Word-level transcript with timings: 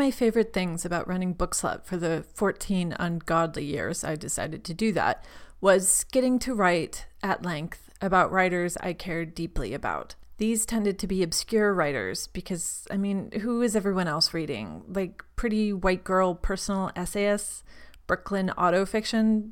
my 0.00 0.10
favorite 0.10 0.54
things 0.54 0.86
about 0.86 1.06
running 1.06 1.34
Bookslut 1.34 1.84
for 1.84 1.98
the 1.98 2.24
14 2.32 2.96
ungodly 2.98 3.66
years 3.66 4.02
I 4.02 4.16
decided 4.16 4.64
to 4.64 4.72
do 4.72 4.92
that 4.92 5.22
was 5.60 6.04
getting 6.04 6.38
to 6.38 6.54
write 6.54 7.04
at 7.22 7.44
length 7.44 7.90
about 8.00 8.32
writers 8.32 8.78
I 8.78 8.94
cared 8.94 9.34
deeply 9.34 9.74
about. 9.74 10.14
These 10.38 10.64
tended 10.64 10.98
to 11.00 11.06
be 11.06 11.22
obscure 11.22 11.74
writers 11.74 12.28
because, 12.28 12.86
I 12.90 12.96
mean, 12.96 13.30
who 13.42 13.60
is 13.60 13.76
everyone 13.76 14.08
else 14.08 14.32
reading? 14.32 14.84
Like 14.88 15.22
pretty 15.36 15.70
white 15.70 16.02
girl 16.02 16.34
personal 16.34 16.90
essayists, 16.96 17.62
Brooklyn 18.06 18.54
autofiction? 18.56 19.50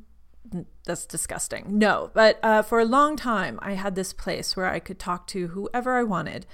That's 0.85 1.05
disgusting. 1.05 1.77
No, 1.77 2.09
but 2.15 2.39
uh, 2.41 2.63
for 2.63 2.79
a 2.79 2.85
long 2.85 3.15
time, 3.15 3.59
I 3.61 3.73
had 3.73 3.93
this 3.93 4.13
place 4.13 4.57
where 4.57 4.65
I 4.65 4.79
could 4.79 4.97
talk 4.97 5.27
to 5.27 5.49
whoever 5.49 5.93
I 5.93 6.01
wanted 6.01 6.47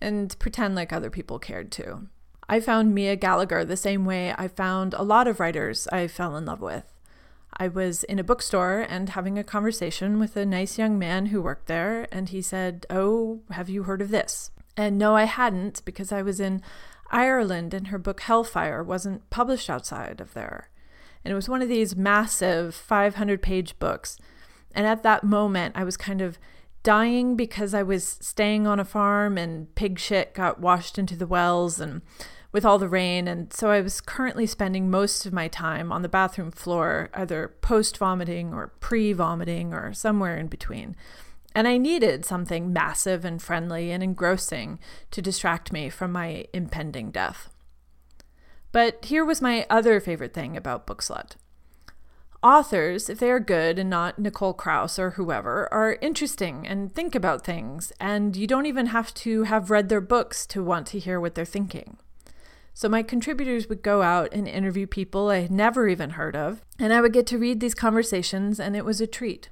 and 0.00 0.36
pretend 0.40 0.74
like 0.74 0.92
other 0.92 1.10
people 1.10 1.38
cared 1.38 1.70
too. 1.70 2.08
I 2.48 2.60
found 2.60 2.94
Mia 2.94 3.16
Gallagher 3.16 3.64
the 3.64 3.76
same 3.76 4.04
way 4.04 4.34
I 4.36 4.46
found 4.48 4.94
a 4.94 5.02
lot 5.02 5.26
of 5.26 5.40
writers 5.40 5.88
I 5.88 6.06
fell 6.06 6.36
in 6.36 6.44
love 6.44 6.60
with. 6.60 6.84
I 7.58 7.68
was 7.68 8.04
in 8.04 8.18
a 8.18 8.24
bookstore 8.24 8.86
and 8.88 9.08
having 9.08 9.38
a 9.38 9.44
conversation 9.44 10.18
with 10.20 10.36
a 10.36 10.46
nice 10.46 10.78
young 10.78 10.98
man 10.98 11.26
who 11.26 11.42
worked 11.42 11.66
there, 11.66 12.06
and 12.12 12.28
he 12.28 12.42
said, 12.42 12.86
Oh, 12.90 13.40
have 13.50 13.68
you 13.68 13.84
heard 13.84 14.02
of 14.02 14.10
this? 14.10 14.50
And 14.76 14.98
no, 14.98 15.16
I 15.16 15.24
hadn't, 15.24 15.82
because 15.84 16.12
I 16.12 16.22
was 16.22 16.38
in 16.38 16.62
Ireland 17.10 17.72
and 17.72 17.88
her 17.88 17.98
book 17.98 18.20
Hellfire 18.20 18.82
wasn't 18.82 19.28
published 19.30 19.70
outside 19.70 20.20
of 20.20 20.34
there. 20.34 20.70
And 21.24 21.32
it 21.32 21.34
was 21.34 21.48
one 21.48 21.62
of 21.62 21.68
these 21.68 21.96
massive 21.96 22.74
500 22.74 23.42
page 23.42 23.78
books. 23.78 24.18
And 24.72 24.86
at 24.86 25.02
that 25.02 25.24
moment, 25.24 25.76
I 25.76 25.84
was 25.84 25.96
kind 25.96 26.20
of 26.20 26.38
dying 26.82 27.34
because 27.34 27.74
I 27.74 27.82
was 27.82 28.18
staying 28.20 28.66
on 28.66 28.78
a 28.78 28.84
farm 28.84 29.36
and 29.36 29.74
pig 29.74 29.98
shit 29.98 30.34
got 30.34 30.60
washed 30.60 30.98
into 30.98 31.16
the 31.16 31.26
wells 31.26 31.80
and 31.80 32.02
with 32.52 32.64
all 32.64 32.78
the 32.78 32.88
rain. 32.88 33.28
And 33.28 33.52
so 33.52 33.70
I 33.70 33.80
was 33.80 34.00
currently 34.00 34.46
spending 34.46 34.90
most 34.90 35.26
of 35.26 35.32
my 35.32 35.48
time 35.48 35.92
on 35.92 36.02
the 36.02 36.08
bathroom 36.08 36.50
floor, 36.50 37.10
either 37.14 37.54
post 37.60 37.98
vomiting 37.98 38.52
or 38.52 38.68
pre 38.80 39.12
vomiting 39.12 39.72
or 39.72 39.92
somewhere 39.92 40.36
in 40.36 40.46
between. 40.46 40.96
And 41.54 41.66
I 41.66 41.78
needed 41.78 42.24
something 42.24 42.72
massive 42.72 43.24
and 43.24 43.40
friendly 43.40 43.90
and 43.90 44.02
engrossing 44.02 44.78
to 45.10 45.22
distract 45.22 45.72
me 45.72 45.88
from 45.88 46.12
my 46.12 46.44
impending 46.52 47.10
death. 47.10 47.48
But 48.72 49.06
here 49.06 49.24
was 49.24 49.40
my 49.40 49.64
other 49.70 50.00
favorite 50.00 50.34
thing 50.34 50.54
about 50.54 50.86
Bookslut. 50.86 51.36
Authors, 52.42 53.08
if 53.08 53.18
they 53.18 53.30
are 53.30 53.40
good 53.40 53.78
and 53.78 53.88
not 53.88 54.18
Nicole 54.18 54.52
Krauss 54.52 54.98
or 54.98 55.12
whoever, 55.12 55.72
are 55.72 55.98
interesting 56.02 56.66
and 56.66 56.94
think 56.94 57.14
about 57.14 57.44
things, 57.44 57.90
and 57.98 58.36
you 58.36 58.46
don't 58.46 58.66
even 58.66 58.86
have 58.86 59.14
to 59.14 59.44
have 59.44 59.70
read 59.70 59.88
their 59.88 60.02
books 60.02 60.46
to 60.48 60.62
want 60.62 60.86
to 60.88 60.98
hear 60.98 61.18
what 61.18 61.34
they're 61.34 61.44
thinking. 61.44 61.96
So 62.76 62.90
my 62.90 63.02
contributors 63.02 63.70
would 63.70 63.80
go 63.80 64.02
out 64.02 64.34
and 64.34 64.46
interview 64.46 64.86
people 64.86 65.30
I 65.30 65.38
had 65.38 65.50
never 65.50 65.88
even 65.88 66.10
heard 66.10 66.36
of, 66.36 66.60
and 66.78 66.92
I 66.92 67.00
would 67.00 67.14
get 67.14 67.26
to 67.28 67.38
read 67.38 67.58
these 67.58 67.74
conversations, 67.74 68.60
and 68.60 68.76
it 68.76 68.84
was 68.84 69.00
a 69.00 69.06
treat. 69.06 69.48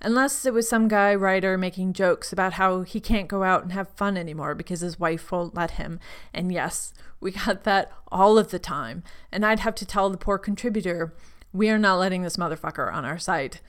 Unless 0.00 0.46
it 0.46 0.54
was 0.54 0.66
some 0.66 0.88
guy 0.88 1.14
writer 1.14 1.58
making 1.58 1.92
jokes 1.92 2.32
about 2.32 2.54
how 2.54 2.80
he 2.80 2.98
can't 2.98 3.28
go 3.28 3.42
out 3.42 3.62
and 3.62 3.72
have 3.72 3.90
fun 3.90 4.16
anymore 4.16 4.54
because 4.54 4.80
his 4.80 4.98
wife 4.98 5.30
won't 5.30 5.54
let 5.54 5.72
him. 5.72 6.00
And 6.32 6.50
yes, 6.50 6.94
we 7.20 7.32
got 7.32 7.64
that 7.64 7.92
all 8.10 8.38
of 8.38 8.50
the 8.50 8.58
time. 8.58 9.02
And 9.30 9.44
I'd 9.44 9.60
have 9.60 9.74
to 9.74 9.84
tell 9.84 10.08
the 10.08 10.16
poor 10.16 10.38
contributor, 10.38 11.12
we 11.52 11.68
are 11.68 11.78
not 11.78 11.98
letting 11.98 12.22
this 12.22 12.38
motherfucker 12.38 12.90
on 12.90 13.04
our 13.04 13.18
site. 13.18 13.60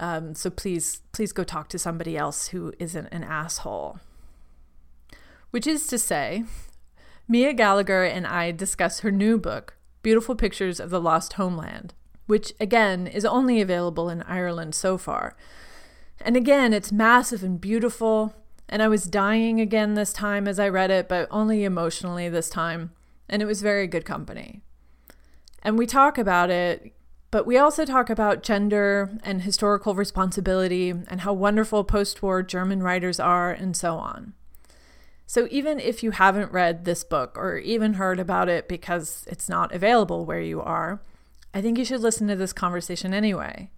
Um, 0.00 0.34
so 0.34 0.50
please, 0.50 1.02
please 1.12 1.32
go 1.32 1.44
talk 1.44 1.68
to 1.68 1.78
somebody 1.78 2.16
else 2.16 2.48
who 2.48 2.72
isn't 2.80 3.06
an 3.12 3.22
asshole. 3.22 4.00
Which 5.52 5.68
is 5.68 5.86
to 5.86 5.98
say, 6.00 6.42
Mia 7.30 7.52
Gallagher 7.52 8.04
and 8.04 8.26
I 8.26 8.52
discuss 8.52 9.00
her 9.00 9.10
new 9.10 9.36
book, 9.36 9.76
Beautiful 10.02 10.34
Pictures 10.34 10.80
of 10.80 10.88
the 10.88 11.00
Lost 11.00 11.34
Homeland, 11.34 11.92
which 12.26 12.54
again 12.58 13.06
is 13.06 13.26
only 13.26 13.60
available 13.60 14.08
in 14.08 14.22
Ireland 14.22 14.74
so 14.74 14.96
far. 14.96 15.36
And 16.22 16.38
again, 16.38 16.72
it's 16.72 16.90
massive 16.90 17.44
and 17.44 17.60
beautiful. 17.60 18.34
And 18.66 18.82
I 18.82 18.88
was 18.88 19.04
dying 19.04 19.60
again 19.60 19.92
this 19.92 20.14
time 20.14 20.48
as 20.48 20.58
I 20.58 20.70
read 20.70 20.90
it, 20.90 21.06
but 21.06 21.28
only 21.30 21.64
emotionally 21.64 22.30
this 22.30 22.48
time. 22.48 22.92
And 23.28 23.42
it 23.42 23.46
was 23.46 23.60
very 23.60 23.86
good 23.86 24.06
company. 24.06 24.62
And 25.62 25.76
we 25.76 25.84
talk 25.84 26.16
about 26.16 26.48
it, 26.48 26.94
but 27.30 27.46
we 27.46 27.58
also 27.58 27.84
talk 27.84 28.08
about 28.08 28.42
gender 28.42 29.18
and 29.22 29.42
historical 29.42 29.94
responsibility 29.94 30.88
and 30.88 31.20
how 31.20 31.34
wonderful 31.34 31.84
post 31.84 32.22
war 32.22 32.42
German 32.42 32.82
writers 32.82 33.20
are 33.20 33.50
and 33.50 33.76
so 33.76 33.96
on. 33.96 34.32
So 35.30 35.46
even 35.50 35.78
if 35.78 36.02
you 36.02 36.12
haven't 36.12 36.52
read 36.52 36.86
this 36.86 37.04
book 37.04 37.36
or 37.36 37.58
even 37.58 37.94
heard 37.94 38.18
about 38.18 38.48
it 38.48 38.66
because 38.66 39.26
it's 39.28 39.46
not 39.46 39.74
available 39.74 40.24
where 40.24 40.40
you 40.40 40.62
are, 40.62 41.02
I 41.52 41.60
think 41.60 41.76
you 41.76 41.84
should 41.84 42.00
listen 42.00 42.28
to 42.28 42.34
this 42.36 42.54
conversation 42.54 43.12
anyway. 43.12 43.70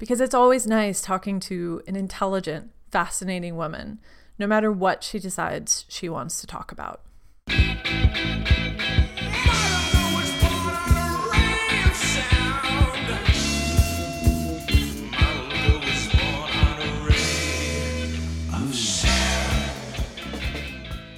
Because 0.00 0.20
it's 0.20 0.34
always 0.34 0.66
nice 0.66 1.00
talking 1.00 1.38
to 1.40 1.80
an 1.86 1.94
intelligent, 1.94 2.72
fascinating 2.90 3.54
woman, 3.54 4.00
no 4.36 4.48
matter 4.48 4.72
what 4.72 5.04
she 5.04 5.20
decides 5.20 5.84
she 5.88 6.08
wants 6.08 6.40
to 6.40 6.48
talk 6.48 6.72
about. 6.72 7.02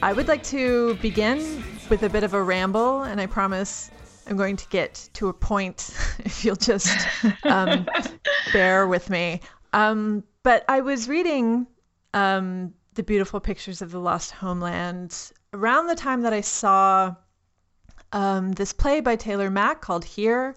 I 0.03 0.13
would 0.13 0.27
like 0.27 0.43
to 0.45 0.97
begin 0.97 1.63
with 1.89 2.03
a 2.03 2.09
bit 2.09 2.25
of 2.25 2.35
a 2.35 2.43
ramble, 2.43 3.05
and 3.05 3.21
I 3.21 3.27
promise 3.27 3.89
I'm 4.27 4.37
going 4.37 4.57
to 4.57 4.69
get 4.69 5.09
to 5.13 5.29
a 5.29 5.33
point 5.33 5.91
if 6.19 6.45
you'll 6.45 6.57
just 6.57 7.07
um, 7.45 7.87
bear 8.53 8.89
with 8.89 9.09
me. 9.11 9.41
Um, 9.73 10.25
but 10.43 10.65
I 10.69 10.81
was 10.81 11.09
reading 11.09 11.69
um, 12.15 12.75
the 12.95 13.05
beautiful 13.05 13.39
pictures 13.39 13.81
of 13.81 13.93
the 13.93 14.01
lost 14.01 14.33
homeland 14.33 15.17
around 15.53 15.87
the 15.87 15.95
time 15.95 16.23
that 16.23 16.33
I 16.33 16.41
saw 16.41 17.15
um, 18.11 18.51
this 18.51 18.73
play 18.73 19.01
by 19.01 19.15
Taylor 19.15 19.51
Mac 19.51 19.83
called 19.83 20.05
Here, 20.05 20.57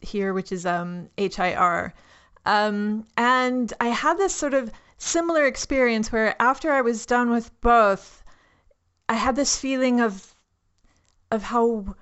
Here, 0.00 0.34
which 0.34 0.50
is 0.50 0.66
um, 0.66 1.08
H 1.18 1.38
I 1.38 1.54
R. 1.54 1.94
Um, 2.46 3.06
and 3.16 3.72
I 3.80 3.90
had 3.90 4.18
this 4.18 4.34
sort 4.34 4.54
of 4.54 4.72
similar 4.98 5.46
experience 5.46 6.10
where 6.10 6.34
after 6.42 6.72
I 6.72 6.80
was 6.80 7.06
done 7.06 7.30
with 7.30 7.48
both, 7.60 8.21
I 9.12 9.16
had 9.16 9.36
this 9.36 9.58
feeling 9.58 10.00
of 10.00 10.34
of 11.30 11.42
how 11.42 11.96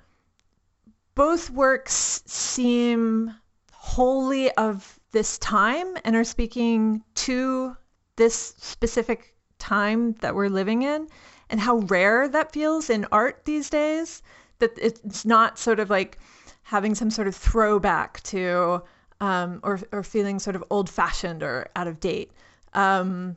both 1.13 1.49
works 1.49 2.23
seem 2.25 3.35
wholly 3.73 4.49
of 4.51 4.97
this 5.11 5.37
time 5.37 5.97
and 6.05 6.15
are 6.15 6.23
speaking 6.23 7.03
to 7.27 7.75
this 8.15 8.53
specific 8.59 9.35
time 9.59 10.13
that 10.21 10.35
we're 10.35 10.47
living 10.47 10.83
in 10.83 11.09
and 11.49 11.59
how 11.59 11.79
rare 11.79 12.29
that 12.29 12.53
feels 12.53 12.89
in 12.89 13.05
art 13.11 13.43
these 13.43 13.69
days 13.69 14.23
that 14.59 14.71
it's 14.77 15.25
not 15.25 15.59
sort 15.59 15.81
of 15.81 15.89
like 15.89 16.17
having 16.63 16.95
some 16.95 17.11
sort 17.11 17.27
of 17.27 17.35
throwback 17.35 18.23
to 18.23 18.81
um, 19.19 19.59
or, 19.63 19.81
or 19.91 20.01
feeling 20.01 20.39
sort 20.39 20.55
of 20.55 20.63
old 20.69 20.89
fashioned 20.89 21.43
or 21.43 21.67
out 21.75 21.87
of 21.87 21.99
date. 21.99 22.31
Um, 22.71 23.35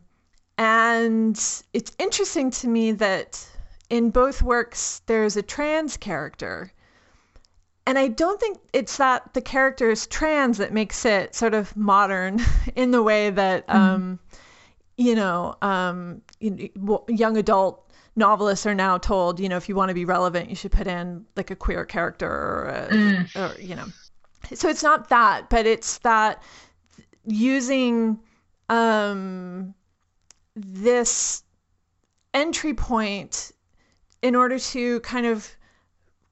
and 0.58 1.36
it's 1.72 1.92
interesting 1.98 2.52
to 2.52 2.68
me 2.68 2.92
that 2.92 3.44
in 3.94 4.10
both 4.10 4.42
works 4.42 5.02
there's 5.06 5.36
a 5.36 5.42
trans 5.42 5.96
character. 5.96 6.72
And 7.86 7.96
I 7.96 8.08
don't 8.08 8.40
think 8.40 8.58
it's 8.72 8.96
that 8.96 9.34
the 9.34 9.40
character 9.40 9.88
is 9.88 10.08
trans 10.08 10.58
that 10.58 10.72
makes 10.72 11.04
it 11.04 11.36
sort 11.36 11.54
of 11.54 11.76
modern 11.76 12.40
in 12.74 12.90
the 12.90 13.02
way 13.02 13.30
that, 13.30 13.68
mm-hmm. 13.68 13.78
um, 13.78 14.18
you 14.96 15.14
know, 15.14 15.54
um, 15.62 16.22
young 16.40 17.36
adult 17.36 17.88
novelists 18.16 18.66
are 18.66 18.74
now 18.74 18.98
told, 18.98 19.38
you 19.38 19.48
know, 19.48 19.56
if 19.56 19.68
you 19.68 19.76
want 19.76 19.90
to 19.90 19.94
be 19.94 20.04
relevant, 20.04 20.50
you 20.50 20.56
should 20.56 20.72
put 20.72 20.88
in 20.88 21.24
like 21.36 21.52
a 21.52 21.56
queer 21.56 21.84
character 21.84 22.28
or, 22.28 22.64
a, 22.64 22.88
mm. 22.92 23.36
or 23.36 23.60
you 23.60 23.76
know. 23.76 23.86
So 24.54 24.68
it's 24.68 24.82
not 24.82 25.08
that, 25.10 25.50
but 25.50 25.66
it's 25.66 25.98
that 25.98 26.42
using 27.24 28.18
um, 28.68 29.72
this 30.56 31.44
entry 32.34 32.74
point 32.74 33.52
in 34.24 34.34
order 34.34 34.58
to 34.58 35.00
kind 35.00 35.26
of 35.26 35.54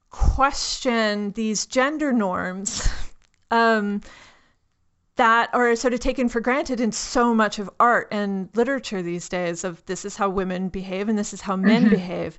question 0.08 1.30
these 1.32 1.66
gender 1.66 2.10
norms 2.10 2.88
um, 3.50 4.00
that 5.16 5.50
are 5.52 5.76
sort 5.76 5.92
of 5.92 6.00
taken 6.00 6.26
for 6.26 6.40
granted 6.40 6.80
in 6.80 6.90
so 6.90 7.34
much 7.34 7.58
of 7.58 7.68
art 7.78 8.08
and 8.10 8.48
literature 8.54 9.02
these 9.02 9.28
days 9.28 9.62
of 9.62 9.84
this 9.84 10.06
is 10.06 10.16
how 10.16 10.30
women 10.30 10.70
behave 10.70 11.10
and 11.10 11.18
this 11.18 11.34
is 11.34 11.42
how 11.42 11.54
men 11.54 11.82
mm-hmm. 11.82 11.90
behave 11.90 12.38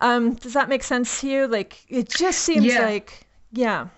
um, 0.00 0.32
does 0.34 0.54
that 0.54 0.70
make 0.70 0.82
sense 0.82 1.20
to 1.20 1.28
you 1.28 1.46
like 1.46 1.84
it 1.88 2.08
just 2.08 2.38
seems 2.38 2.64
yeah. 2.64 2.80
like 2.80 3.26
yeah 3.52 3.88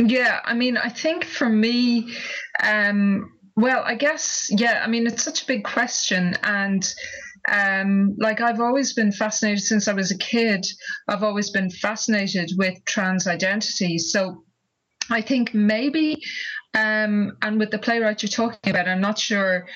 yeah 0.00 0.40
i 0.44 0.52
mean 0.52 0.76
i 0.76 0.88
think 0.88 1.24
for 1.24 1.48
me 1.48 2.12
um, 2.60 3.32
well 3.54 3.84
i 3.86 3.94
guess 3.94 4.48
yeah 4.50 4.82
i 4.84 4.88
mean 4.88 5.06
it's 5.06 5.22
such 5.22 5.44
a 5.44 5.46
big 5.46 5.62
question 5.62 6.36
and 6.42 6.92
Um, 7.50 8.16
like 8.18 8.40
I've 8.40 8.60
always 8.60 8.94
been 8.94 9.12
fascinated 9.12 9.62
since 9.62 9.88
I 9.88 9.92
was 9.92 10.10
a 10.10 10.18
kid. 10.18 10.66
I've 11.08 11.22
always 11.22 11.50
been 11.50 11.70
fascinated 11.70 12.52
with 12.56 12.84
trans 12.84 13.26
identity. 13.26 13.98
So 13.98 14.44
I 15.10 15.20
think 15.20 15.52
maybe, 15.54 16.22
um, 16.74 17.36
and 17.42 17.58
with 17.58 17.70
the 17.70 17.78
playwright 17.78 18.22
you're 18.22 18.30
talking 18.30 18.70
about, 18.70 18.88
I'm 18.88 19.00
not 19.00 19.18
sure 19.18 19.66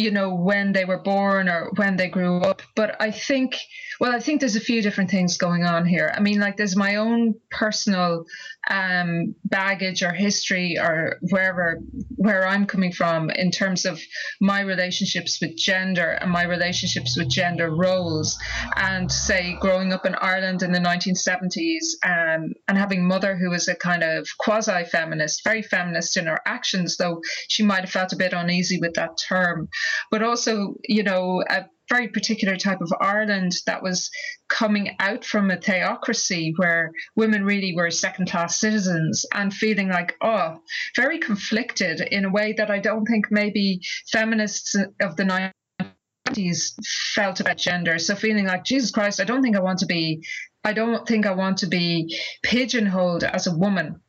you 0.00 0.10
know, 0.10 0.34
when 0.34 0.72
they 0.72 0.86
were 0.86 0.98
born 0.98 1.48
or 1.48 1.70
when 1.76 1.96
they 1.96 2.08
grew 2.08 2.40
up. 2.40 2.62
But 2.74 2.96
I 3.00 3.10
think, 3.10 3.56
well, 4.00 4.12
I 4.12 4.18
think 4.18 4.40
there's 4.40 4.56
a 4.56 4.60
few 4.60 4.80
different 4.80 5.10
things 5.10 5.36
going 5.36 5.64
on 5.64 5.84
here. 5.84 6.10
I 6.14 6.20
mean, 6.20 6.40
like 6.40 6.56
there's 6.56 6.74
my 6.74 6.96
own 6.96 7.34
personal 7.50 8.24
um, 8.70 9.34
baggage 9.44 10.02
or 10.02 10.12
history 10.12 10.78
or 10.78 11.18
wherever 11.30 11.80
where 12.16 12.46
I'm 12.46 12.66
coming 12.66 12.92
from 12.92 13.30
in 13.30 13.50
terms 13.50 13.84
of 13.84 14.00
my 14.40 14.60
relationships 14.60 15.38
with 15.40 15.56
gender 15.56 16.12
and 16.12 16.30
my 16.30 16.44
relationships 16.44 17.16
with 17.16 17.28
gender 17.28 17.70
roles. 17.70 18.38
And 18.76 19.12
say 19.12 19.58
growing 19.60 19.92
up 19.92 20.06
in 20.06 20.14
Ireland 20.14 20.62
in 20.62 20.72
the 20.72 20.78
1970s 20.78 21.84
um, 22.04 22.52
and 22.68 22.78
having 22.78 23.06
mother 23.06 23.36
who 23.36 23.50
was 23.50 23.68
a 23.68 23.74
kind 23.74 24.02
of 24.02 24.26
quasi 24.38 24.84
feminist, 24.84 25.44
very 25.44 25.62
feminist 25.62 26.16
in 26.16 26.26
her 26.26 26.40
actions, 26.46 26.96
though 26.96 27.20
she 27.48 27.62
might 27.62 27.80
have 27.82 27.90
felt 27.90 28.14
a 28.14 28.16
bit 28.16 28.32
uneasy 28.32 28.78
with 28.80 28.94
that 28.94 29.18
term 29.18 29.68
but 30.10 30.22
also, 30.22 30.74
you 30.88 31.02
know, 31.02 31.42
a 31.48 31.66
very 31.90 32.08
particular 32.08 32.56
type 32.56 32.80
of 32.80 32.92
Ireland 33.00 33.52
that 33.66 33.82
was 33.82 34.10
coming 34.48 34.94
out 35.00 35.24
from 35.24 35.50
a 35.50 35.56
theocracy 35.56 36.54
where 36.56 36.92
women 37.16 37.44
really 37.44 37.74
were 37.74 37.90
second 37.90 38.30
class 38.30 38.60
citizens 38.60 39.26
and 39.34 39.52
feeling 39.52 39.88
like, 39.88 40.14
oh, 40.22 40.62
very 40.96 41.18
conflicted 41.18 42.00
in 42.00 42.24
a 42.24 42.30
way 42.30 42.52
that 42.52 42.70
I 42.70 42.78
don't 42.78 43.04
think 43.04 43.26
maybe 43.30 43.80
feminists 44.12 44.76
of 45.00 45.16
the 45.16 45.52
90s 46.28 46.74
felt 47.14 47.40
about 47.40 47.58
gender. 47.58 47.98
So 47.98 48.14
feeling 48.14 48.46
like, 48.46 48.64
Jesus 48.64 48.92
Christ, 48.92 49.20
I 49.20 49.24
don't 49.24 49.42
think 49.42 49.56
I 49.56 49.60
want 49.60 49.80
to 49.80 49.86
be. 49.86 50.24
I 50.62 50.72
don't 50.74 51.08
think 51.08 51.26
I 51.26 51.32
want 51.32 51.58
to 51.58 51.66
be 51.66 52.16
pigeonholed 52.42 53.24
as 53.24 53.46
a 53.46 53.56
woman 53.56 54.00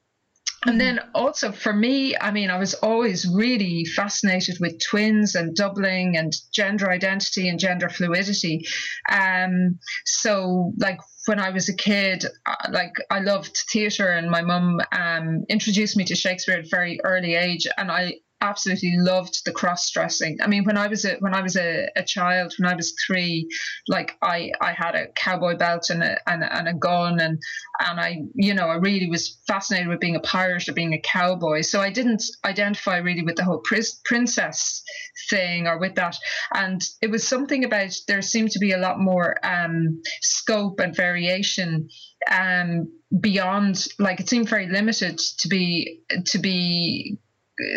and 0.68 0.80
then 0.80 1.00
also 1.16 1.52
for 1.52 1.74
me, 1.74 2.16
I 2.16 2.32
mean, 2.32 2.52
I 2.52 2.60
was 2.60 2.76
always 2.76 3.28
really 3.28 3.84
fascinated 3.86 4.58
with 4.60 4.80
twins 4.80 5.34
and 5.34 5.56
doubling 5.56 6.18
and 6.18 6.34
gender 6.54 6.92
identity 6.92 7.50
and 7.50 7.60
gender 7.60 7.90
fluidity. 7.90 8.68
Um, 9.12 9.80
so, 10.06 10.74
like 10.78 11.00
when 11.26 11.40
I 11.40 11.50
was 11.50 11.68
a 11.68 11.76
kid, 11.76 12.26
uh, 12.46 12.56
like 12.70 12.94
I 13.10 13.20
loved 13.20 13.58
theatre, 13.72 14.12
and 14.12 14.30
my 14.30 14.42
mum 14.42 14.82
um, 14.92 15.46
introduced 15.50 15.98
me 15.98 16.06
to 16.06 16.16
Shakespeare 16.16 16.60
at 16.60 16.66
a 16.66 16.70
very 16.70 17.00
early 17.04 17.36
age, 17.36 17.68
and 17.78 17.92
I 17.92 18.16
absolutely 18.42 18.98
loved 18.98 19.46
the 19.46 19.52
cross 19.52 19.90
dressing. 19.92 20.38
I 20.42 20.48
mean, 20.48 20.64
when 20.66 20.78
I 20.78 20.88
was 20.88 21.06
a 21.06 21.16
when 21.20 21.34
I 21.34 21.42
was 21.42 21.56
a, 21.56 21.88
a 21.96 22.04
child, 22.04 22.54
when 22.58 22.72
I 22.72 22.76
was 22.76 22.94
three, 23.06 23.48
like 23.88 24.18
I 24.22 24.52
I 24.60 24.74
had 24.74 24.96
a 24.96 25.08
cowboy 25.08 25.56
belt 25.56 25.90
and 25.90 26.04
a 26.04 26.18
and, 26.30 26.44
and 26.44 26.68
a 26.68 26.74
gun 26.74 27.20
and 27.20 27.40
and 27.80 28.00
I 28.00 28.24
you 28.34 28.54
know 28.54 28.68
I 28.68 28.76
really 28.76 29.10
was 29.10 29.40
fascinated 29.48 29.88
with 29.88 30.00
being 30.00 30.16
a 30.16 30.22
pirate 30.22 30.68
or 30.68 30.74
being 30.74 30.94
a 30.94 31.02
cowboy. 31.02 31.62
So 31.62 31.80
I 31.80 31.92
didn't 31.92 32.24
identify 32.44 32.98
really 32.98 33.24
with 33.24 33.36
the 33.36 33.44
whole 33.44 33.64
princess 34.04 34.84
thing 35.30 35.68
or 35.68 35.78
with 35.78 35.96
that. 35.96 36.18
And 36.54 36.82
it 37.02 37.12
was 37.12 37.28
something 37.28 37.64
about 37.64 37.96
there 38.08 38.22
seemed 38.22 38.52
to 38.52 38.60
be 38.60 38.72
a 38.72 38.78
lot 38.78 39.00
more 39.00 39.36
um, 39.46 40.02
scope 40.22 40.80
and 40.80 40.96
variation 40.96 41.90
um, 42.30 42.92
beyond 43.20 43.88
like 44.00 44.20
it 44.20 44.30
seemed 44.30 44.50
very 44.50 44.68
limited 44.68 45.18
to 45.18 45.48
be 45.48 46.02
to 46.26 46.40
be 46.40 47.18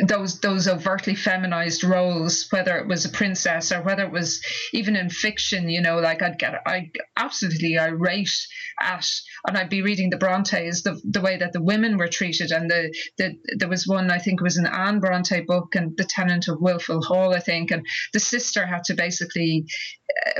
those 0.06 0.40
those 0.40 0.68
overtly 0.68 1.14
feminized 1.14 1.84
roles, 1.84 2.46
whether 2.50 2.76
it 2.78 2.86
was 2.86 3.04
a 3.04 3.08
princess 3.08 3.72
or 3.72 3.82
whether 3.82 4.04
it 4.04 4.12
was 4.12 4.42
even 4.72 4.96
in 4.96 5.10
fiction, 5.10 5.68
you 5.68 5.80
know, 5.80 5.98
like 5.98 6.22
I'd 6.22 6.38
get 6.38 6.62
I 6.66 6.90
absolutely 7.16 7.78
irate 7.78 8.46
at, 8.80 9.06
and 9.46 9.56
I'd 9.56 9.68
be 9.68 9.82
reading 9.82 10.10
the 10.10 10.16
Brontes, 10.16 10.82
the 10.82 11.00
the 11.04 11.20
way 11.20 11.36
that 11.36 11.52
the 11.52 11.62
women 11.62 11.98
were 11.98 12.08
treated, 12.08 12.50
and 12.50 12.70
the, 12.70 12.94
the 13.18 13.36
there 13.58 13.68
was 13.68 13.86
one 13.86 14.10
I 14.10 14.18
think 14.18 14.40
it 14.40 14.44
was 14.44 14.56
an 14.56 14.66
Anne 14.66 15.00
Bronte 15.00 15.40
book, 15.42 15.74
and 15.74 15.96
the 15.96 16.04
Tenant 16.04 16.48
of 16.48 16.58
Wildfell 16.58 17.04
Hall, 17.04 17.34
I 17.34 17.40
think, 17.40 17.70
and 17.70 17.86
the 18.12 18.20
sister 18.20 18.66
had 18.66 18.84
to 18.84 18.94
basically 18.94 19.66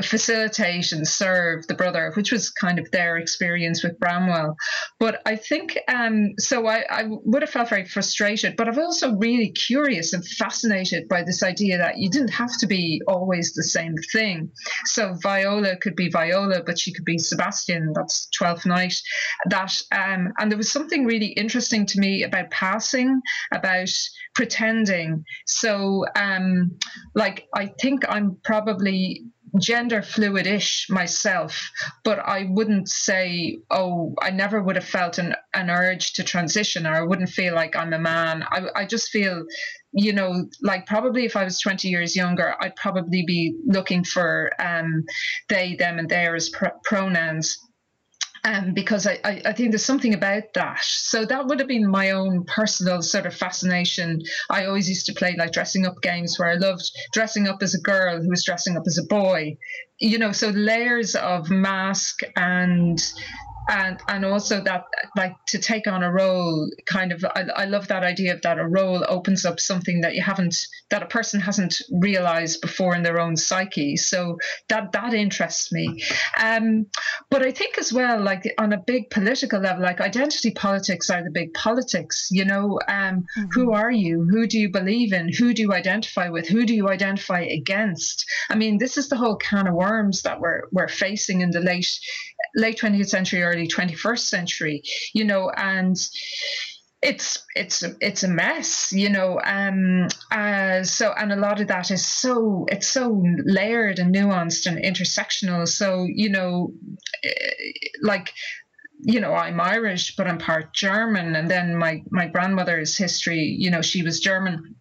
facilitate 0.02 0.92
and 0.92 1.06
serve 1.06 1.66
the 1.66 1.74
brother, 1.74 2.12
which 2.14 2.32
was 2.32 2.50
kind 2.50 2.78
of 2.78 2.90
their 2.90 3.16
experience 3.16 3.82
with 3.82 3.98
Branwell. 3.98 4.56
But 4.98 5.22
I 5.26 5.36
think 5.36 5.78
um, 5.88 6.34
so. 6.38 6.66
I 6.66 6.84
I 6.88 7.04
would 7.08 7.42
have 7.42 7.50
felt 7.50 7.68
very 7.68 7.84
frustrated, 7.84 8.56
but 8.56 8.68
I've 8.68 8.78
also 8.78 9.16
really 9.16 9.50
curious 9.50 10.12
and 10.12 10.26
fascinated 10.26 11.08
by 11.08 11.22
this 11.22 11.42
idea 11.42 11.78
that 11.78 11.98
you 11.98 12.10
didn't 12.10 12.32
have 12.32 12.56
to 12.58 12.66
be 12.66 13.00
always 13.06 13.54
the 13.54 13.62
same 13.62 13.94
thing. 14.12 14.50
So 14.86 15.14
Viola 15.22 15.76
could 15.76 15.96
be 15.96 16.10
Viola, 16.10 16.62
but 16.64 16.78
she 16.78 16.92
could 16.92 17.04
be 17.04 17.18
Sebastian. 17.18 17.92
That's 17.94 18.28
Twelfth 18.36 18.66
Night. 18.66 18.94
That 19.50 19.72
um, 19.92 20.32
and 20.38 20.50
there 20.50 20.58
was 20.58 20.72
something 20.72 21.04
really 21.04 21.28
interesting 21.28 21.86
to 21.86 22.00
me 22.00 22.22
about 22.22 22.50
passing, 22.50 23.20
about 23.52 23.90
pretending. 24.34 25.24
So 25.46 26.04
um, 26.16 26.72
like 27.14 27.46
I 27.54 27.72
think 27.80 28.04
I'm 28.08 28.36
probably 28.44 29.24
gender 29.60 30.02
fluid-ish 30.02 30.86
myself, 30.90 31.70
but 32.02 32.18
I 32.18 32.46
wouldn't 32.50 32.88
say, 32.88 33.58
oh, 33.70 34.14
I 34.20 34.30
never 34.30 34.62
would 34.62 34.76
have 34.76 34.84
felt 34.84 35.18
an, 35.18 35.34
an 35.54 35.70
urge 35.70 36.14
to 36.14 36.24
transition 36.24 36.86
or 36.86 36.94
I 36.94 37.02
wouldn't 37.02 37.30
feel 37.30 37.54
like 37.54 37.76
I'm 37.76 37.92
a 37.92 37.98
man. 37.98 38.44
I, 38.50 38.66
I 38.74 38.84
just 38.84 39.10
feel, 39.10 39.44
you 39.92 40.12
know, 40.12 40.46
like 40.62 40.86
probably 40.86 41.24
if 41.24 41.36
I 41.36 41.44
was 41.44 41.60
20 41.60 41.88
years 41.88 42.16
younger, 42.16 42.54
I'd 42.60 42.76
probably 42.76 43.24
be 43.24 43.56
looking 43.66 44.04
for 44.04 44.50
um, 44.58 45.04
they, 45.48 45.76
them, 45.76 45.98
and 45.98 46.08
theirs 46.08 46.48
pr- 46.48 46.66
pronouns 46.82 47.56
um, 48.44 48.74
because 48.74 49.06
I, 49.06 49.18
I, 49.24 49.42
I, 49.46 49.52
think 49.52 49.70
there's 49.70 49.84
something 49.84 50.12
about 50.12 50.42
that. 50.54 50.84
So 50.84 51.24
that 51.24 51.46
would 51.46 51.58
have 51.58 51.68
been 51.68 51.90
my 51.90 52.10
own 52.10 52.44
personal 52.44 53.00
sort 53.00 53.24
of 53.26 53.34
fascination. 53.34 54.22
I 54.50 54.66
always 54.66 54.88
used 54.88 55.06
to 55.06 55.14
play 55.14 55.34
like 55.38 55.52
dressing 55.52 55.86
up 55.86 56.02
games 56.02 56.38
where 56.38 56.50
I 56.50 56.54
loved 56.54 56.90
dressing 57.12 57.48
up 57.48 57.62
as 57.62 57.74
a 57.74 57.80
girl 57.80 58.20
who 58.20 58.28
was 58.28 58.44
dressing 58.44 58.76
up 58.76 58.84
as 58.86 58.98
a 58.98 59.04
boy. 59.04 59.56
You 59.98 60.18
know, 60.18 60.32
so 60.32 60.50
layers 60.50 61.14
of 61.14 61.50
mask 61.50 62.20
and 62.36 63.00
and 63.68 63.98
and 64.08 64.24
also 64.24 64.62
that 64.62 64.84
like 65.16 65.34
to 65.46 65.58
take 65.58 65.86
on 65.86 66.02
a 66.02 66.12
role 66.12 66.68
kind 66.86 67.12
of 67.12 67.24
I, 67.24 67.44
I 67.56 67.64
love 67.64 67.88
that 67.88 68.02
idea 68.02 68.34
of 68.34 68.42
that 68.42 68.58
a 68.58 68.66
role 68.66 69.04
opens 69.08 69.44
up 69.44 69.58
something 69.58 70.02
that 70.02 70.14
you 70.14 70.22
haven't 70.22 70.56
that 70.90 71.02
a 71.02 71.06
person 71.06 71.40
hasn't 71.40 71.76
realized 71.90 72.60
before 72.60 72.94
in 72.94 73.02
their 73.02 73.18
own 73.18 73.36
psyche. 73.36 73.96
So 73.96 74.38
that 74.68 74.92
that 74.92 75.14
interests 75.14 75.72
me. 75.72 76.02
Um 76.42 76.86
but 77.30 77.42
i 77.42 77.50
think 77.50 77.78
as 77.78 77.92
well 77.92 78.20
like 78.20 78.42
on 78.58 78.72
a 78.72 78.78
big 78.86 79.10
political 79.10 79.60
level 79.60 79.82
like 79.82 80.00
identity 80.00 80.50
politics 80.50 81.10
are 81.10 81.22
the 81.22 81.30
big 81.30 81.52
politics 81.54 82.28
you 82.30 82.44
know? 82.44 82.78
Um 82.88 83.24
mm-hmm. 83.36 83.44
who 83.52 83.72
are 83.72 83.90
you? 83.90 84.26
Who 84.30 84.46
do 84.46 84.58
you 84.58 84.70
believe 84.70 85.12
in? 85.12 85.32
Who 85.32 85.54
do 85.54 85.62
you 85.62 85.72
identify 85.72 86.28
with? 86.28 86.48
Who 86.48 86.66
do 86.66 86.74
you 86.74 86.88
identify 86.88 87.40
against? 87.40 88.26
I 88.50 88.56
mean 88.56 88.78
this 88.78 88.96
is 88.96 89.08
the 89.08 89.16
whole 89.16 89.36
can 89.36 89.66
of 89.66 89.74
worms 89.74 90.22
that 90.22 90.40
we're 90.40 90.62
we're 90.70 90.88
facing 90.88 91.40
in 91.40 91.50
the 91.50 91.60
late 91.60 91.98
late 92.54 92.78
20th 92.78 93.08
century, 93.08 93.42
early 93.42 93.68
21st 93.68 94.18
century, 94.18 94.82
you 95.12 95.24
know, 95.24 95.50
and 95.50 95.96
it's 97.02 97.44
it's 97.54 97.84
it's 98.00 98.22
a 98.22 98.28
mess 98.28 98.90
you 98.90 99.10
know 99.10 99.38
um 99.44 100.08
uh 100.32 100.82
so 100.82 101.12
and 101.12 101.32
a 101.32 101.36
lot 101.36 101.60
of 101.60 101.68
that 101.68 101.90
is 101.90 102.06
so 102.06 102.64
it's 102.70 102.88
so 102.88 103.22
layered 103.44 103.98
and 103.98 104.14
nuanced 104.14 104.66
and 104.66 104.82
intersectional. 104.82 105.68
So 105.68 106.06
you 106.08 106.30
know 106.30 106.72
eh, 107.22 107.30
like 108.00 108.32
you 109.00 109.20
know 109.20 109.34
i'm 109.34 109.60
irish 109.60 110.16
but 110.16 110.26
i'm 110.26 110.38
part 110.38 110.72
german 110.72 111.36
and 111.36 111.50
then 111.50 111.76
my 111.76 112.02
my 112.10 112.26
grandmother's 112.26 112.96
history 112.96 113.54
you 113.58 113.70
know 113.70 113.82
she 113.82 114.02
was 114.02 114.20
german 114.20 114.76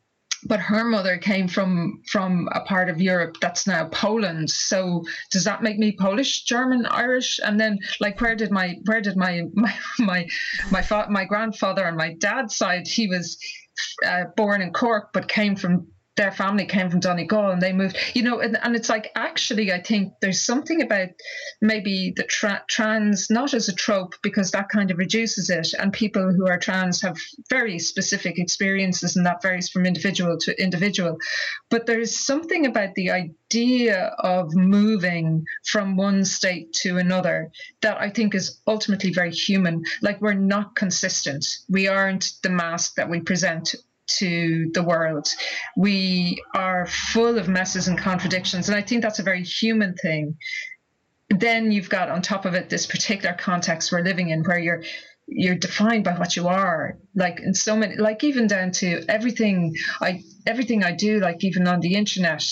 but 0.46 0.60
her 0.60 0.84
mother 0.84 1.18
came 1.18 1.48
from 1.48 2.02
from 2.08 2.50
a 2.52 2.62
part 2.62 2.90
of 2.90 3.02
Europe 3.02 3.38
that's 3.42 3.68
now 3.68 3.88
Poland. 3.90 4.50
So 4.50 5.04
does 5.32 5.44
that 5.44 5.64
make 5.64 5.78
me 5.78 5.96
Polish, 5.98 6.44
German, 6.44 6.86
Irish? 6.88 7.40
And 7.44 7.60
then 7.60 7.80
like 8.00 8.20
where 8.22 8.36
did 8.36 8.52
my 8.52 8.78
where 8.86 9.02
did 9.02 9.18
my 9.18 9.44
my 9.54 9.74
my 10.00 10.28
my, 10.72 10.82
fa- 10.82 11.08
my 11.10 11.26
grandfather 11.26 11.86
on 11.86 11.96
my 11.96 12.14
dad's 12.14 12.56
side 12.56 12.88
he 12.88 13.08
was 13.08 13.38
uh, 14.06 14.26
born 14.36 14.62
in 14.62 14.72
Cork 14.72 15.10
but 15.14 15.28
came 15.28 15.56
from 15.56 15.88
their 16.16 16.32
family 16.32 16.66
came 16.66 16.90
from 16.90 17.00
Donegal 17.00 17.50
and 17.50 17.62
they 17.62 17.74
moved, 17.74 17.98
you 18.14 18.22
know, 18.22 18.40
and, 18.40 18.58
and 18.62 18.76
it's 18.76 18.90
like 18.90 19.12
actually, 19.16 19.74
I 19.74 19.82
think 19.82 20.14
there's 20.22 20.42
something 20.42 20.82
about 20.82 21.10
maybe 21.62 22.14
the 22.16 22.24
tra- 22.24 22.64
trans, 22.68 23.30
not 23.32 23.54
as 23.54 23.68
a 23.68 23.74
trope, 23.74 24.14
because 24.22 24.52
that 24.52 24.70
kind 24.70 24.92
of 24.92 25.00
reduces 25.00 25.50
it. 25.50 25.74
And 25.74 25.92
people 25.92 26.32
who 26.32 26.48
are 26.48 26.60
trans 26.60 27.02
have 27.02 27.18
very 27.50 27.80
specific 27.80 28.38
experiences, 28.38 29.16
and 29.16 29.26
that 29.26 29.42
varies 29.42 29.70
from 29.70 29.86
individual 29.86 30.38
to 30.40 30.62
individual. 30.62 31.18
But 31.70 31.88
there's 31.88 32.16
something 32.16 32.68
about 32.68 32.94
the 32.94 33.10
idea 33.10 34.14
of 34.20 34.54
moving 34.54 35.46
from 35.66 35.98
one 35.98 36.26
state 36.26 36.74
to 36.74 36.98
another 36.98 37.52
that 37.82 38.00
I 38.00 38.12
think 38.12 38.36
is 38.36 38.62
ultimately 38.68 39.12
very 39.12 39.32
human. 39.32 39.84
Like 40.02 40.22
we're 40.22 40.34
not 40.34 40.76
consistent, 40.76 41.46
we 41.70 41.88
aren't 41.88 42.34
the 42.44 42.50
mask 42.50 42.96
that 42.96 43.10
we 43.10 43.20
present 43.20 43.76
to 44.08 44.70
the 44.74 44.84
world. 44.84 45.28
We 45.76 46.42
are 46.54 46.86
full 46.88 47.38
of 47.38 47.48
messes 47.48 47.88
and 47.88 47.98
contradictions, 47.98 48.70
and 48.70 48.78
I 48.78 48.82
think 48.82 49.02
that's 49.02 49.20
a 49.20 49.24
very 49.24 49.44
human 49.44 49.96
thing. 49.96 50.38
Then 51.30 51.72
you've 51.72 51.90
got 51.90 52.10
on 52.10 52.22
top 52.22 52.46
of 52.46 52.54
it 52.54 52.70
this 52.70 52.86
particular 52.86 53.36
context 53.36 53.92
we're 53.92 54.04
living 54.04 54.30
in 54.30 54.44
where 54.44 54.60
you're 54.60 54.84
you're 55.28 55.56
defined 55.56 56.04
by 56.04 56.14
what 56.14 56.36
you 56.36 56.48
are 56.48 56.98
like 57.16 57.40
in 57.40 57.54
so 57.54 57.76
many 57.76 57.96
like 57.96 58.24
even 58.26 58.46
down 58.46 58.72
to 58.72 59.04
everything 59.08 59.74
i 60.02 60.22
everything 60.46 60.84
i 60.84 60.92
do 60.92 61.20
like 61.20 61.44
even 61.46 61.66
on 61.66 61.80
the 61.80 61.96
internet 61.96 62.44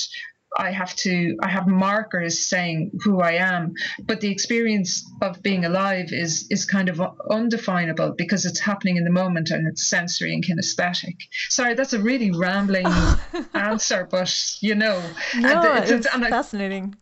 I 0.62 0.70
have 0.72 0.96
to 0.98 1.36
I 1.42 1.50
have 1.50 1.68
markers 1.68 2.48
saying 2.48 2.92
who 3.04 3.20
I 3.20 3.32
am, 3.32 3.74
but 4.04 4.22
the 4.22 4.30
experience 4.30 5.04
of 5.22 5.42
being 5.42 5.66
alive 5.66 6.14
is 6.14 6.48
is 6.52 6.66
kind 6.66 6.88
of 6.88 7.02
undefinable 7.30 8.12
because 8.12 8.46
it's 8.46 8.60
happening 8.60 8.98
in 8.98 9.04
the 9.04 9.10
moment 9.10 9.50
and 9.50 9.68
it's 9.68 9.88
sensory 9.88 10.34
and 10.36 10.46
kinesthetic. 10.46 11.16
Sorry, 11.50 11.74
that's 11.74 11.94
a 11.94 12.00
really 12.00 12.32
rambling 12.32 12.86
answer, 13.56 14.08
but 14.10 14.32
you 14.62 14.76
know, 14.76 15.02
no, 15.36 15.74
and, 15.74 15.90
it's, 15.90 16.08
and 16.14 16.26
I, 16.26 16.30
fascinating. 16.30 16.96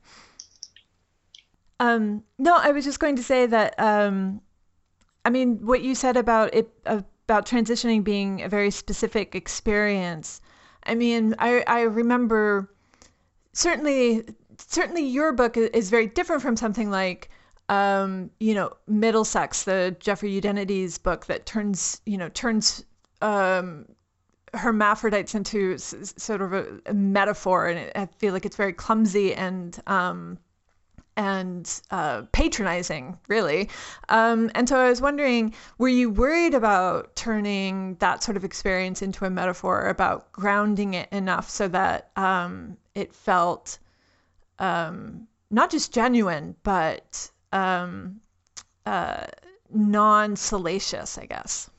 Um, 1.82 2.24
no, 2.38 2.56
I 2.56 2.72
was 2.72 2.86
just 2.86 3.00
going 3.00 3.18
to 3.18 3.24
say 3.24 3.46
that. 3.46 3.78
Um, 3.78 4.42
I 5.26 5.30
mean, 5.30 5.66
what 5.66 5.82
you 5.82 5.96
said 5.96 6.16
about 6.16 6.54
it 6.54 6.70
about 6.86 7.46
transitioning 7.46 8.06
being 8.06 8.42
a 8.42 8.48
very 8.48 8.72
specific 8.72 9.36
experience. 9.36 10.40
I 10.84 10.96
mean, 10.96 11.36
I 11.40 11.64
I 11.68 11.82
remember 11.82 12.72
certainly 13.54 14.26
certainly 14.58 15.04
your 15.04 15.32
book 15.34 15.58
is 15.58 15.90
very 15.90 16.08
different 16.08 16.42
from 16.42 16.56
something 16.56 16.90
like 16.90 17.30
um, 17.70 18.32
you 18.40 18.54
know 18.54 18.74
Middlesex, 18.88 19.64
the 19.64 19.96
Jeffrey 20.00 20.32
Eugenides 20.32 20.98
book 20.98 21.28
that 21.28 21.46
turns 21.46 22.02
you 22.06 22.18
know 22.18 22.30
turns 22.30 22.84
um, 23.22 23.86
hermaphrodites 24.54 25.36
into 25.36 25.74
s- 25.74 26.14
sort 26.18 26.42
of 26.42 26.54
a, 26.54 26.80
a, 26.88 26.94
metaphor, 26.94 27.68
and 27.68 27.92
I 27.96 28.08
feel 28.18 28.34
like 28.34 28.46
it's 28.46 28.56
very 28.56 28.74
clumsy 28.74 29.34
and 29.36 29.80
um, 29.88 30.40
and 31.16 31.82
uh, 31.92 32.24
patronizing, 32.32 33.18
really. 33.28 33.70
Um, 34.08 34.50
and 34.56 34.70
so 34.70 34.78
I 34.78 34.90
was 34.90 35.02
wondering, 35.02 35.54
were 35.78 35.90
you 35.90 36.10
worried 36.10 36.54
about 36.54 37.16
turning 37.18 37.96
that 37.96 38.24
sort 38.24 38.38
of 38.38 38.46
experience 38.46 39.02
into 39.02 39.26
a 39.26 39.30
metaphor, 39.30 39.88
about 39.90 40.32
grounding 40.32 40.94
it 40.94 41.10
enough 41.12 41.50
so 41.50 41.68
that 41.68 42.10
um, 42.16 42.78
it 42.96 43.14
felt 43.14 43.80
um, 44.60 45.28
not 45.50 45.72
just 45.72 45.94
genuine, 45.94 46.56
but 46.64 47.32
um, 47.52 48.22
uh, 48.86 49.28
non 49.74 50.36
salacious, 50.36 51.18
I 51.18 51.26
guess? 51.26 51.70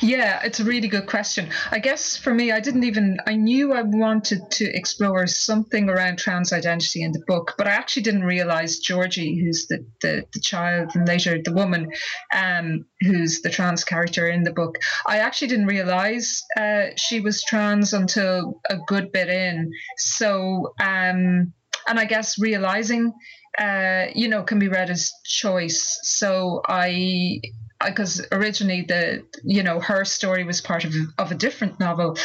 Yeah, 0.00 0.40
it's 0.44 0.60
a 0.60 0.64
really 0.64 0.88
good 0.88 1.06
question. 1.06 1.48
I 1.70 1.78
guess 1.78 2.16
for 2.16 2.32
me, 2.32 2.52
I 2.52 2.60
didn't 2.60 2.84
even, 2.84 3.18
I 3.26 3.34
knew 3.34 3.72
I 3.72 3.82
wanted 3.82 4.50
to 4.52 4.64
explore 4.64 5.26
something 5.26 5.88
around 5.88 6.18
trans 6.18 6.52
identity 6.52 7.02
in 7.02 7.12
the 7.12 7.22
book, 7.26 7.54
but 7.56 7.66
I 7.66 7.72
actually 7.72 8.02
didn't 8.02 8.24
realize 8.24 8.78
Georgie, 8.78 9.38
who's 9.40 9.66
the, 9.66 9.84
the, 10.02 10.24
the 10.32 10.40
child 10.40 10.92
and 10.94 11.06
later 11.08 11.40
the 11.42 11.52
woman, 11.52 11.90
um, 12.34 12.86
who's 13.00 13.42
the 13.42 13.50
trans 13.50 13.84
character 13.84 14.28
in 14.28 14.42
the 14.42 14.52
book, 14.52 14.76
I 15.06 15.18
actually 15.18 15.48
didn't 15.48 15.66
realize 15.66 16.42
uh, 16.56 16.86
she 16.96 17.20
was 17.20 17.42
trans 17.42 17.92
until 17.92 18.60
a 18.68 18.76
good 18.86 19.12
bit 19.12 19.28
in. 19.28 19.72
So, 19.96 20.74
um, 20.80 21.52
and 21.86 21.98
I 21.98 22.04
guess 22.04 22.38
realizing, 22.38 23.12
uh, 23.58 24.06
you 24.14 24.28
know, 24.28 24.42
can 24.42 24.58
be 24.58 24.68
read 24.68 24.90
as 24.90 25.12
choice. 25.24 25.98
So 26.02 26.62
I 26.66 27.40
because 27.86 28.24
originally 28.32 28.82
the 28.82 29.24
you 29.44 29.62
know 29.62 29.80
her 29.80 30.04
story 30.04 30.44
was 30.44 30.60
part 30.60 30.84
of 30.84 30.94
of 31.18 31.30
a 31.30 31.34
different 31.34 31.78
novel. 31.80 32.16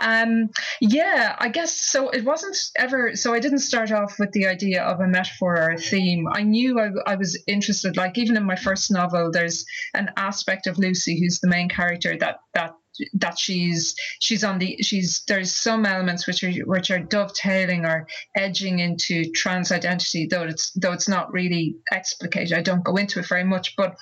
Um, 0.00 0.50
yeah, 0.80 1.36
I 1.38 1.48
guess 1.48 1.74
so. 1.74 2.10
It 2.10 2.24
wasn't 2.24 2.56
ever 2.76 3.16
so. 3.16 3.34
I 3.34 3.40
didn't 3.40 3.60
start 3.60 3.92
off 3.92 4.18
with 4.18 4.32
the 4.32 4.46
idea 4.46 4.82
of 4.82 5.00
a 5.00 5.06
metaphor 5.06 5.56
or 5.56 5.70
a 5.70 5.78
theme. 5.78 6.26
I 6.32 6.42
knew 6.42 6.78
I, 6.80 6.90
I 7.06 7.16
was 7.16 7.40
interested. 7.46 7.96
Like 7.96 8.18
even 8.18 8.36
in 8.36 8.44
my 8.44 8.56
first 8.56 8.90
novel, 8.90 9.30
there's 9.30 9.64
an 9.94 10.10
aspect 10.16 10.66
of 10.66 10.78
Lucy, 10.78 11.18
who's 11.20 11.40
the 11.40 11.48
main 11.48 11.68
character, 11.68 12.16
that 12.18 12.36
that 12.54 12.74
that 13.14 13.38
she's 13.38 13.94
she's 14.20 14.44
on 14.44 14.58
the 14.58 14.76
she's 14.82 15.22
there's 15.28 15.54
some 15.54 15.84
elements 15.84 16.26
which 16.26 16.42
are 16.42 16.52
which 16.64 16.90
are 16.90 16.98
dovetailing 16.98 17.84
or 17.84 18.06
edging 18.36 18.78
into 18.78 19.30
trans 19.32 19.72
identity 19.72 20.26
though 20.26 20.44
it's 20.44 20.72
though 20.72 20.92
it's 20.92 21.08
not 21.08 21.32
really 21.32 21.76
explicated 21.92 22.56
i 22.56 22.62
don't 22.62 22.84
go 22.84 22.96
into 22.96 23.18
it 23.18 23.28
very 23.28 23.44
much 23.44 23.74
but 23.76 23.96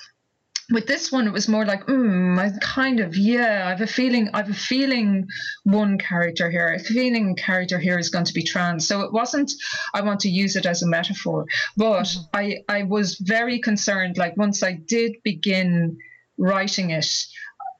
with 0.71 0.87
this 0.87 1.11
one 1.11 1.27
it 1.27 1.33
was 1.33 1.47
more 1.47 1.65
like 1.65 1.85
mm, 1.85 2.39
i 2.39 2.49
kind 2.59 2.99
of 2.99 3.15
yeah 3.15 3.63
i 3.65 3.69
have 3.69 3.81
a 3.81 3.87
feeling 3.87 4.29
i 4.33 4.37
have 4.37 4.49
a 4.49 4.53
feeling 4.53 5.27
one 5.63 5.97
character 5.97 6.49
here 6.49 6.73
a 6.73 6.79
feeling 6.79 7.35
character 7.35 7.77
here 7.77 7.99
is 7.99 8.09
going 8.09 8.25
to 8.25 8.33
be 8.33 8.43
trans 8.43 8.87
so 8.87 9.01
it 9.01 9.13
wasn't 9.13 9.51
i 9.93 10.01
want 10.01 10.19
to 10.19 10.29
use 10.29 10.55
it 10.55 10.65
as 10.65 10.81
a 10.81 10.87
metaphor 10.87 11.45
but 11.77 12.03
mm-hmm. 12.03 12.21
i 12.33 12.57
i 12.67 12.83
was 12.83 13.15
very 13.17 13.59
concerned 13.59 14.17
like 14.17 14.35
once 14.37 14.63
i 14.63 14.73
did 14.73 15.15
begin 15.23 15.97
writing 16.37 16.89
it 16.89 17.25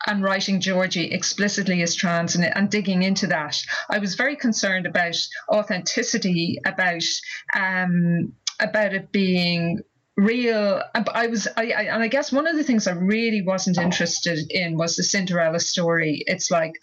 and 0.08 0.24
writing 0.24 0.60
Georgie 0.60 1.12
explicitly 1.12 1.82
as 1.82 1.96
trans 1.96 2.36
and, 2.36 2.46
and, 2.56 2.70
digging 2.70 3.02
into 3.02 3.26
that, 3.28 3.60
I 3.90 3.98
was 3.98 4.14
very 4.14 4.36
concerned 4.36 4.86
about 4.86 5.16
authenticity, 5.50 6.60
about 6.64 7.02
um, 7.56 8.34
about 8.60 8.94
it 8.94 9.12
being 9.12 9.80
real 10.18 10.82
i 11.14 11.28
was 11.28 11.46
I, 11.58 11.72
I, 11.72 11.82
and 11.94 12.02
i 12.02 12.08
guess 12.08 12.32
one 12.32 12.48
of 12.48 12.56
the 12.56 12.64
things 12.64 12.88
i 12.88 12.94
really 12.94 13.42
wasn't 13.42 13.78
interested 13.78 14.40
in 14.50 14.78
was 14.78 14.96
the 14.96 15.04
cinderella 15.04 15.60
story. 15.60 16.24
It's 16.26 16.50
like 16.50 16.74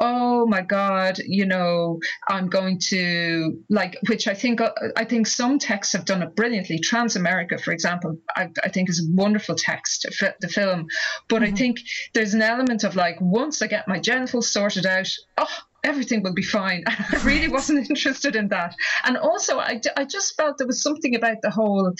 oh 0.00 0.46
my 0.46 0.60
god 0.60 1.18
you 1.24 1.46
know 1.46 2.00
i'm 2.28 2.48
going 2.48 2.78
to 2.90 3.58
like 3.70 3.96
which 4.08 4.28
i 4.28 4.34
think 4.34 4.60
uh, 4.60 4.72
i 4.96 5.04
think 5.04 5.26
some 5.26 5.58
texts 5.58 5.94
have 5.94 6.04
done 6.04 6.22
it 6.22 6.36
brilliantly. 6.36 6.80
Transamerica 6.80 7.58
for 7.58 7.72
example 7.72 8.18
i, 8.36 8.48
I 8.62 8.68
think 8.68 8.90
is 8.90 9.00
a 9.00 9.14
wonderful 9.14 9.54
text 9.54 10.06
the 10.40 10.48
film. 10.48 10.86
But 11.28 11.42
mm-hmm. 11.42 11.54
i 11.54 11.56
think 11.56 11.78
there's 12.12 12.34
an 12.34 12.42
element 12.42 12.84
of 12.84 12.94
like 12.94 13.16
once 13.20 13.62
i 13.62 13.68
get 13.68 13.88
my 13.88 14.00
genitals 14.00 14.50
sorted 14.50 14.84
out 14.84 15.08
oh 15.38 15.58
everything 15.84 16.22
will 16.22 16.34
be 16.34 16.42
fine. 16.42 16.84
And 16.86 16.96
I 17.12 17.24
really 17.24 17.48
wasn't 17.48 17.88
interested 17.90 18.36
in 18.36 18.48
that. 18.48 18.74
And 19.04 19.16
also, 19.16 19.58
I, 19.58 19.80
I 19.96 20.04
just 20.04 20.36
felt 20.36 20.58
there 20.58 20.66
was 20.66 20.82
something 20.82 21.14
about 21.14 21.38
the 21.42 21.50
whole 21.50 21.92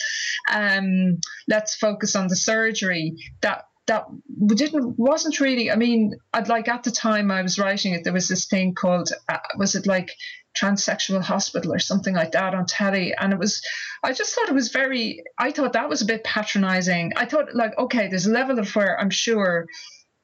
um, 0.51 1.19
let's 1.49 1.75
focus 1.77 2.17
on 2.17 2.29
the 2.29 2.37
surgery 2.37 3.15
that 3.43 3.65
that 3.87 4.05
didn't 4.47 4.97
wasn't 4.97 5.41
really 5.41 5.69
i 5.69 5.75
mean 5.75 6.13
i'd 6.35 6.49
like 6.49 6.69
at 6.69 6.85
the 6.85 6.91
time 6.91 7.33
i 7.33 7.43
was 7.43 7.59
writing 7.59 7.93
it 7.93 8.05
there 8.05 8.13
was 8.13 8.29
this 8.29 8.47
thing 8.47 8.73
called 8.75 9.11
uh, 9.29 9.39
was 9.59 9.75
it 9.75 9.89
like 9.89 10.13
transsexual 10.57 11.21
hospital 11.21 11.75
or 11.75 11.81
something 11.81 12.15
like 12.15 12.31
that 12.31 12.55
on 12.55 12.65
telly 12.65 13.13
and 13.19 13.33
it 13.33 13.39
was 13.41 13.61
i 14.05 14.13
just 14.13 14.35
thought 14.35 14.49
it 14.49 14.55
was 14.55 14.69
very 14.69 15.23
i 15.39 15.51
thought 15.51 15.73
that 15.73 15.89
was 15.89 16.01
a 16.01 16.07
bit 16.07 16.23
patronizing 16.23 17.13
i 17.17 17.25
thought 17.25 17.55
like 17.57 17.77
okay 17.77 18.07
there's 18.07 18.27
a 18.27 18.33
level 18.33 18.59
of 18.61 18.73
where 18.77 18.99
i'm 19.01 19.11
sure 19.11 19.67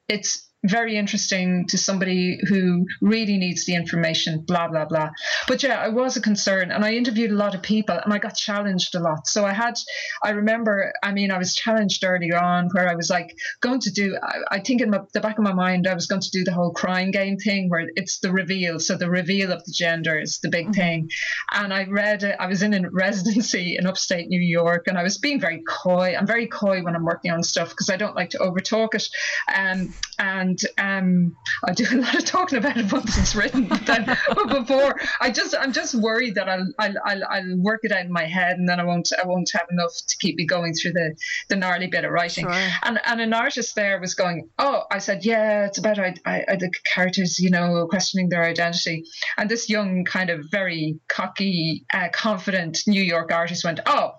it's 0.07 0.48
very 0.63 0.97
interesting 0.97 1.65
to 1.67 1.77
somebody 1.77 2.39
who 2.47 2.85
really 3.01 3.37
needs 3.37 3.65
the 3.65 3.75
information, 3.75 4.41
blah, 4.41 4.67
blah, 4.67 4.85
blah. 4.85 5.09
But 5.47 5.63
yeah, 5.63 5.79
I 5.79 5.87
was 5.87 6.17
a 6.17 6.21
concern 6.21 6.71
and 6.71 6.83
I 6.83 6.93
interviewed 6.93 7.31
a 7.31 7.35
lot 7.35 7.55
of 7.55 7.61
people 7.61 7.97
and 7.97 8.13
I 8.13 8.17
got 8.17 8.35
challenged 8.35 8.93
a 8.95 8.99
lot. 8.99 9.27
So 9.27 9.45
I 9.45 9.53
had, 9.53 9.75
I 10.23 10.31
remember, 10.31 10.93
I 11.01 11.13
mean, 11.13 11.31
I 11.31 11.37
was 11.37 11.55
challenged 11.55 12.03
earlier 12.03 12.37
on 12.37 12.69
where 12.73 12.89
I 12.89 12.95
was 12.95 13.09
like 13.09 13.35
going 13.61 13.79
to 13.81 13.91
do, 13.91 14.17
I, 14.21 14.57
I 14.57 14.59
think 14.59 14.81
in 14.81 14.89
my, 14.89 14.99
the 15.13 15.21
back 15.21 15.37
of 15.37 15.43
my 15.43 15.53
mind, 15.53 15.87
I 15.87 15.93
was 15.93 16.07
going 16.07 16.21
to 16.21 16.31
do 16.31 16.43
the 16.43 16.53
whole 16.53 16.71
crying 16.71 17.11
game 17.11 17.37
thing 17.37 17.69
where 17.69 17.89
it's 17.95 18.19
the 18.19 18.31
reveal. 18.31 18.79
So 18.79 18.97
the 18.97 19.09
reveal 19.09 19.51
of 19.51 19.63
the 19.63 19.71
gender 19.71 20.19
is 20.19 20.39
the 20.39 20.49
big 20.49 20.65
mm-hmm. 20.65 20.73
thing. 20.73 21.09
And 21.51 21.73
I 21.73 21.85
read 21.85 22.23
it, 22.23 22.35
I 22.39 22.47
was 22.47 22.61
in 22.63 22.73
a 22.73 22.89
residency 22.91 23.77
in 23.77 23.87
upstate 23.87 24.27
New 24.27 24.41
York 24.41 24.87
and 24.87 24.97
I 24.97 25.03
was 25.03 25.17
being 25.17 25.39
very 25.39 25.63
coy. 25.67 26.15
I'm 26.17 26.27
very 26.27 26.47
coy 26.47 26.81
when 26.81 26.95
I'm 26.95 27.05
working 27.05 27.31
on 27.31 27.43
stuff 27.43 27.69
because 27.69 27.89
I 27.89 27.95
don't 27.95 28.15
like 28.15 28.31
to 28.31 28.39
overtalk 28.39 28.93
it. 28.95 29.07
Um, 29.55 29.93
and 30.17 30.48
and 30.49 31.03
um, 31.03 31.35
I 31.65 31.73
do 31.73 31.85
a 31.91 31.97
lot 31.97 32.15
of 32.15 32.25
talking 32.25 32.57
about 32.57 32.77
it 32.77 32.91
once 32.91 33.17
it's 33.17 33.35
written. 33.35 33.65
But 33.65 33.85
then 33.85 34.05
before, 34.47 34.99
I 35.19 35.31
just 35.31 35.55
I'm 35.57 35.73
just 35.73 35.95
worried 35.95 36.35
that 36.35 36.49
I'll, 36.49 36.67
I'll 36.79 36.95
I'll 37.05 37.23
I'll 37.29 37.57
work 37.57 37.81
it 37.83 37.91
out 37.91 38.05
in 38.05 38.11
my 38.11 38.25
head, 38.25 38.57
and 38.57 38.67
then 38.67 38.79
I 38.79 38.83
won't 38.83 39.11
I 39.21 39.25
won't 39.27 39.49
have 39.53 39.67
enough 39.71 39.93
to 40.07 40.17
keep 40.17 40.35
me 40.35 40.45
going 40.45 40.73
through 40.73 40.93
the 40.93 41.15
the 41.49 41.55
gnarly 41.55 41.87
bit 41.87 42.05
of 42.05 42.11
writing. 42.11 42.45
Sure. 42.45 42.69
And 42.83 42.99
and 43.05 43.21
an 43.21 43.33
artist 43.33 43.75
there 43.75 43.99
was 43.99 44.13
going, 44.15 44.49
oh, 44.57 44.83
I 44.91 44.99
said, 44.99 45.25
yeah, 45.25 45.65
it's 45.65 45.77
about 45.77 45.99
I, 45.99 46.15
I, 46.25 46.55
the 46.55 46.71
characters, 46.93 47.39
you 47.39 47.49
know, 47.49 47.87
questioning 47.89 48.29
their 48.29 48.43
identity. 48.43 49.03
And 49.37 49.49
this 49.49 49.69
young, 49.69 50.05
kind 50.05 50.29
of 50.29 50.45
very 50.51 50.99
cocky, 51.07 51.85
uh, 51.93 52.09
confident 52.13 52.79
New 52.87 53.03
York 53.03 53.31
artist 53.31 53.63
went, 53.63 53.79
oh, 53.85 54.13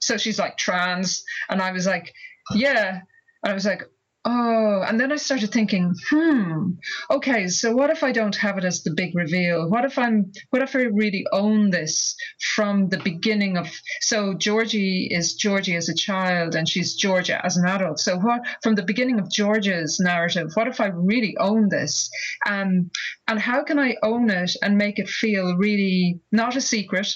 so 0.00 0.18
she's 0.18 0.38
like 0.38 0.58
trans, 0.58 1.24
and 1.48 1.62
I 1.62 1.72
was 1.72 1.86
like, 1.86 2.12
yeah, 2.54 3.00
and 3.42 3.50
I 3.50 3.54
was 3.54 3.64
like, 3.64 3.82
oh, 4.24 4.82
and 4.86 4.98
then 4.98 5.12
I 5.12 5.16
started 5.16 5.52
thinking, 5.52 5.94
hmm, 6.08 6.70
okay, 7.10 7.48
so 7.48 7.74
what 7.74 7.90
if 7.90 8.02
I 8.02 8.12
don't 8.12 8.36
have 8.36 8.56
it 8.56 8.64
as 8.64 8.82
the 8.82 8.94
big 8.94 9.14
reveal? 9.14 9.68
What 9.68 9.84
if 9.84 9.98
I'm, 9.98 10.32
what 10.50 10.62
if 10.62 10.74
I 10.74 10.82
really 10.82 11.26
own 11.32 11.70
this 11.70 12.16
from 12.54 12.88
the 12.88 12.98
beginning 12.98 13.58
of, 13.58 13.70
so 14.00 14.34
Georgie 14.34 15.08
is 15.10 15.34
Georgie 15.34 15.76
as 15.76 15.88
a 15.88 15.94
child 15.94 16.54
and 16.54 16.68
she's 16.68 16.94
Georgia 16.94 17.44
as 17.44 17.56
an 17.56 17.66
adult. 17.66 18.00
So 18.00 18.18
what, 18.18 18.42
from 18.62 18.74
the 18.74 18.82
beginning 18.82 19.20
of 19.20 19.30
Georgia's 19.30 20.00
narrative, 20.00 20.50
what 20.54 20.68
if 20.68 20.80
I 20.80 20.86
really 20.86 21.36
own 21.38 21.68
this? 21.68 22.10
Um, 22.46 22.90
and 23.28 23.38
how 23.38 23.62
can 23.62 23.78
I 23.78 23.96
own 24.02 24.30
it 24.30 24.52
and 24.62 24.78
make 24.78 24.98
it 24.98 25.08
feel 25.08 25.56
really 25.56 26.20
not 26.32 26.56
a 26.56 26.60
secret, 26.60 27.14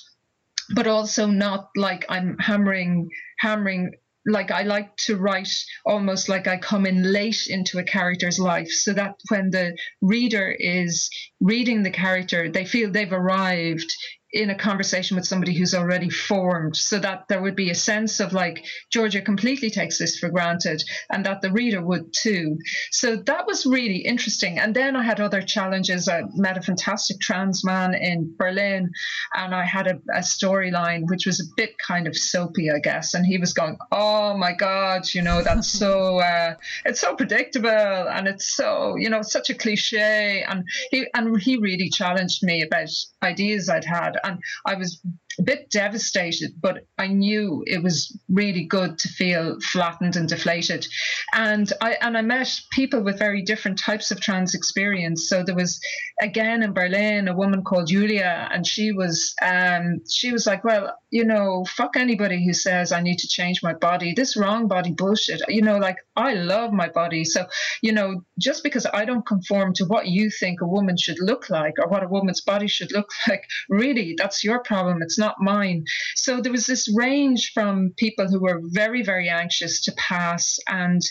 but 0.75 0.87
also 0.87 1.27
not 1.27 1.71
like 1.75 2.05
I'm 2.11 2.37
hammering, 2.39 3.09
hammering 3.39 3.93
like 4.27 4.51
I 4.51 4.63
like 4.63 4.97
to 5.07 5.17
write 5.17 5.53
almost 5.87 6.29
like 6.29 6.47
I 6.47 6.59
come 6.59 6.87
in 6.87 7.13
late 7.13 7.47
into 7.49 7.79
a 7.79 7.85
character's 7.85 8.39
life 8.39 8.69
so 8.69 8.93
that 8.93 9.15
when 9.31 9.51
the 9.51 9.77
reader 10.01 10.51
is 10.51 11.09
reading 11.41 11.83
the 11.83 11.91
character, 11.91 12.51
they 12.51 12.65
feel 12.65 12.91
they've 12.91 13.13
arrived 13.13 13.91
in 14.33 14.51
a 14.51 14.55
conversation 14.55 15.17
with 15.17 15.27
somebody 15.27 15.55
who's 15.55 15.75
already 15.75 16.11
formed 16.11 16.77
so 16.77 16.99
that 16.99 17.27
there 17.29 17.41
would 17.41 17.57
be 17.57 17.71
a 17.71 17.75
sense 17.75 18.21
of 18.21 18.35
like 18.35 18.65
Georgia 18.91 19.23
completely 19.23 19.71
takes 19.71 19.99
this 19.99 20.19
for 20.19 20.29
granted 20.29 20.83
and 21.11 21.25
that 21.25 21.41
the 21.41 21.51
reader 21.51 21.81
would 21.81 22.13
too. 22.13 22.59
So 22.91 23.17
that 23.17 23.47
was 23.47 23.65
really 23.65 23.99
interesting. 23.99 24.59
And 24.59 24.75
then 24.75 24.97
I 24.97 25.03
had 25.03 25.21
other 25.21 25.41
challenges. 25.41 26.09
I 26.09 26.23
met 26.35 26.59
a 26.59 26.63
fantastic 26.63 27.21
trans 27.21 27.65
man 27.65 27.95
in 27.95 28.35
Berlin 28.39 28.91
and 29.35 29.55
I 29.55 29.65
had 29.65 29.87
a, 29.87 29.95
a 30.15 30.21
storyline 30.21 31.09
which 31.09 31.25
was 31.25 31.41
a 31.41 31.51
bit 31.57 31.77
kind 31.79 32.07
of 32.07 32.15
soapy, 32.15 32.71
I 32.71 32.81
guess. 32.81 33.15
And 33.15 33.25
he 33.25 33.39
was 33.39 33.55
going, 33.55 33.79
Oh 33.93 34.37
my 34.37 34.53
God, 34.53 35.07
you 35.15 35.23
know, 35.23 35.43
that's 35.43 35.69
so, 35.69 36.19
uh, 36.19 36.55
it's 36.85 37.01
so 37.01 37.17
predictable 37.17 37.69
and 37.71 38.29
it's 38.29 38.55
so, 38.55 38.97
you 38.97 39.09
know, 39.09 39.23
such 39.23 39.49
a 39.49 39.55
cliche. 39.55 40.45
And 40.47 40.65
he, 40.91 41.07
and 41.15 41.41
he 41.41 41.57
really 41.57 41.89
challenged 41.89 42.43
me 42.43 42.63
about 42.63 42.89
ideas 43.23 43.71
I'd 43.71 43.87
had 43.87 44.18
and 44.25 44.41
I 44.67 44.75
was 44.75 45.01
a 45.39 45.43
bit 45.43 45.71
devastated, 45.71 46.53
but 46.61 46.87
I 46.99 47.09
knew 47.09 47.63
it 47.67 47.83
was 47.83 48.17
really 48.29 48.65
good 48.65 48.99
to 48.99 49.09
feel 49.09 49.59
flattened 49.61 50.17
and 50.17 50.29
deflated. 50.29 50.87
And 51.35 51.73
I 51.81 51.97
and 52.01 52.17
I 52.17 52.23
met 52.23 52.61
people 52.73 53.03
with 53.03 53.19
very 53.19 53.43
different 53.43 53.79
types 53.79 54.11
of 54.11 54.21
trans 54.21 54.55
experience. 54.55 55.29
So 55.29 55.43
there 55.43 55.55
was 55.55 55.81
again 56.21 56.63
in 56.63 56.73
Berlin 56.73 57.29
a 57.29 57.37
woman 57.37 57.63
called 57.63 57.89
Julia, 57.89 58.49
and 58.53 58.67
she 58.67 58.93
was 58.93 59.35
um, 59.43 60.01
she 60.11 60.33
was 60.33 60.47
like, 60.47 60.65
well, 60.65 60.97
you 61.11 61.25
know, 61.25 61.65
fuck 61.77 61.97
anybody 61.97 62.45
who 62.45 62.53
says 62.53 62.93
I 62.93 63.01
need 63.01 63.19
to 63.19 63.29
change 63.29 63.63
my 63.63 63.75
body. 63.75 64.13
This 64.13 64.37
wrong 64.37 64.69
body 64.69 64.93
bullshit. 64.93 65.41
You 65.49 65.63
know, 65.63 65.79
like 65.79 65.99
I 66.17 66.35
love 66.35 66.73
my 66.73 66.89
body. 66.89 67.25
So, 67.25 67.47
you 67.83 67.93
know, 67.93 68.23
just 68.39 68.63
because 68.63 68.87
I 68.93 69.05
don't 69.05 69.27
conform 69.27 69.73
to 69.75 69.85
what 69.85 70.07
you 70.07 70.31
think 70.31 70.61
a 70.61 70.67
woman 70.67 70.97
should 70.97 71.19
look 71.21 71.49
like 71.51 71.75
or 71.79 71.89
what 71.89 72.03
a 72.03 72.09
woman's 72.09 72.41
body 72.41 72.67
should 72.67 72.93
look 72.93 73.09
like, 73.29 73.45
really, 73.69 74.15
that's 74.19 74.45
your 74.45 74.61
problem. 74.61 75.03
It's 75.03 75.19
not 75.19 75.28
mine. 75.39 75.85
So 76.15 76.41
there 76.41 76.53
was 76.53 76.67
this 76.67 76.89
range 76.95 77.53
from 77.55 77.93
people 77.97 78.29
who 78.29 78.41
were 78.41 78.61
very, 78.65 79.03
very 79.03 79.29
anxious 79.29 79.83
to 79.85 79.93
pass 79.93 80.59
and 80.69 81.03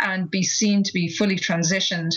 and 0.00 0.30
be 0.30 0.42
seen 0.42 0.82
to 0.84 0.92
be 0.92 1.08
fully 1.08 1.36
transitioned 1.36 2.10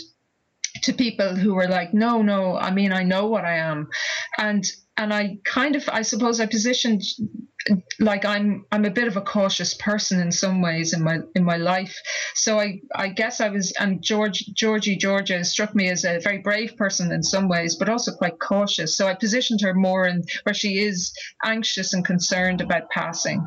to 0.82 0.94
people 0.94 1.36
who 1.36 1.54
were 1.54 1.68
like, 1.68 1.94
no, 1.94 2.22
no, 2.22 2.58
I 2.58 2.72
mean, 2.72 2.92
I 2.92 3.04
know 3.04 3.28
what 3.28 3.46
I 3.46 3.58
am. 3.58 3.90
And 4.38 4.66
and 4.98 5.14
I 5.14 5.40
kind 5.44 5.76
of, 5.76 5.90
I 5.90 6.04
suppose, 6.04 6.40
I 6.40 6.46
positioned 6.46 7.02
like 8.00 8.26
I'm 8.26 8.66
I'm 8.72 8.86
a 8.86 8.92
bit 8.92 9.08
of 9.08 9.18
a 9.18 9.22
cautious 9.22 9.74
person 9.74 10.20
in 10.20 10.32
some 10.32 10.62
ways 10.62 10.94
in 10.94 11.04
my 11.04 11.20
in 11.36 11.44
my 11.44 11.58
life. 11.58 11.98
So 12.36 12.60
I 12.60 12.82
I 12.94 13.10
guess 13.10 13.40
I 13.40 13.50
was 13.50 13.72
and 13.80 14.02
George 14.02 14.46
Georgie 14.56 14.98
Georgia 14.98 15.44
struck 15.46 15.74
me 15.76 15.90
as 15.90 16.04
a 16.04 16.20
very 16.20 16.40
brave 16.40 16.76
person 16.76 17.12
in 17.12 17.24
some 17.24 17.48
ways, 17.48 17.76
but 17.76 17.90
also 17.90 18.14
quite 18.14 18.40
cautious. 18.40 18.98
So 18.98 19.08
I 19.08 19.14
positioned 19.14 19.62
her 19.62 19.74
more 19.74 20.06
in 20.06 20.24
where 20.44 20.54
she 20.54 20.80
is 20.80 21.14
anxious 21.44 21.94
and 21.94 22.06
concerned 22.06 22.62
about 22.62 22.90
passing. 22.90 23.46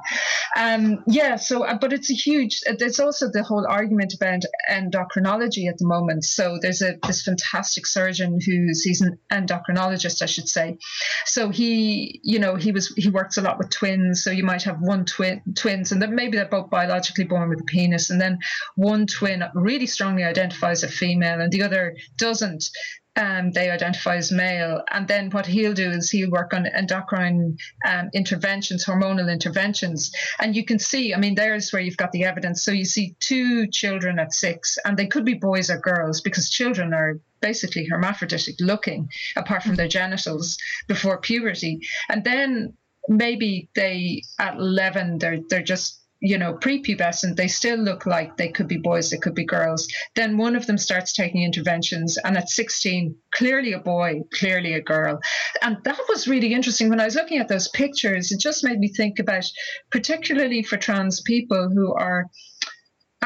Um 0.57 1.03
yeah, 1.07 1.37
so 1.37 1.67
but 1.81 1.93
it's 1.93 2.11
a 2.11 2.15
huge 2.15 2.61
there's 2.79 3.01
also 3.01 3.31
the 3.31 3.43
whole 3.43 3.67
argument 3.69 4.15
about 4.15 4.43
endocrinology 4.71 5.69
at 5.69 5.79
the 5.79 5.87
moment. 5.87 6.25
So 6.25 6.59
there's 6.61 6.83
a 6.83 6.97
this 7.07 7.23
fantastic 7.23 7.87
surgeon 7.87 8.39
who's 8.45 8.83
he's 8.83 9.01
an 9.01 9.19
endocrinologist, 9.33 10.23
I 10.23 10.27
should 10.27 10.49
say. 10.49 10.79
So 11.27 11.51
he, 11.51 12.21
you 12.23 12.39
know, 12.39 12.57
he 12.57 12.73
was 12.73 12.89
he 12.97 13.11
works 13.11 13.37
a 13.37 13.43
lot 13.43 13.59
with 13.59 13.71
twins 13.71 14.06
twins. 14.07 14.25
So 14.25 14.31
you 14.31 14.45
might 14.45 14.63
have 14.63 14.81
one 14.81 15.05
twin 15.05 15.43
twins, 15.55 15.93
and 15.93 16.01
then 16.01 16.15
maybe 16.15 16.37
they're 16.37 16.47
both 16.47 16.71
biologically 16.71 17.25
born 17.25 17.49
with 17.49 17.61
a 17.61 17.65
penis, 17.65 18.11
and 18.11 18.21
then 18.21 18.39
one 18.77 19.07
twin 19.07 19.45
really 19.55 19.87
strongly 19.87 20.25
identifies 20.25 20.85
as 20.85 20.95
female, 20.95 21.41
and 21.41 21.53
the 21.53 21.63
other 21.63 21.97
doesn't. 22.19 22.71
Um, 23.19 23.51
they 23.53 23.71
identify 23.71 24.17
as 24.17 24.31
male. 24.31 24.83
And 24.91 25.09
then 25.09 25.31
what 25.31 25.47
he'll 25.47 25.73
do 25.73 25.89
is 25.89 26.11
he'll 26.11 26.31
work 26.31 26.53
on 26.53 26.67
endocrine 26.67 27.57
um, 27.89 28.11
interventions, 28.13 28.85
hormonal 28.85 29.33
interventions. 29.33 30.13
And 30.39 30.55
you 30.55 30.67
can 30.67 30.79
see, 30.79 31.15
I 31.15 31.17
mean, 31.17 31.35
there's 31.35 31.73
where 31.73 31.81
you've 31.81 31.97
got 31.97 32.13
the 32.13 32.25
evidence. 32.25 32.63
So 32.63 32.73
you 32.73 32.85
see 32.85 33.17
two 33.21 33.69
children 33.69 34.19
at 34.19 34.35
six, 34.35 34.77
and 34.85 34.99
they 34.99 35.07
could 35.07 35.25
be 35.25 35.33
boys 35.33 35.71
or 35.71 35.79
girls 35.79 36.21
because 36.21 36.51
children 36.51 36.93
are 36.93 37.19
basically 37.41 37.87
hermaphroditic 37.87 38.57
looking, 38.61 39.09
apart 39.35 39.63
from 39.63 39.77
their 39.77 39.89
genitals 39.89 40.59
before 40.87 41.17
puberty. 41.17 41.81
And 42.11 42.23
then 42.23 42.75
maybe 43.09 43.69
they 43.75 44.23
at 44.39 44.57
11 44.57 45.19
they're 45.19 45.41
they're 45.49 45.63
just 45.63 46.03
you 46.21 46.39
know 46.39 46.55
prepubescent. 46.55 47.37
They 47.37 47.49
still 47.49 47.79
look 47.79 48.07
like 48.07 48.37
they 48.37 48.49
could 48.49 48.69
be 48.69 48.79
boys 48.79 49.11
they 49.11 49.19
could 49.19 49.35
be 49.35 49.45
girls. 49.45 49.87
Then 50.15 50.39
one 50.39 50.57
of 50.57 50.67
them 50.67 50.79
starts 50.79 51.13
taking 51.13 51.43
interventions 51.43 52.17
and 52.25 52.37
at 52.37 52.49
16 52.49 53.15
clearly 53.33 53.73
a 53.73 53.79
boy 53.79 54.23
clearly 54.33 54.73
a 54.75 54.81
girl. 54.81 55.21
And 55.63 55.77
that 55.85 56.01
was 56.09 56.27
really 56.27 56.55
interesting. 56.55 56.89
When 56.89 57.01
i 57.01 57.05
was 57.05 57.17
looking 57.17 57.39
at 57.39 57.49
those 57.49 57.69
pictures 57.69 58.33
it 58.33 58.41
just 58.41 58.65
made 58.65 58.79
me 58.79 58.89
think 58.89 59.19
about 59.19 59.45
particularly 59.91 60.63
for 60.63 60.77
trans 60.77 61.21
people 61.21 61.69
who 61.69 61.95
are 61.95 62.27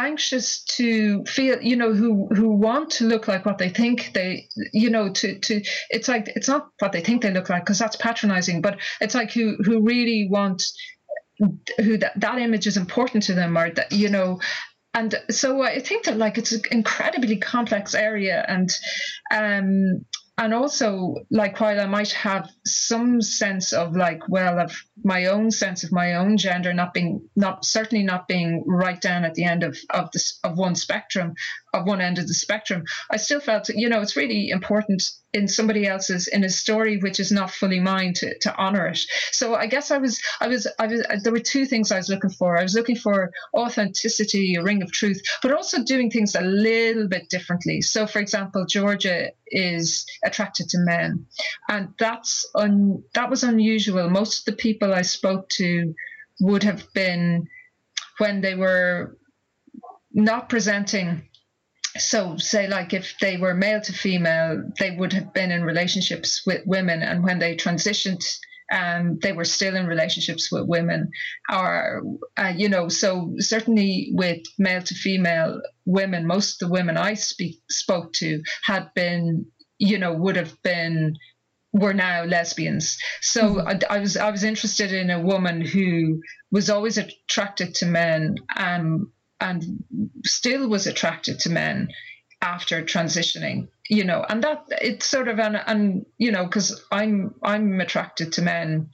anxious 0.07 0.65
to 0.65 1.25
feel 1.25 1.61
you 1.63 1.77
know 1.77 1.93
who 1.93 2.29
who 2.35 2.51
want 2.51 2.91
to 2.91 3.05
look 3.05 3.29
like 3.29 3.45
what 3.45 3.59
they 3.59 3.69
think 3.69 4.11
they 4.15 4.49
you 4.73 4.91
know 4.91 5.09
to 5.09 5.39
to 5.39 5.63
it's 5.91 6.09
like 6.09 6.29
it's 6.35 6.49
not 6.49 6.69
what 6.79 6.93
they 6.93 7.01
think 7.01 7.23
they 7.23 7.33
look 7.33 7.49
like 7.49 7.65
because 7.65 7.79
that's 7.79 7.97
patronizing 7.97 8.61
but 8.61 8.79
it's 9.01 9.15
like 9.15 9.31
who 9.33 9.57
who 9.65 9.83
really 9.83 10.29
want 10.31 10.63
who 11.79 11.97
that, 11.99 12.19
that 12.21 12.39
image 12.39 12.67
is 12.67 12.77
important 12.77 13.23
to 13.25 13.35
them 13.35 13.57
or 13.57 13.71
that 13.71 13.93
you 13.93 14.09
know 14.09 14.41
and 14.95 15.15
so 15.31 15.63
i 15.63 15.79
think 15.79 16.05
that 16.05 16.17
like 16.17 16.39
it's 16.39 16.53
an 16.53 16.63
incredibly 16.71 17.37
complex 17.37 17.95
area 17.95 18.45
and 18.49 18.71
um 19.33 20.05
and 20.39 20.55
also 20.55 21.15
like 21.31 21.61
while 21.61 21.81
i 21.81 21.87
might 21.87 22.13
have 22.13 22.49
some 22.65 23.21
sense 23.21 23.73
of 23.73 23.95
like 23.95 24.21
well 24.29 24.59
of 24.59 24.73
my 25.05 25.27
own 25.27 25.51
sense 25.51 25.85
of 25.85 25.93
my 25.93 26.15
own 26.15 26.37
gender 26.37 26.73
not 26.73 26.95
being 26.95 27.29
not 27.37 27.65
certainly 27.65 28.05
not 28.05 28.29
being 28.29 28.63
right 28.67 29.01
down 29.01 29.25
at 29.25 29.35
the 29.35 29.45
end 29.45 29.63
of 29.63 29.77
of 29.91 30.11
this 30.13 30.39
of 30.45 30.59
one 30.59 30.75
spectrum 30.75 31.35
of 31.73 31.87
one 31.87 32.01
end 32.01 32.19
of 32.19 32.27
the 32.27 32.35
spectrum 32.35 32.85
i 33.11 33.17
still 33.17 33.41
felt 33.41 33.69
you 33.69 33.89
know 33.89 34.01
it's 34.01 34.17
really 34.17 34.51
important 34.51 35.03
in 35.33 35.47
somebody 35.47 35.87
else's 35.87 36.27
in 36.27 36.43
a 36.43 36.49
story 36.49 36.99
which 36.99 37.21
is 37.21 37.31
not 37.31 37.51
fully 37.51 37.79
mine 37.79 38.13
to, 38.15 38.37
to 38.39 38.55
honor 38.57 38.87
it. 38.89 38.99
So 39.31 39.55
i 39.55 39.67
guess 39.67 39.91
i 39.91 39.99
was 39.99 40.21
i 40.41 40.49
was 40.49 40.67
i 40.79 40.87
was 40.87 41.03
uh, 41.03 41.17
there 41.23 41.33
were 41.33 41.39
two 41.39 41.67
things 41.67 41.93
i 41.93 41.97
was 41.97 42.09
looking 42.09 42.31
for. 42.31 42.59
I 42.59 42.63
was 42.63 42.75
looking 42.75 42.97
for 42.97 43.31
authenticity 43.55 44.57
a 44.57 44.63
ring 44.63 44.83
of 44.83 44.91
truth 44.93 45.23
but 45.43 45.53
also 45.53 45.85
doing 45.85 46.11
things 46.11 46.35
a 46.35 46.41
little 46.41 47.09
bit 47.09 47.29
differently. 47.29 47.81
So 47.81 48.07
for 48.07 48.19
example 48.19 48.67
georgia 48.67 49.31
is 49.47 50.07
attracted 50.25 50.69
to 50.71 50.79
men 50.79 51.27
and 51.69 51.89
that's 51.99 52.49
un, 52.55 53.03
that 53.15 53.31
was 53.31 53.43
unusual. 53.43 54.11
Most 54.11 54.41
of 54.41 54.45
the 54.47 54.61
people 54.61 54.90
i 54.93 55.03
spoke 55.03 55.49
to 55.49 55.95
would 56.41 56.63
have 56.63 56.93
been 56.95 57.47
when 58.19 58.41
they 58.41 58.55
were 58.55 59.17
not 60.13 60.49
presenting. 60.49 61.29
So 61.97 62.37
say 62.37 62.69
like 62.69 62.95
if 62.95 63.19
they 63.21 63.37
were 63.37 63.55
male 63.55 63.81
to 63.81 63.93
female 63.93 64.63
they 64.79 64.93
would 64.93 65.13
have 65.13 65.33
been 65.35 65.51
in 65.51 65.65
relationships 65.65 66.43
with 66.47 66.63
women. 66.67 67.03
And 67.03 67.25
when 67.25 67.39
they 67.39 67.57
transitioned 67.57 68.25
um, 68.73 69.19
they 69.21 69.33
were 69.33 69.45
still 69.45 69.75
in 69.75 69.87
relationships 69.89 70.53
with 70.53 70.69
women. 70.69 71.11
Or 71.53 72.03
uh, 72.37 72.53
you 72.57 72.69
know 72.69 72.89
so 72.89 73.35
certainly 73.39 74.11
with 74.13 74.43
male 74.59 74.83
to 74.83 74.95
female 74.95 75.61
women 75.85 76.27
most 76.27 76.63
of 76.63 76.69
the 76.69 76.73
women 76.73 76.97
i 76.97 77.15
speak 77.15 77.61
spoke 77.69 78.13
to 78.13 78.41
had 78.63 78.95
been 78.95 79.47
you 79.79 79.99
know 79.99 80.13
would 80.13 80.37
have 80.37 80.55
been 80.63 81.17
were 81.73 81.95
now 81.95 82.25
lesbians 82.25 82.99
so 83.21 83.55
mm-hmm. 83.55 83.69
I, 83.69 83.97
I, 83.97 83.99
was 83.99 84.17
i 84.17 84.31
was 84.31 84.45
interested 84.45 84.93
in 84.93 85.11
a 85.11 85.21
woman 85.21 85.61
who 85.61 86.21
was 86.51 86.69
always 86.69 86.99
attracted 86.99 87.75
to 87.77 87.87
men 87.87 88.37
um, 88.57 89.13
and 89.41 89.65
still 90.25 90.69
was 90.69 90.87
attracted 90.87 91.39
to 91.41 91.51
men 91.51 91.89
after 92.43 92.83
transitioning 92.83 93.69
you 93.89 94.05
know 94.05 94.25
and 94.29 94.43
that 94.43 94.65
it's 94.81 95.07
sort 95.07 95.29
of 95.29 95.39
an 95.39 95.57
and 95.57 96.07
you 96.19 96.33
know 96.33 96.45
because 96.45 96.83
i'm 96.91 97.35
i'm 97.43 97.81
attracted 97.81 98.33
to 98.33 98.43
men 98.43 98.91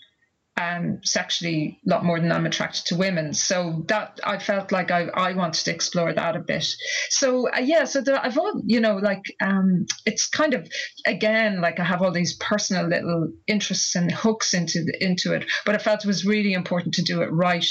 um, 0.56 1.00
sexually 1.04 1.80
a 1.86 1.90
lot 1.90 2.04
more 2.04 2.18
than 2.18 2.32
I'm 2.32 2.46
attracted 2.46 2.86
to 2.86 2.96
women. 2.96 3.34
So 3.34 3.84
that 3.88 4.20
I 4.24 4.38
felt 4.38 4.72
like 4.72 4.90
I, 4.90 5.04
I 5.14 5.32
wanted 5.32 5.64
to 5.64 5.74
explore 5.74 6.12
that 6.12 6.36
a 6.36 6.40
bit. 6.40 6.66
So 7.10 7.50
uh, 7.50 7.60
yeah, 7.60 7.84
so 7.84 8.02
I've 8.22 8.38
all 8.38 8.62
you 8.64 8.80
know 8.80 8.96
like 8.96 9.24
um, 9.40 9.86
it's 10.06 10.26
kind 10.28 10.54
of 10.54 10.68
again 11.06 11.60
like 11.60 11.78
I 11.78 11.84
have 11.84 12.02
all 12.02 12.12
these 12.12 12.36
personal 12.36 12.86
little 12.86 13.32
interests 13.46 13.94
and 13.94 14.10
hooks 14.10 14.54
into 14.54 14.84
the, 14.84 15.04
into 15.04 15.34
it, 15.34 15.44
but 15.64 15.74
I 15.74 15.78
felt 15.78 16.04
it 16.04 16.08
was 16.08 16.24
really 16.24 16.54
important 16.54 16.94
to 16.94 17.02
do 17.02 17.22
it 17.22 17.32
right 17.32 17.66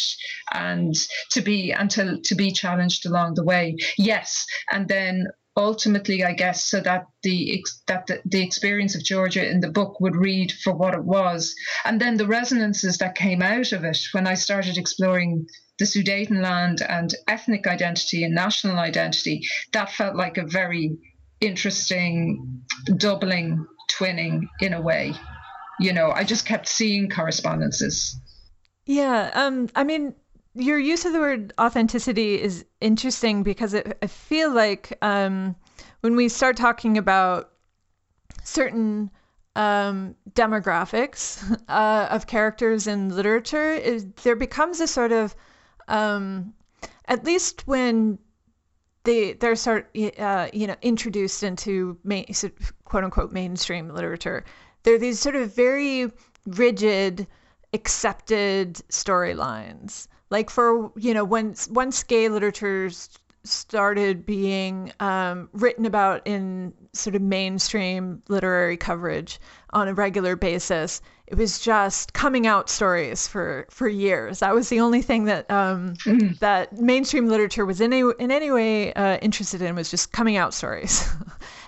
and 0.53 0.93
to 1.31 1.41
be 1.41 1.71
and 1.71 1.89
to, 1.91 2.19
to 2.21 2.35
be 2.35 2.51
challenged 2.51 3.05
along 3.05 3.35
the 3.35 3.43
way. 3.43 3.77
Yes, 3.97 4.45
and 4.71 4.87
then 4.87 5.27
ultimately, 5.57 6.23
I 6.23 6.33
guess, 6.33 6.65
so 6.65 6.81
that 6.81 7.07
the 7.23 7.63
that 7.87 8.07
the, 8.07 8.21
the, 8.25 8.43
experience 8.43 8.95
of 8.95 9.03
Georgia 9.03 9.49
in 9.49 9.61
the 9.61 9.71
book 9.71 9.99
would 10.01 10.15
read 10.15 10.51
for 10.51 10.73
what 10.73 10.93
it 10.93 11.03
was, 11.03 11.55
and 11.85 11.99
then 11.99 12.17
the 12.17 12.27
resonances 12.27 12.97
that 12.97 13.15
came 13.15 13.41
out 13.41 13.71
of 13.71 13.83
it 13.83 13.97
when 14.11 14.27
I 14.27 14.33
started 14.33 14.77
exploring 14.77 15.47
the 15.79 15.85
Sudetenland 15.85 16.85
and 16.87 17.13
ethnic 17.27 17.67
identity 17.67 18.23
and 18.23 18.33
national 18.33 18.77
identity, 18.77 19.41
that 19.73 19.91
felt 19.91 20.15
like 20.15 20.37
a 20.37 20.45
very 20.45 20.97
interesting 21.41 22.63
doubling, 22.97 23.65
twinning 23.91 24.47
in 24.61 24.73
a 24.73 24.81
way. 24.81 25.13
You 25.79 25.91
know, 25.93 26.11
I 26.11 26.23
just 26.23 26.45
kept 26.45 26.67
seeing 26.67 27.09
correspondences. 27.09 28.17
Yeah, 28.85 29.31
um, 29.33 29.67
I 29.75 29.83
mean, 29.83 30.15
your 30.55 30.79
use 30.79 31.05
of 31.05 31.13
the 31.13 31.19
word 31.19 31.53
authenticity 31.59 32.41
is 32.41 32.65
interesting 32.79 33.43
because 33.43 33.73
it, 33.73 33.97
I 34.01 34.07
feel 34.07 34.53
like 34.53 34.97
um, 35.01 35.55
when 36.01 36.15
we 36.15 36.29
start 36.29 36.55
talking 36.55 36.97
about 36.97 37.51
certain 38.43 39.11
um, 39.55 40.15
demographics 40.31 41.43
uh, 41.67 42.07
of 42.09 42.27
characters 42.27 42.87
in 42.87 43.09
literature, 43.09 43.71
is, 43.71 44.05
there 44.23 44.35
becomes 44.35 44.79
a 44.79 44.87
sort 44.87 45.11
of, 45.11 45.35
um, 45.87 46.53
at 47.07 47.23
least 47.23 47.67
when 47.67 48.17
they 49.03 49.33
they're 49.33 49.55
sort 49.55 49.95
uh, 50.17 50.47
you 50.51 50.65
know 50.65 50.75
introduced 50.81 51.43
into 51.43 51.97
main, 52.03 52.25
quote 52.85 53.03
unquote 53.03 53.31
mainstream 53.31 53.89
literature, 53.89 54.43
they're 54.83 54.97
these 54.97 55.19
sort 55.19 55.35
of 55.35 55.55
very 55.55 56.11
rigid, 56.47 57.27
accepted 57.75 58.73
storylines. 58.89 60.07
Like 60.31 60.49
for 60.49 60.91
you 60.95 61.13
know 61.13 61.23
when 61.23 61.55
once 61.69 62.03
gay 62.03 62.29
literature 62.29 62.89
started 63.43 64.25
being 64.25 64.91
um, 64.99 65.49
written 65.53 65.85
about 65.85 66.25
in 66.25 66.73
sort 66.93 67.15
of 67.15 67.21
mainstream 67.21 68.23
literary 68.27 68.77
coverage 68.77 69.39
on 69.71 69.87
a 69.87 69.93
regular 69.93 70.35
basis 70.35 71.01
it 71.27 71.37
was 71.37 71.59
just 71.59 72.13
coming 72.13 72.45
out 72.45 72.69
stories 72.69 73.27
for 73.27 73.65
for 73.71 73.87
years. 73.87 74.39
That 74.39 74.53
was 74.53 74.69
the 74.69 74.79
only 74.79 75.01
thing 75.01 75.25
that 75.25 75.49
um, 75.49 75.95
mm-hmm. 75.95 76.33
that 76.39 76.73
mainstream 76.73 77.27
literature 77.27 77.65
was 77.65 77.81
in 77.81 77.91
any 77.93 78.11
in 78.19 78.31
any 78.31 78.51
way 78.51 78.93
uh, 78.93 79.17
interested 79.17 79.61
in 79.61 79.75
was 79.75 79.89
just 79.89 80.11
coming 80.11 80.37
out 80.37 80.53
stories. 80.53 81.07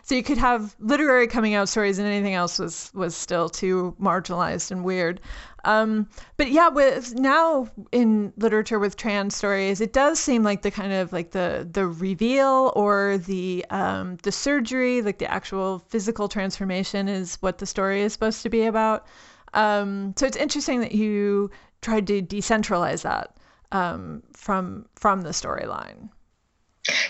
So 0.08 0.16
you 0.16 0.24
could 0.24 0.38
have 0.38 0.74
literary 0.80 1.28
coming 1.28 1.54
out 1.54 1.68
stories 1.68 2.00
and 2.00 2.08
anything 2.08 2.34
else 2.34 2.60
was 2.60 2.90
was 2.94 3.14
still 3.14 3.50
too 3.50 3.94
marginalized 4.00 4.72
and 4.72 4.86
weird 4.86 5.20
um, 5.68 6.08
but 6.38 6.50
yeah, 6.50 6.70
with 6.70 7.14
now 7.16 7.70
in 7.92 8.32
literature 8.38 8.80
with 8.80 8.96
trans 8.96 9.36
stories, 9.36 9.82
it 9.82 9.92
does 9.92 10.18
seem 10.18 10.42
like 10.42 10.62
the 10.62 10.72
kind 10.72 10.94
of 10.94 11.12
like 11.12 11.32
the 11.32 11.68
the 11.70 11.86
reveal 11.86 12.72
or 12.74 13.18
the 13.18 13.66
um, 13.70 14.16
the 14.24 14.32
surgery, 14.32 15.02
like 15.02 15.18
the 15.18 15.30
actual 15.30 15.80
physical 15.90 16.30
transformation, 16.30 17.10
is 17.10 17.36
what 17.42 17.58
the 17.58 17.66
story 17.66 18.02
is 18.02 18.14
supposed 18.14 18.42
to 18.44 18.50
be 18.50 18.64
about. 18.64 19.08
Um, 19.54 20.14
so 20.18 20.26
it's 20.26 20.38
interesting 20.38 20.80
that 20.80 20.94
you 20.94 21.52
tried 21.82 22.08
to 22.08 22.22
decentralize 22.22 23.02
that 23.02 23.36
um, 23.74 24.24
from 24.32 24.86
from 24.96 25.22
the 25.22 25.32
storyline. 25.32 26.08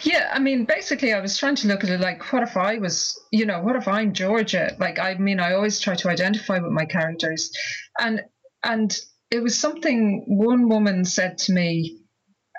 Yeah, 0.02 0.32
I 0.34 0.40
mean, 0.40 0.66
basically, 0.66 1.14
I 1.14 1.20
was 1.20 1.38
trying 1.38 1.56
to 1.58 1.68
look 1.68 1.84
at 1.84 1.92
it 1.92 2.00
like, 2.00 2.34
what 2.34 2.42
if 2.42 2.58
I 2.58 2.80
was, 2.80 3.20
you 3.32 3.46
know, 3.46 3.62
what 3.62 3.76
if 3.76 3.88
I'm 3.88 4.12
Georgia? 4.12 4.76
Like, 4.80 4.98
I 4.98 5.14
mean, 5.14 5.40
I 5.40 5.54
always 5.54 5.80
try 5.80 5.94
to 5.94 6.10
identify 6.10 6.58
with 6.58 6.72
my 6.72 6.86
characters, 6.86 7.52
and 8.00 8.24
and 8.64 8.96
it 9.32 9.42
was 9.42 9.60
something 9.60 10.24
one 10.28 10.70
woman 10.70 11.06
said 11.06 11.38
to 11.40 11.54
me. 11.54 12.00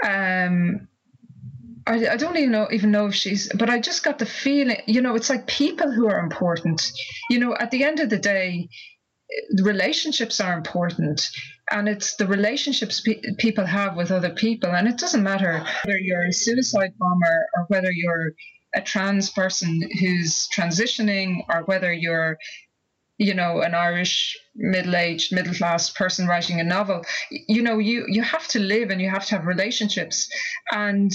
Um, 0.04 0.88
I, 1.86 2.08
I 2.08 2.16
don't 2.16 2.36
even 2.36 2.52
know 2.52 2.68
even 2.70 2.90
know 2.90 3.06
if 3.06 3.14
she's, 3.14 3.50
but 3.54 3.70
I 3.70 3.80
just 3.80 4.04
got 4.04 4.18
the 4.18 4.26
feeling, 4.26 4.82
you 4.86 5.00
know, 5.00 5.14
it's 5.14 5.30
like 5.30 5.46
people 5.46 5.90
who 5.90 6.06
are 6.08 6.20
important. 6.20 6.82
You 7.30 7.38
know, 7.38 7.56
at 7.58 7.70
the 7.70 7.84
end 7.84 8.00
of 8.00 8.10
the 8.10 8.18
day, 8.18 8.68
relationships 9.62 10.40
are 10.40 10.56
important 10.56 11.28
and 11.70 11.88
it's 11.88 12.16
the 12.16 12.26
relationships 12.26 13.00
pe- 13.00 13.20
people 13.38 13.64
have 13.64 13.96
with 13.96 14.10
other 14.10 14.30
people 14.30 14.70
and 14.70 14.88
it 14.88 14.96
doesn't 14.96 15.22
matter 15.22 15.64
whether 15.84 15.98
you're 15.98 16.26
a 16.26 16.32
suicide 16.32 16.92
bomber 16.98 17.46
or 17.56 17.64
whether 17.68 17.90
you're 17.92 18.32
a 18.74 18.80
trans 18.80 19.30
person 19.30 19.80
who's 20.00 20.48
transitioning 20.56 21.40
or 21.50 21.62
whether 21.64 21.92
you're 21.92 22.38
you 23.18 23.34
know 23.34 23.60
an 23.60 23.74
irish 23.74 24.38
middle-aged 24.54 25.32
middle-class 25.32 25.90
person 25.90 26.26
writing 26.26 26.60
a 26.60 26.64
novel 26.64 27.04
you 27.30 27.62
know 27.62 27.78
you 27.78 28.04
you 28.08 28.22
have 28.22 28.46
to 28.48 28.58
live 28.58 28.90
and 28.90 29.00
you 29.00 29.10
have 29.10 29.26
to 29.26 29.36
have 29.36 29.46
relationships. 29.46 30.30
And 30.72 31.12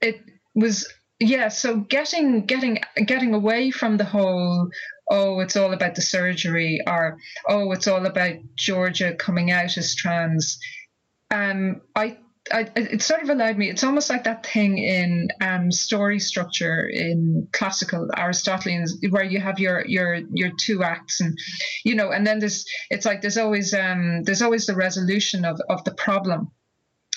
it 0.00 0.20
was 0.54 0.86
yeah 1.20 1.48
so 1.48 1.76
getting 1.76 2.44
getting 2.44 2.78
getting 3.06 3.34
away 3.34 3.70
from 3.70 3.96
the 3.96 4.04
whole 4.04 4.68
oh 5.10 5.40
it's 5.40 5.56
all 5.56 5.72
about 5.72 5.94
the 5.94 6.02
surgery 6.02 6.80
or 6.86 7.18
oh 7.48 7.70
it's 7.72 7.86
all 7.86 8.04
about 8.04 8.34
georgia 8.56 9.14
coming 9.14 9.50
out 9.50 9.76
as 9.76 9.94
trans 9.94 10.58
um 11.30 11.80
i 11.94 12.16
I, 12.52 12.70
it 12.76 13.00
sort 13.00 13.22
of 13.22 13.30
allowed 13.30 13.56
me. 13.56 13.70
It's 13.70 13.84
almost 13.84 14.10
like 14.10 14.24
that 14.24 14.44
thing 14.44 14.76
in 14.76 15.28
um, 15.40 15.72
story 15.72 16.18
structure 16.18 16.86
in 16.86 17.48
classical 17.52 18.08
Aristotelian, 18.16 18.84
where 19.10 19.24
you 19.24 19.40
have 19.40 19.58
your 19.58 19.84
your 19.86 20.20
your 20.30 20.50
two 20.58 20.82
acts, 20.82 21.20
and 21.20 21.38
you 21.84 21.94
know, 21.94 22.10
and 22.10 22.26
then 22.26 22.40
there's 22.40 22.66
it's 22.90 23.06
like 23.06 23.22
there's 23.22 23.38
always 23.38 23.72
um, 23.72 24.24
there's 24.24 24.42
always 24.42 24.66
the 24.66 24.74
resolution 24.74 25.44
of 25.44 25.58
of 25.70 25.84
the 25.84 25.94
problem. 25.94 26.50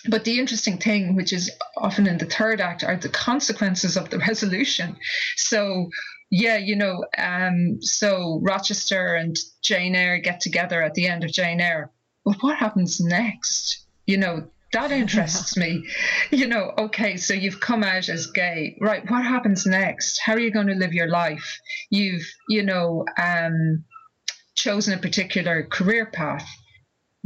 But 0.07 0.23
the 0.23 0.39
interesting 0.39 0.77
thing, 0.77 1.15
which 1.15 1.33
is 1.33 1.51
often 1.75 2.07
in 2.07 2.17
the 2.17 2.25
third 2.25 2.61
act, 2.61 2.83
are 2.85 2.95
the 2.95 3.09
consequences 3.09 3.97
of 3.97 4.09
the 4.09 4.19
resolution. 4.27 4.95
So 5.35 5.89
yeah, 6.29 6.57
you 6.57 6.75
know, 6.77 7.03
um, 7.17 7.81
so 7.81 8.39
Rochester 8.43 9.15
and 9.15 9.35
Jane 9.61 9.95
Eyre 9.95 10.19
get 10.19 10.39
together 10.39 10.81
at 10.81 10.93
the 10.93 11.07
end 11.07 11.25
of 11.25 11.31
Jane 11.31 11.59
Eyre. 11.59 11.91
But 12.23 12.41
what 12.41 12.57
happens 12.57 13.01
next? 13.01 13.85
You 14.05 14.17
know, 14.17 14.47
that 14.77 14.91
interests 15.01 15.57
me. 15.57 15.83
You 16.31 16.47
know, 16.47 16.73
okay, 16.77 17.17
so 17.17 17.33
you've 17.33 17.59
come 17.59 17.83
out 17.83 18.09
as 18.09 18.27
gay, 18.27 18.77
right? 18.79 19.09
What 19.09 19.23
happens 19.23 19.65
next? 19.65 20.19
How 20.19 20.33
are 20.33 20.39
you 20.39 20.51
going 20.51 20.67
to 20.67 20.75
live 20.75 20.93
your 20.93 21.09
life? 21.09 21.59
You've, 21.89 22.27
you 22.47 22.63
know, 22.63 23.05
um, 23.17 23.83
chosen 24.55 24.93
a 24.93 24.97
particular 24.97 25.63
career 25.63 26.05
path. 26.05 26.47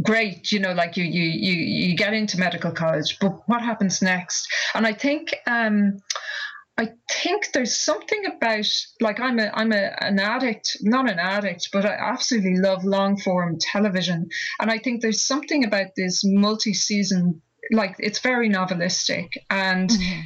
Great, 0.01 0.51
you 0.51 0.59
know, 0.59 0.73
like 0.73 0.97
you 0.97 1.03
you 1.03 1.23
you 1.23 1.53
you 1.89 1.95
get 1.95 2.13
into 2.13 2.39
medical 2.39 2.71
college, 2.71 3.19
but 3.19 3.47
what 3.47 3.61
happens 3.61 4.01
next? 4.01 4.47
And 4.73 4.87
I 4.87 4.93
think 4.93 5.35
um, 5.45 5.99
I 6.81 6.93
think 7.11 7.51
there's 7.51 7.75
something 7.77 8.25
about 8.25 8.65
like 8.99 9.19
I'm 9.19 9.37
a 9.37 9.51
I'm 9.53 9.71
a 9.71 9.95
an 9.99 10.19
addict, 10.19 10.77
not 10.81 11.07
an 11.07 11.19
addict, 11.19 11.69
but 11.71 11.85
I 11.85 11.93
absolutely 11.93 12.57
love 12.57 12.83
long 12.83 13.17
form 13.17 13.59
television, 13.59 14.29
and 14.59 14.71
I 14.71 14.79
think 14.79 15.01
there's 15.01 15.21
something 15.21 15.63
about 15.63 15.93
this 15.95 16.23
multi 16.23 16.73
season 16.73 17.43
like 17.71 17.95
it's 17.99 18.19
very 18.19 18.49
novelistic 18.49 19.29
and. 19.49 19.89
Mm-hmm. 19.89 20.21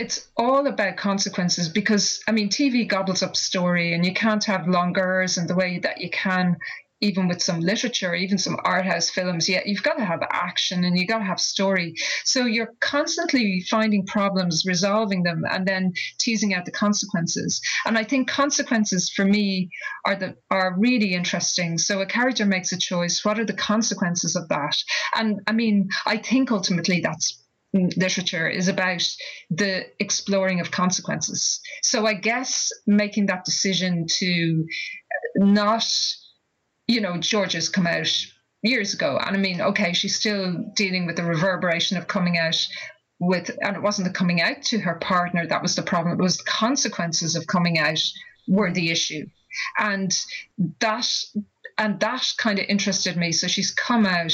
It's 0.00 0.28
all 0.36 0.68
about 0.68 0.96
consequences 0.96 1.68
because 1.68 2.22
I 2.28 2.30
mean 2.30 2.50
TV 2.50 2.88
gobbles 2.88 3.24
up 3.24 3.34
story 3.34 3.94
and 3.94 4.06
you 4.06 4.14
can't 4.14 4.44
have 4.44 4.68
longers 4.68 5.38
and 5.38 5.48
the 5.48 5.56
way 5.56 5.80
that 5.80 6.00
you 6.00 6.08
can 6.08 6.56
even 7.00 7.28
with 7.28 7.42
some 7.42 7.60
literature, 7.60 8.14
even 8.14 8.38
some 8.38 8.58
art 8.64 8.84
house 8.84 9.08
films, 9.08 9.48
yeah, 9.48 9.60
you've 9.64 9.82
got 9.82 9.98
to 9.98 10.04
have 10.04 10.20
action 10.30 10.84
and 10.84 10.98
you've 10.98 11.08
got 11.08 11.18
to 11.18 11.24
have 11.24 11.40
story. 11.40 11.94
So 12.24 12.44
you're 12.44 12.74
constantly 12.80 13.64
finding 13.70 14.06
problems, 14.06 14.64
resolving 14.66 15.22
them, 15.22 15.44
and 15.48 15.66
then 15.66 15.92
teasing 16.18 16.54
out 16.54 16.64
the 16.64 16.72
consequences. 16.72 17.60
And 17.86 17.96
I 17.96 18.04
think 18.04 18.28
consequences 18.28 19.10
for 19.10 19.24
me 19.24 19.70
are 20.04 20.16
the 20.16 20.36
are 20.50 20.74
really 20.76 21.14
interesting. 21.14 21.78
So 21.78 22.00
a 22.00 22.06
character 22.06 22.44
makes 22.44 22.72
a 22.72 22.78
choice. 22.78 23.24
What 23.24 23.38
are 23.38 23.44
the 23.44 23.52
consequences 23.52 24.34
of 24.34 24.48
that? 24.48 24.76
And 25.14 25.40
I 25.46 25.52
mean, 25.52 25.88
I 26.06 26.16
think 26.16 26.50
ultimately 26.50 27.00
that's 27.00 27.42
mm, 27.74 27.96
literature 27.96 28.48
is 28.48 28.68
about 28.68 29.06
the 29.50 29.86
exploring 30.00 30.60
of 30.60 30.70
consequences. 30.70 31.60
So 31.82 32.06
I 32.06 32.14
guess 32.14 32.72
making 32.86 33.26
that 33.26 33.44
decision 33.44 34.06
to 34.18 34.64
uh, 35.40 35.44
not 35.44 35.84
you 36.88 37.00
know, 37.00 37.18
Georgia's 37.18 37.68
come 37.68 37.86
out 37.86 38.08
years 38.62 38.94
ago. 38.94 39.18
And 39.24 39.36
I 39.36 39.38
mean, 39.38 39.60
okay, 39.60 39.92
she's 39.92 40.16
still 40.16 40.72
dealing 40.74 41.06
with 41.06 41.16
the 41.16 41.24
reverberation 41.24 41.96
of 41.96 42.08
coming 42.08 42.38
out 42.38 42.56
with, 43.20 43.50
and 43.62 43.76
it 43.76 43.82
wasn't 43.82 44.08
the 44.08 44.14
coming 44.14 44.40
out 44.40 44.62
to 44.62 44.78
her 44.80 44.94
partner 44.96 45.46
that 45.46 45.62
was 45.62 45.76
the 45.76 45.82
problem, 45.82 46.18
it 46.18 46.22
was 46.22 46.38
the 46.38 46.44
consequences 46.44 47.36
of 47.36 47.46
coming 47.46 47.78
out 47.78 48.00
were 48.48 48.72
the 48.72 48.90
issue. 48.90 49.26
And 49.78 50.16
that 50.80 51.06
and 51.78 52.00
that 52.00 52.26
kind 52.38 52.58
of 52.58 52.66
interested 52.68 53.16
me. 53.16 53.32
So 53.32 53.46
she's 53.46 53.70
come 53.70 54.04
out 54.04 54.32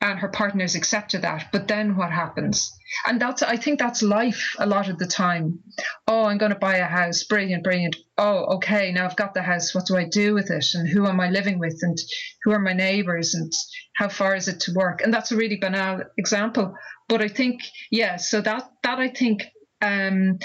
and 0.00 0.18
her 0.18 0.28
partner's 0.28 0.76
accepted 0.76 1.22
that. 1.22 1.48
But 1.50 1.66
then 1.66 1.96
what 1.96 2.10
happens? 2.10 2.72
And 3.06 3.20
that's 3.20 3.42
I 3.42 3.56
think 3.56 3.78
that's 3.78 4.02
life 4.02 4.54
a 4.58 4.66
lot 4.66 4.88
of 4.88 4.98
the 4.98 5.06
time. 5.06 5.58
Oh, 6.06 6.24
I'm 6.24 6.38
going 6.38 6.52
to 6.52 6.58
buy 6.58 6.76
a 6.76 6.84
house. 6.84 7.24
Brilliant, 7.24 7.64
brilliant. 7.64 7.96
Oh, 8.16 8.56
okay. 8.56 8.92
Now 8.92 9.04
I've 9.04 9.16
got 9.16 9.34
the 9.34 9.42
house. 9.42 9.74
What 9.74 9.86
do 9.86 9.96
I 9.96 10.04
do 10.04 10.34
with 10.34 10.50
it? 10.50 10.66
And 10.74 10.88
who 10.88 11.06
am 11.06 11.20
I 11.20 11.30
living 11.30 11.58
with? 11.58 11.78
And 11.82 11.98
who 12.44 12.52
are 12.52 12.60
my 12.60 12.72
neighbors? 12.72 13.34
And 13.34 13.52
how 13.96 14.08
far 14.08 14.36
is 14.36 14.48
it 14.48 14.60
to 14.60 14.72
work? 14.74 15.02
And 15.02 15.12
that's 15.12 15.32
a 15.32 15.36
really 15.36 15.56
banal 15.56 16.02
example. 16.16 16.74
But 17.08 17.20
I 17.20 17.28
think, 17.28 17.62
yeah. 17.90 18.16
So 18.16 18.40
that 18.40 18.70
that 18.84 18.98
I 18.98 19.08
think. 19.08 19.44
Um, 19.82 20.38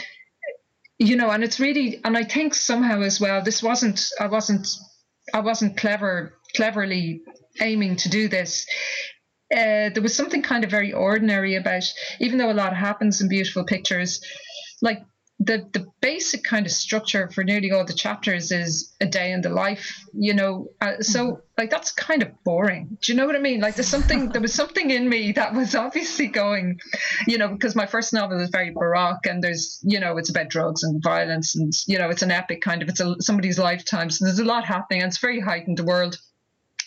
you 0.99 1.15
know, 1.15 1.31
and 1.31 1.43
it's 1.43 1.59
really, 1.59 1.99
and 2.05 2.15
I 2.15 2.23
think 2.23 2.53
somehow 2.53 3.01
as 3.01 3.19
well, 3.19 3.43
this 3.43 3.63
wasn't, 3.63 4.07
I 4.19 4.27
wasn't, 4.27 4.67
I 5.33 5.39
wasn't 5.39 5.75
clever, 5.75 6.37
cleverly 6.55 7.23
aiming 7.59 7.97
to 7.97 8.09
do 8.09 8.27
this 8.27 8.65
uh, 9.53 9.89
there 9.93 10.01
was 10.01 10.15
something 10.15 10.41
kind 10.41 10.63
of 10.63 10.71
very 10.71 10.91
ordinary 10.91 11.55
about, 11.55 11.83
even 12.19 12.37
though 12.37 12.51
a 12.51 12.53
lot 12.53 12.75
happens 12.75 13.21
in 13.21 13.29
beautiful 13.29 13.63
pictures, 13.63 14.21
like 14.81 15.03
the 15.39 15.67
the 15.73 15.85
basic 16.01 16.43
kind 16.43 16.65
of 16.65 16.71
structure 16.71 17.29
for 17.29 17.43
nearly 17.43 17.71
all 17.71 17.85
the 17.85 17.93
chapters 17.93 18.51
is 18.51 18.93
a 19.01 19.05
day 19.05 19.31
in 19.31 19.41
the 19.41 19.49
life 19.49 20.03
you 20.13 20.33
know? 20.33 20.67
Uh, 20.79 21.01
so 21.01 21.25
mm-hmm. 21.25 21.41
like 21.57 21.69
that's 21.69 21.91
kind 21.91 22.21
of 22.21 22.31
boring. 22.43 22.97
Do 23.01 23.11
you 23.11 23.17
know 23.17 23.25
what 23.25 23.35
i 23.35 23.39
mean? 23.39 23.59
Like 23.59 23.75
there's 23.75 23.87
something 23.87 24.29
there 24.33 24.41
was 24.41 24.53
something 24.53 24.91
in 24.91 25.09
me 25.09 25.31
that 25.33 25.53
was 25.53 25.75
obviously 25.75 26.27
going 26.27 26.79
you 27.27 27.37
know 27.37 27.49
because 27.49 27.75
my 27.75 27.85
first 27.85 28.13
novel 28.13 28.39
is 28.39 28.49
very 28.49 28.71
baroque 28.71 29.25
and 29.25 29.43
there's 29.43 29.79
you 29.83 29.99
know 29.99 30.17
it's 30.17 30.29
about 30.29 30.49
drugs 30.49 30.83
and 30.83 31.01
violence 31.03 31.55
and 31.55 31.73
you 31.87 31.97
know 31.97 32.09
it's 32.09 32.21
an 32.21 32.31
epic 32.31 32.61
kind 32.61 32.81
of 32.81 32.89
it's 32.89 32.99
a 32.99 33.15
somebody's 33.19 33.59
lifetime 33.59 34.09
so 34.09 34.25
there's 34.25 34.39
a 34.39 34.45
lot 34.45 34.63
happening 34.63 35.01
and 35.01 35.09
it's 35.09 35.19
very 35.19 35.39
heightened 35.39 35.79
world 35.79 36.17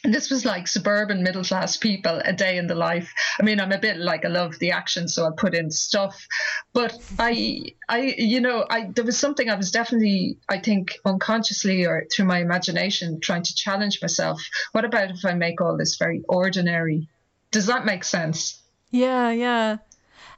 and 0.05 0.15
this 0.15 0.31
was 0.31 0.45
like 0.45 0.69
suburban 0.69 1.23
middle 1.23 1.45
class 1.45 1.77
people, 1.77 2.21
a 2.25 2.33
day 2.33 2.59
in 2.59 2.67
the 2.67 2.75
life. 2.75 3.13
I 3.41 3.43
mean, 3.43 3.61
I'm 3.61 3.73
a 3.73 3.79
bit 3.79 3.97
like 3.97 4.25
I 4.25 4.29
love 4.29 4.59
the 4.59 4.73
action, 4.73 5.09
so 5.09 5.27
I 5.27 5.31
put 5.37 5.55
in 5.55 5.71
stuff. 5.71 6.27
But 6.73 6.99
I, 7.19 7.75
I, 7.89 8.15
you 8.19 8.41
know, 8.41 8.67
I 8.69 8.91
there 8.95 9.05
was 9.05 9.19
something 9.19 9.49
I 9.49 9.57
was 9.57 9.71
definitely, 9.71 10.39
I 10.49 10.59
think, 10.59 10.99
unconsciously 11.05 11.87
or 11.87 12.07
through 12.15 12.27
my 12.27 12.39
imagination, 12.39 13.21
trying 13.21 13.43
to 13.43 13.55
challenge 13.55 14.01
myself. 14.03 14.43
What 14.73 14.85
about 14.85 15.11
if 15.11 15.25
I 15.25 15.35
make 15.35 15.61
all 15.61 15.77
this 15.77 15.97
very 15.97 16.23
ordinary? 16.29 17.09
Does 17.51 17.67
that 17.67 17.85
make 17.85 18.05
sense? 18.05 18.63
Yeah, 18.91 19.31
yeah, 19.31 19.79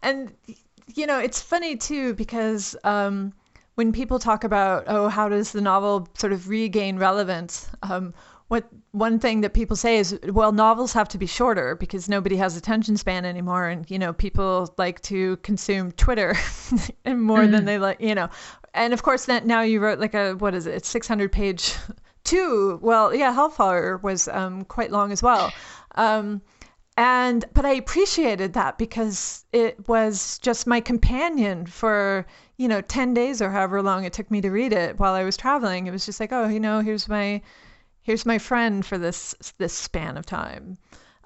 and 0.02 0.32
you 0.94 1.06
know, 1.06 1.18
it's 1.18 1.40
funny 1.40 1.76
too 1.76 2.14
because. 2.14 2.76
Um, 2.84 3.32
when 3.74 3.92
people 3.92 4.18
talk 4.18 4.42
about, 4.42 4.82
oh, 4.88 5.06
how 5.06 5.28
does 5.28 5.52
the 5.52 5.60
novel 5.60 6.08
sort 6.14 6.32
of 6.32 6.48
regain 6.48 6.98
relevance? 6.98 7.68
Um, 7.84 8.12
what 8.48 8.66
one 8.92 9.18
thing 9.18 9.42
that 9.42 9.52
people 9.52 9.76
say 9.76 9.98
is 9.98 10.18
well 10.24 10.52
novels 10.52 10.92
have 10.94 11.08
to 11.08 11.18
be 11.18 11.26
shorter 11.26 11.76
because 11.76 12.08
nobody 12.08 12.36
has 12.36 12.56
attention 12.56 12.96
span 12.96 13.24
anymore. 13.24 13.68
And 13.68 13.88
you 13.90 13.98
know 13.98 14.12
people 14.12 14.74
like 14.78 15.00
to 15.02 15.36
consume 15.38 15.92
twitter 15.92 16.34
more 17.06 17.40
mm. 17.40 17.50
than 17.50 17.64
they 17.66 17.78
like 17.78 18.00
you 18.00 18.14
know. 18.14 18.28
And 18.74 18.92
of 18.92 19.02
course 19.02 19.26
that 19.26 19.46
now 19.46 19.60
you 19.60 19.80
wrote 19.80 19.98
like 19.98 20.14
a 20.14 20.34
what 20.34 20.54
is 20.54 20.66
it? 20.66 20.74
It's 20.74 20.88
600 20.88 21.30
page 21.30 21.74
two. 22.24 22.78
Well 22.82 23.14
yeah 23.14 23.32
hellfire 23.32 23.98
was 23.98 24.28
um, 24.28 24.64
quite 24.64 24.90
long 24.90 25.12
as 25.12 25.22
well. 25.22 25.52
Um, 25.94 26.40
and 26.96 27.44
but 27.54 27.64
i 27.64 27.74
appreciated 27.74 28.54
that 28.54 28.76
because 28.76 29.44
it 29.52 29.86
was 29.88 30.36
just 30.40 30.66
my 30.66 30.80
companion 30.80 31.64
for 31.64 32.26
you 32.56 32.66
know 32.66 32.80
10 32.80 33.14
days 33.14 33.40
or 33.40 33.50
however 33.50 33.80
long 33.82 34.02
it 34.04 34.12
took 34.12 34.28
me 34.32 34.40
to 34.40 34.50
read 34.50 34.72
it 34.72 34.98
while 34.98 35.14
i 35.14 35.22
was 35.22 35.36
traveling. 35.36 35.86
It 35.86 35.90
was 35.90 36.06
just 36.06 36.18
like 36.18 36.32
oh 36.32 36.48
you 36.48 36.60
know 36.60 36.80
here's 36.80 37.08
my 37.08 37.42
here's 38.08 38.24
my 38.24 38.38
friend 38.38 38.86
for 38.86 38.96
this 38.96 39.34
this 39.58 39.74
span 39.74 40.16
of 40.16 40.24
time. 40.24 40.78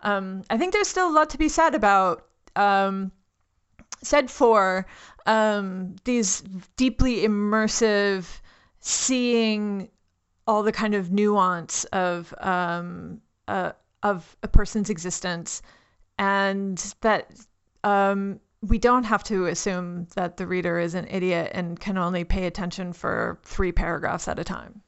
Um, 0.03 0.43
I 0.51 0.59
think 0.59 0.73
there's 0.73 0.89
still 0.89 1.09
a 1.09 1.15
lot 1.15 1.31
to 1.31 1.39
be 1.39 1.49
said 1.49 1.77
about 1.77 2.27
um, 2.57 3.13
said 4.03 4.29
for 4.29 4.85
um, 5.25 5.95
these 6.03 6.41
deeply 6.77 7.19
immersive 7.19 8.27
seeing 8.81 9.91
all 10.49 10.65
the 10.65 10.73
kind 10.73 10.97
of 10.97 11.13
nuance 11.13 11.85
of 11.93 12.35
um, 12.41 13.21
uh, 13.47 13.71
of 14.03 14.37
a 14.43 14.49
person's 14.49 14.91
existence, 14.91 15.63
and 16.19 16.97
that 17.03 17.31
um, 17.85 18.41
we 18.61 18.77
don't 18.77 19.05
have 19.05 19.23
to 19.23 19.47
assume 19.47 20.09
that 20.17 20.37
the 20.37 20.49
reader 20.49 20.81
is 20.81 20.97
an 20.97 21.07
idiot 21.09 21.53
and 21.55 21.79
can 21.79 21.97
only 21.97 22.25
pay 22.25 22.47
attention 22.47 22.93
for 22.93 23.39
three 23.45 23.71
paragraphs 23.71 24.27
at 24.27 24.41
a 24.41 24.45
time. 24.45 24.83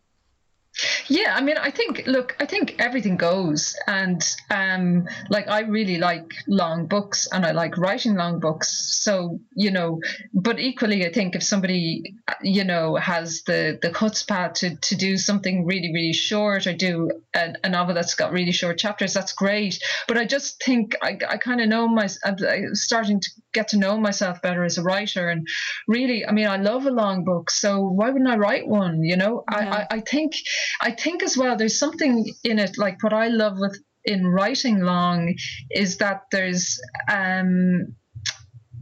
Yeah, 1.09 1.35
I 1.37 1.41
mean, 1.41 1.57
I 1.57 1.71
think 1.71 2.03
look, 2.07 2.37
I 2.41 2.47
think 2.47 2.77
everything 2.79 3.17
goes, 3.17 3.77
and 3.87 4.21
um, 4.51 5.07
like 5.31 5.49
I 5.49 5.61
really 5.61 5.99
like 5.99 6.33
long 6.49 6.87
books, 6.87 7.29
and 7.31 7.47
I 7.47 7.53
like 7.53 7.79
writing 7.79 8.17
long 8.17 8.41
books. 8.41 8.99
So 9.03 9.39
you 9.55 9.71
know, 9.71 10.01
but 10.33 10.59
equally, 10.59 11.07
I 11.07 11.13
think 11.13 11.37
if 11.37 11.45
somebody 11.45 12.15
you 12.43 12.65
know 12.65 12.97
has 12.97 13.43
the 13.43 13.79
the 13.83 13.91
chutzpah 13.91 14.55
to 14.55 14.77
to 14.77 14.97
do 14.97 15.17
something 15.17 15.65
really 15.65 15.93
really 15.93 16.13
short 16.13 16.67
or 16.67 16.73
do 16.73 17.11
a, 17.35 17.55
a 17.63 17.69
novel 17.69 17.95
that's 17.95 18.15
got 18.15 18.33
really 18.33 18.53
short 18.53 18.79
chapters, 18.79 19.15
that's 19.15 19.33
great. 19.33 19.81
But 20.09 20.19
I 20.19 20.25
just 20.25 20.63
think 20.65 20.97
I 21.03 21.19
I 21.29 21.37
kind 21.37 21.61
of 21.61 21.69
know 21.69 21.87
my 21.87 22.09
I'm 22.25 22.75
starting 22.75 23.21
to 23.21 23.31
get 23.55 23.69
to 23.69 23.79
know 23.79 23.97
myself 23.97 24.43
better 24.43 24.64
as 24.64 24.77
a 24.79 24.83
writer, 24.83 25.31
and 25.31 25.47
really, 25.88 26.27
I 26.27 26.33
mean, 26.33 26.47
I 26.47 26.57
love 26.57 26.87
a 26.87 26.90
long 26.90 27.25
book, 27.25 27.51
so 27.51 27.81
why 27.81 28.11
wouldn't 28.11 28.31
I 28.31 28.37
write 28.37 28.67
one? 28.67 29.03
You 29.03 29.17
know, 29.17 29.45
yeah. 29.51 29.59
I, 29.59 29.64
I 29.64 29.87
I 29.97 30.01
think 30.01 30.35
I 30.83 30.90
think 30.90 31.23
as 31.23 31.37
well, 31.37 31.57
there's 31.57 31.79
something 31.79 32.33
in 32.43 32.59
it, 32.59 32.77
like 32.77 33.03
what 33.03 33.12
I 33.12 33.29
love 33.29 33.57
with 33.59 33.79
in 34.05 34.27
writing 34.27 34.81
long 34.81 35.35
is 35.71 35.97
that 35.99 36.25
there's 36.31 36.79
um 37.11 37.95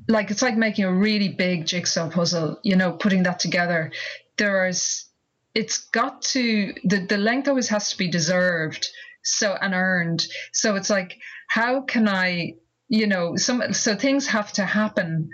like 0.08 0.32
it's 0.32 0.42
like 0.42 0.56
making 0.56 0.84
a 0.84 0.92
really 0.92 1.28
big 1.28 1.66
jigsaw 1.66 2.10
puzzle, 2.10 2.58
you 2.64 2.76
know, 2.76 2.92
putting 2.92 3.22
that 3.22 3.38
together. 3.38 3.92
There's 4.36 5.08
it's 5.54 5.78
got 5.90 6.22
to 6.22 6.74
the, 6.84 7.06
the 7.06 7.18
length 7.18 7.46
always 7.46 7.68
has 7.68 7.90
to 7.90 7.98
be 7.98 8.10
deserved 8.10 8.88
so 9.22 9.56
and 9.60 9.74
earned. 9.74 10.26
So 10.52 10.74
it's 10.76 10.90
like, 10.90 11.18
how 11.48 11.82
can 11.82 12.08
I, 12.08 12.54
you 12.92 13.06
know, 13.06 13.36
some 13.36 13.72
so 13.72 13.96
things 13.96 14.26
have 14.26 14.52
to 14.52 14.64
happen. 14.64 15.30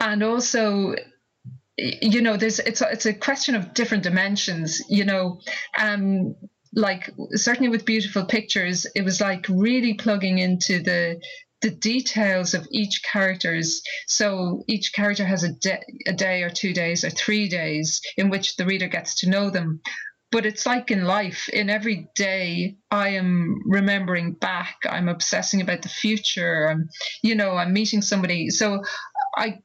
And 0.00 0.22
also 0.22 0.94
you 1.76 2.20
know 2.20 2.36
there's 2.36 2.58
it's 2.58 2.80
a, 2.80 2.90
it's 2.90 3.06
a 3.06 3.14
question 3.14 3.54
of 3.54 3.72
different 3.72 4.02
dimensions 4.02 4.82
you 4.90 5.02
know 5.02 5.40
um 5.78 6.34
like 6.74 7.08
certainly 7.32 7.70
with 7.70 7.86
beautiful 7.86 8.22
pictures 8.24 8.86
it 8.94 9.02
was 9.02 9.18
like 9.18 9.46
really 9.48 9.94
plugging 9.94 10.38
into 10.38 10.82
the 10.82 11.18
the 11.62 11.70
details 11.70 12.52
of 12.52 12.66
each 12.70 13.02
character's 13.02 13.80
so 14.06 14.62
each 14.68 14.92
character 14.92 15.24
has 15.24 15.42
a, 15.42 15.52
de- 15.52 15.80
a 16.06 16.12
day 16.12 16.42
or 16.42 16.50
two 16.50 16.74
days 16.74 17.02
or 17.02 17.08
three 17.08 17.48
days 17.48 18.02
in 18.18 18.28
which 18.28 18.56
the 18.56 18.66
reader 18.66 18.88
gets 18.88 19.14
to 19.14 19.30
know 19.30 19.48
them 19.48 19.80
but 20.32 20.46
it's 20.46 20.66
like 20.66 20.90
in 20.90 21.04
life 21.04 21.48
in 21.48 21.70
every 21.70 22.08
day 22.14 22.76
i 22.90 23.08
am 23.08 23.60
remembering 23.66 24.32
back 24.32 24.76
i'm 24.88 25.08
obsessing 25.08 25.60
about 25.60 25.82
the 25.82 25.88
future 25.88 26.68
i'm 26.70 26.88
you 27.22 27.34
know 27.34 27.56
i'm 27.56 27.72
meeting 27.72 28.02
somebody. 28.02 28.50
So 28.50 28.82
i 29.36 29.58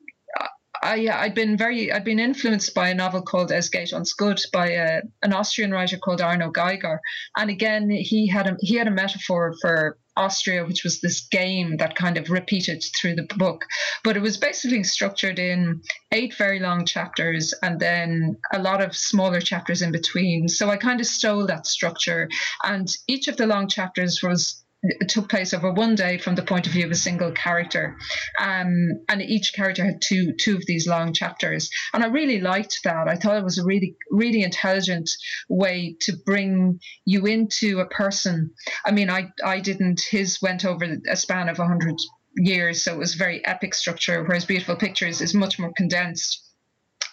I, 0.83 1.07
I'd 1.11 1.33
been 1.33 1.57
very, 1.57 1.91
I'd 1.91 2.03
been 2.03 2.19
influenced 2.19 2.75
by 2.75 2.89
a 2.89 2.93
novel 2.93 3.23
called 3.23 3.51
Es 3.51 3.69
geht 3.69 3.91
uns 3.91 4.13
gut 4.13 4.39
by 4.53 4.69
a, 4.69 5.01
an 5.23 5.33
Austrian 5.33 5.71
writer 5.71 5.97
called 5.97 6.21
Arno 6.21 6.51
Geiger, 6.51 6.99
and 7.37 7.49
again 7.49 7.89
he 7.89 8.27
had 8.27 8.45
a 8.45 8.55
he 8.59 8.75
had 8.75 8.87
a 8.87 8.91
metaphor 8.91 9.55
for 9.61 9.97
Austria, 10.17 10.65
which 10.65 10.83
was 10.83 11.01
this 11.01 11.27
game 11.29 11.77
that 11.77 11.95
kind 11.95 12.17
of 12.17 12.29
repeated 12.29 12.83
through 12.99 13.15
the 13.15 13.27
book. 13.37 13.65
But 14.03 14.17
it 14.17 14.21
was 14.21 14.37
basically 14.37 14.83
structured 14.83 15.39
in 15.39 15.81
eight 16.11 16.35
very 16.35 16.59
long 16.59 16.85
chapters 16.85 17.53
and 17.61 17.79
then 17.79 18.37
a 18.53 18.59
lot 18.59 18.81
of 18.81 18.95
smaller 18.95 19.41
chapters 19.41 19.81
in 19.81 19.91
between. 19.91 20.47
So 20.47 20.69
I 20.69 20.77
kind 20.77 20.99
of 20.99 21.07
stole 21.07 21.45
that 21.47 21.67
structure. 21.67 22.29
And 22.63 22.87
each 23.07 23.27
of 23.27 23.37
the 23.37 23.47
long 23.47 23.67
chapters 23.67 24.21
was 24.23 24.64
took 25.07 25.29
place 25.29 25.53
over 25.53 25.71
one 25.71 25.95
day 25.95 26.17
from 26.17 26.35
the 26.35 26.43
point 26.43 26.67
of 26.67 26.73
view 26.73 26.85
of 26.85 26.91
a 26.91 26.95
single 26.95 27.31
character, 27.31 27.97
um, 28.39 28.91
and 29.09 29.21
each 29.21 29.53
character 29.53 29.83
had 29.83 30.01
two 30.01 30.33
two 30.33 30.55
of 30.55 30.65
these 30.65 30.87
long 30.87 31.13
chapters, 31.13 31.69
and 31.93 32.03
I 32.03 32.07
really 32.07 32.41
liked 32.41 32.79
that. 32.83 33.07
I 33.07 33.15
thought 33.15 33.37
it 33.37 33.43
was 33.43 33.57
a 33.57 33.65
really 33.65 33.95
really 34.11 34.43
intelligent 34.43 35.09
way 35.49 35.95
to 36.01 36.13
bring 36.25 36.79
you 37.05 37.25
into 37.25 37.79
a 37.79 37.87
person. 37.87 38.51
I 38.85 38.91
mean, 38.91 39.09
I 39.09 39.31
I 39.43 39.59
didn't. 39.59 40.01
His 40.09 40.41
went 40.41 40.65
over 40.65 40.85
a 41.09 41.15
span 41.15 41.49
of 41.49 41.57
hundred 41.57 41.95
years, 42.37 42.83
so 42.83 42.93
it 42.93 42.99
was 42.99 43.15
very 43.15 43.45
epic 43.45 43.73
structure, 43.73 44.23
whereas 44.23 44.45
Beautiful 44.45 44.75
Pictures 44.75 45.21
is 45.21 45.33
much 45.33 45.57
more 45.57 45.71
condensed 45.75 46.44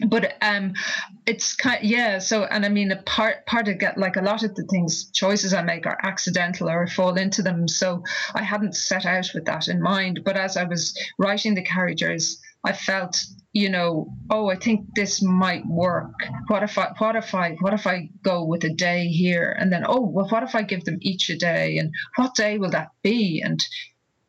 but 0.09 0.35
um 0.43 0.73
it's 1.27 1.55
kind 1.55 1.85
yeah 1.85 2.19
so 2.19 2.45
and 2.45 2.65
i 2.65 2.69
mean 2.69 2.91
a 2.91 3.03
part 3.03 3.45
part 3.47 3.69
of 3.69 3.79
get 3.79 3.99
like 3.99 4.17
a 4.17 4.23
lot 4.23 4.43
of 4.43 4.55
the 4.55 4.65
things 4.65 5.11
choices 5.13 5.55
i 5.55 5.63
make 5.63 5.87
are 5.87 5.99
accidental 6.03 6.69
or 6.69 6.85
I 6.85 6.87
fall 6.87 7.17
into 7.17 7.43
them. 7.43 7.69
So 7.69 8.03
i 8.35 8.43
hadn't 8.43 8.75
set 8.75 9.07
out 9.07 9.29
with 9.35 9.45
that 9.47 9.69
in 9.69 9.81
mind. 9.81 10.21
But 10.25 10.37
as 10.37 10.57
i 10.57 10.65
was 10.65 10.97
writing 11.19 11.55
the 11.55 11.63
characters 11.65 12.41
i 12.65 12.73
felt 12.73 13.17
you 13.53 13.69
know, 13.69 14.09
oh, 14.31 14.49
I 14.49 14.57
think 14.57 14.87
this 14.95 15.23
might 15.23 15.67
work. 15.67 16.15
What 16.47 16.63
if 16.63 16.79
I, 16.79 16.93
what 16.97 17.17
if 17.17 17.35
I, 17.35 17.57
what 17.61 17.75
if 17.75 17.87
I 17.87 18.09
go 18.23 18.45
with 18.45 18.65
a 18.65 18.73
day 18.73 19.09
here, 19.09 19.55
and 19.59 19.71
then, 19.71 19.85
oh, 19.87 20.01
well, 20.01 20.27
what 20.29 20.43
if 20.43 20.55
I 20.55 20.63
give 20.63 20.85
them 20.85 20.97
each 21.03 21.29
a 21.29 21.37
day, 21.37 21.77
and 21.77 21.93
what 22.17 22.35
day 22.35 22.57
will 22.57 22.71
that 22.71 22.89
be, 23.03 23.43
and 23.45 23.63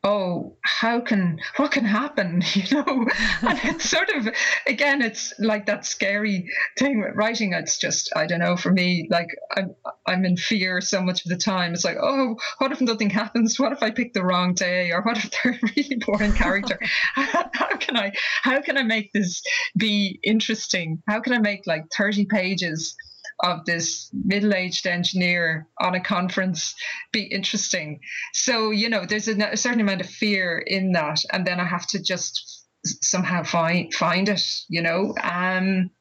oh 0.03 0.57
how 0.61 0.99
can 0.99 1.39
what 1.55 1.71
can 1.71 1.85
happen 1.85 2.43
you 2.53 2.63
know? 2.75 3.07
And 3.41 3.59
it's 3.63 3.89
sort 3.89 4.09
of 4.09 4.27
again 4.67 5.01
it's 5.01 5.33
like 5.39 5.65
that 5.67 5.85
scary 5.85 6.49
thing 6.77 6.99
with 6.99 7.15
writing. 7.15 7.53
It's 7.53 7.77
just 7.77 8.11
i 8.15 8.25
don't 8.25 8.39
know 8.39 8.57
for 8.57 8.71
me 8.71 9.07
like 9.09 9.27
i'm 9.55 9.75
i'm 10.05 10.25
in 10.25 10.37
fear 10.37 10.81
so 10.81 11.01
much 11.01 11.25
of 11.25 11.29
the 11.29 11.37
time. 11.37 11.73
It's 11.73 11.85
like 11.85 11.97
oh 12.01 12.35
what 12.57 12.71
if 12.71 12.81
nothing 12.81 13.09
happens? 13.09 13.59
What 13.59 13.71
if 13.71 13.81
i 13.81 13.91
pick 13.91 14.13
the 14.13 14.23
wrong 14.23 14.53
day? 14.53 14.91
Or 14.91 15.01
what 15.01 15.17
if 15.17 15.31
they're 15.43 15.53
a 15.53 15.71
really 15.75 16.01
boring 16.05 16.33
character? 16.33 16.79
How 17.15 17.77
can 17.77 17.97
i 17.97 18.11
how 18.41 18.61
can 18.61 18.77
i 18.77 18.83
make 18.83 19.11
this 19.13 19.41
be 19.77 20.19
interesting? 20.23 21.01
How 21.07 21.19
can 21.21 21.33
i 21.33 21.39
make 21.39 21.61
like 21.65 21.85
30 21.97 22.25
pages 22.25 22.95
of 23.41 23.65
this 23.65 24.09
middle-aged 24.13 24.87
engineer 24.87 25.67
on 25.79 25.95
a 25.95 25.99
conference 25.99 26.73
be 27.11 27.23
interesting. 27.23 27.99
So 28.33 28.71
you 28.71 28.89
know 28.89 29.05
there's 29.05 29.27
a, 29.27 29.37
a 29.51 29.57
certain 29.57 29.81
amount 29.81 30.01
of 30.01 30.09
fear 30.09 30.63
in 30.65 30.91
that 30.93 31.19
and 31.31 31.45
then 31.45 31.59
i 31.59 31.65
have 31.65 31.87
to 31.87 32.01
just 32.01 32.65
somehow 32.83 33.43
find 33.43 33.93
find 33.93 34.29
it 34.29 34.43
you 34.69 34.81
know? 34.81 35.13
Um 35.21 35.91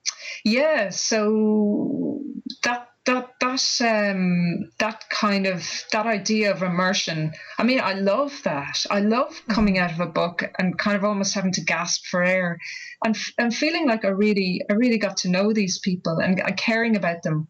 yeah 0.44 0.90
so 0.90 2.20
that 2.64 2.88
that 3.04 3.30
that 3.40 3.80
um 3.80 4.70
that 4.78 5.04
kind 5.10 5.46
of 5.46 5.68
that 5.90 6.06
idea 6.06 6.52
of 6.52 6.62
immersion 6.62 7.32
i 7.58 7.64
mean 7.64 7.80
i 7.80 7.94
love 7.94 8.32
that. 8.44 8.84
I 8.90 9.00
love 9.00 9.42
coming 9.48 9.78
out 9.78 9.92
of 9.92 10.00
a 10.00 10.06
book 10.06 10.44
and 10.58 10.78
kind 10.78 10.96
of 10.96 11.04
almost 11.04 11.34
having 11.34 11.52
to 11.52 11.64
gasp 11.64 12.04
for 12.06 12.22
air 12.22 12.58
and 13.04 13.16
and 13.38 13.54
feeling 13.54 13.88
like 13.88 14.04
i 14.04 14.08
really 14.08 14.62
i 14.70 14.74
really 14.74 14.98
got 14.98 15.16
to 15.18 15.30
know 15.30 15.52
these 15.52 15.78
people 15.80 16.18
and 16.18 16.40
caring 16.56 16.96
about 16.96 17.22
them 17.22 17.48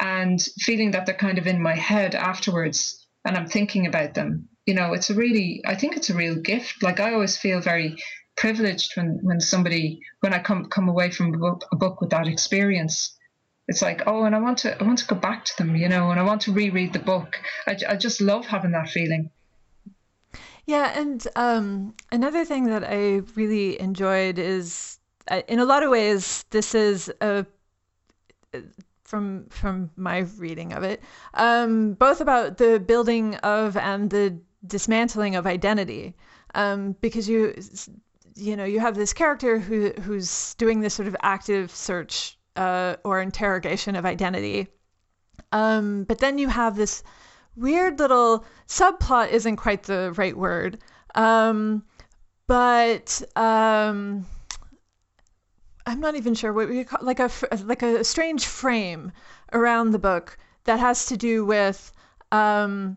and 0.00 0.40
feeling 0.60 0.92
that 0.92 1.06
they're 1.06 1.14
kind 1.14 1.38
of 1.38 1.46
in 1.46 1.60
my 1.60 1.74
head 1.74 2.14
afterwards 2.14 3.06
and 3.24 3.36
i'm 3.36 3.46
thinking 3.46 3.86
about 3.86 4.14
them. 4.14 4.48
You 4.66 4.74
know 4.74 4.92
it's 4.92 5.10
a 5.10 5.14
really 5.14 5.62
i 5.66 5.74
think 5.74 5.96
it's 5.96 6.10
a 6.10 6.14
real 6.14 6.36
gift. 6.36 6.82
Like 6.82 7.00
i 7.00 7.12
always 7.12 7.36
feel 7.36 7.60
very 7.60 7.96
privileged 8.36 8.96
when 8.96 9.18
when 9.22 9.40
somebody 9.40 10.00
when 10.20 10.32
i 10.32 10.38
come 10.38 10.66
come 10.66 10.88
away 10.88 11.10
from 11.10 11.34
a 11.34 11.38
book, 11.38 11.64
a 11.72 11.76
book 11.76 12.00
with 12.00 12.10
that 12.10 12.28
experience 12.28 13.16
it's 13.72 13.80
like 13.80 14.02
oh 14.06 14.24
and 14.24 14.36
i 14.36 14.38
want 14.38 14.58
to 14.58 14.80
i 14.80 14.84
want 14.84 14.98
to 14.98 15.06
go 15.06 15.16
back 15.16 15.46
to 15.46 15.56
them 15.56 15.74
you 15.74 15.88
know 15.88 16.10
and 16.10 16.20
i 16.20 16.22
want 16.22 16.42
to 16.42 16.52
reread 16.52 16.92
the 16.92 16.98
book. 16.98 17.40
I, 17.66 17.74
I 17.88 17.96
just 17.96 18.20
love 18.20 18.44
having 18.46 18.72
that 18.72 18.90
feeling. 18.90 19.30
Yeah 20.66 20.92
and 21.00 21.26
um, 21.34 21.94
another 22.12 22.44
thing 22.44 22.64
that 22.66 22.84
i 22.84 23.22
really 23.34 23.80
enjoyed 23.80 24.38
is 24.38 24.98
uh, 25.28 25.40
in 25.48 25.58
a 25.58 25.64
lot 25.64 25.82
of 25.82 25.90
ways 25.90 26.44
this 26.50 26.74
is 26.74 27.10
a 27.20 27.46
from 29.02 29.46
from 29.48 29.90
my 29.96 30.18
reading 30.36 30.72
of 30.74 30.82
it 30.82 31.02
um, 31.34 31.94
both 31.94 32.20
about 32.20 32.58
the 32.58 32.78
building 32.78 33.36
of 33.36 33.76
and 33.76 34.10
the 34.10 34.38
dismantling 34.66 35.34
of 35.34 35.46
identity 35.46 36.14
um, 36.54 36.94
because 37.00 37.26
you 37.26 37.54
you 38.36 38.54
know 38.54 38.64
you 38.64 38.80
have 38.80 38.94
this 38.94 39.14
character 39.14 39.58
who 39.58 39.92
who's 40.02 40.54
doing 40.54 40.80
this 40.80 40.94
sort 40.94 41.08
of 41.08 41.16
active 41.22 41.70
search 41.70 42.36
uh, 42.56 42.96
or 43.04 43.20
interrogation 43.20 43.96
of 43.96 44.04
identity. 44.04 44.68
Um, 45.52 46.04
but 46.04 46.18
then 46.18 46.38
you 46.38 46.48
have 46.48 46.76
this 46.76 47.02
weird 47.56 47.98
little 47.98 48.44
subplot, 48.68 49.30
isn't 49.30 49.56
quite 49.56 49.84
the 49.84 50.12
right 50.16 50.36
word, 50.36 50.78
um, 51.14 51.84
but 52.46 53.22
um, 53.36 54.26
I'm 55.86 56.00
not 56.00 56.14
even 56.14 56.34
sure 56.34 56.52
what 56.52 56.68
we 56.68 56.84
call 56.84 57.00
like 57.02 57.20
a 57.20 57.30
like 57.64 57.82
a 57.82 58.04
strange 58.04 58.46
frame 58.46 59.12
around 59.52 59.90
the 59.90 59.98
book 59.98 60.38
that 60.64 60.80
has 60.80 61.06
to 61.06 61.16
do 61.16 61.44
with 61.44 61.92
um, 62.30 62.96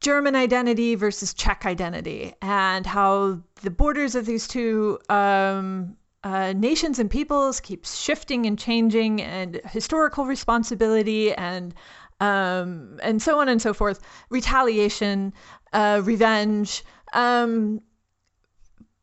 German 0.00 0.36
identity 0.36 0.94
versus 0.94 1.34
Czech 1.34 1.66
identity 1.66 2.34
and 2.40 2.86
how 2.86 3.40
the 3.62 3.70
borders 3.70 4.14
of 4.14 4.26
these 4.26 4.46
two 4.46 4.98
um, 5.08 5.96
uh, 6.28 6.52
nations 6.52 6.98
and 6.98 7.10
peoples 7.10 7.58
keeps 7.58 7.98
shifting 7.98 8.44
and 8.44 8.58
changing, 8.58 9.22
and 9.22 9.62
historical 9.64 10.26
responsibility 10.26 11.32
and 11.32 11.74
um, 12.20 12.98
and 13.02 13.22
so 13.22 13.40
on 13.40 13.48
and 13.48 13.62
so 13.62 13.72
forth, 13.72 14.00
retaliation, 14.28 15.32
uh, 15.72 16.02
revenge, 16.04 16.84
um, 17.14 17.80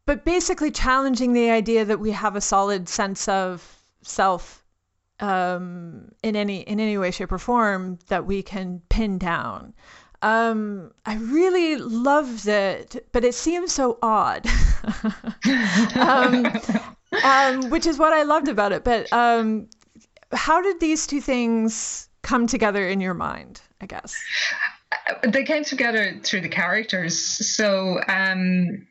but 0.05 0.23
basically 0.23 0.69
challenging 0.69 1.33
the 1.33 1.49
idea 1.49 1.83
that 1.85 1.99
we 1.99 2.11
have 2.11 2.35
a 2.35 2.41
solid 2.41 2.87
sense 2.87 3.27
of 3.27 3.75
self 4.03 4.63
um, 5.19 6.11
in 6.21 6.35
any 6.35 6.59
in 6.61 6.79
any 6.79 6.95
way, 6.99 7.09
shape, 7.09 7.31
or 7.31 7.39
form 7.39 7.97
that 8.07 8.27
we 8.27 8.43
can 8.43 8.83
pin 8.89 9.17
down. 9.17 9.73
Um, 10.21 10.91
I 11.07 11.15
really 11.15 11.77
loved 11.77 12.47
it, 12.47 13.07
but 13.11 13.23
it 13.23 13.33
seems 13.33 13.71
so 13.71 13.97
odd. 14.03 14.45
um, 15.95 16.45
um, 17.23 17.69
which 17.69 17.85
is 17.85 17.97
what 17.97 18.13
I 18.13 18.23
loved 18.23 18.47
about 18.47 18.71
it. 18.71 18.83
But 18.83 19.11
um, 19.13 19.69
how 20.31 20.61
did 20.61 20.79
these 20.79 21.07
two 21.07 21.21
things 21.21 22.09
come 22.21 22.47
together 22.47 22.87
in 22.87 23.01
your 23.01 23.13
mind? 23.13 23.61
I 23.81 23.85
guess 23.85 24.15
they 25.23 25.43
came 25.43 25.63
together 25.63 26.19
through 26.23 26.41
the 26.41 26.49
characters. 26.49 27.17
So 27.17 27.99
um, 28.07 28.87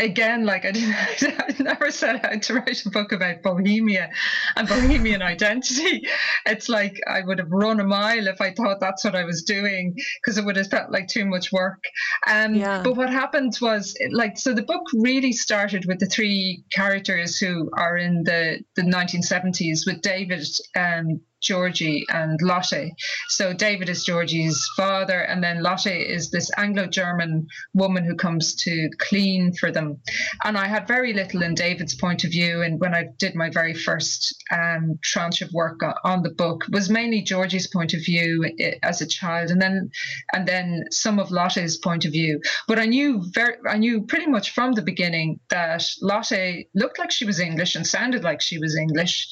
again, 0.00 0.44
like 0.44 0.64
I, 0.64 0.72
didn't, 0.72 0.94
I 0.94 1.54
never 1.62 1.90
set 1.90 2.24
out 2.24 2.42
to 2.42 2.54
write 2.54 2.84
a 2.84 2.90
book 2.90 3.12
about 3.12 3.42
Bohemia 3.42 4.10
and 4.56 4.68
Bohemian 4.68 5.22
identity. 5.22 6.06
It's 6.46 6.68
like 6.68 6.98
I 7.06 7.20
would 7.22 7.38
have 7.38 7.50
run 7.50 7.80
a 7.80 7.84
mile 7.84 8.26
if 8.26 8.40
I 8.40 8.52
thought 8.52 8.80
that's 8.80 9.04
what 9.04 9.14
I 9.14 9.24
was 9.24 9.42
doing 9.42 9.94
because 10.22 10.38
it 10.38 10.44
would 10.44 10.56
have 10.56 10.68
felt 10.68 10.90
like 10.90 11.08
too 11.08 11.24
much 11.24 11.52
work. 11.52 11.82
Um, 12.26 12.54
yeah. 12.54 12.82
But 12.82 12.96
what 12.96 13.10
happened 13.10 13.56
was, 13.60 13.96
like, 14.10 14.38
so 14.38 14.52
the 14.52 14.62
book 14.62 14.82
really 14.94 15.32
started 15.32 15.84
with 15.86 16.00
the 16.00 16.06
three 16.06 16.64
characters 16.72 17.38
who 17.38 17.70
are 17.74 17.96
in 17.96 18.24
the, 18.24 18.60
the 18.76 18.82
1970s 18.82 19.86
with 19.86 20.00
David, 20.02 20.46
um, 20.76 21.20
Georgie 21.40 22.04
and 22.10 22.38
Lotte. 22.42 22.92
So 23.28 23.52
David 23.52 23.88
is 23.88 24.04
Georgie's 24.04 24.68
father, 24.76 25.20
and 25.20 25.42
then 25.42 25.62
Lotte 25.62 25.86
is 25.86 26.30
this 26.30 26.50
Anglo 26.56 26.86
German 26.86 27.46
woman 27.74 28.04
who 28.04 28.14
comes 28.14 28.54
to 28.56 28.90
clean 28.98 29.52
for 29.54 29.70
them. 29.70 30.00
And 30.44 30.56
I 30.56 30.66
had 30.66 30.86
very 30.86 31.12
little 31.12 31.42
in 31.42 31.54
David's 31.54 31.94
point 31.94 32.24
of 32.24 32.30
view. 32.30 32.62
And 32.62 32.80
when 32.80 32.94
I 32.94 33.06
did 33.18 33.34
my 33.34 33.50
very 33.50 33.74
first 33.74 34.34
um, 34.50 34.98
tranche 35.02 35.42
of 35.42 35.52
work 35.52 35.80
on 36.04 36.22
the 36.22 36.30
book, 36.30 36.64
was 36.70 36.90
mainly 36.90 37.22
Georgie's 37.22 37.66
point 37.66 37.94
of 37.94 38.00
view 38.04 38.44
as 38.82 39.00
a 39.00 39.06
child, 39.06 39.50
and 39.50 39.60
then 39.60 39.90
and 40.32 40.46
then 40.46 40.84
some 40.90 41.18
of 41.18 41.30
Lotte's 41.30 41.76
point 41.78 42.04
of 42.04 42.12
view. 42.12 42.40
But 42.68 42.78
I 42.78 42.86
knew 42.86 43.22
very, 43.32 43.56
I 43.68 43.78
knew 43.78 44.02
pretty 44.02 44.26
much 44.26 44.50
from 44.50 44.72
the 44.72 44.82
beginning 44.82 45.40
that 45.50 45.84
Lotte 46.02 46.66
looked 46.74 46.98
like 46.98 47.10
she 47.10 47.24
was 47.24 47.40
English 47.40 47.74
and 47.74 47.86
sounded 47.86 48.24
like 48.24 48.40
she 48.40 48.58
was 48.58 48.76
English. 48.76 49.28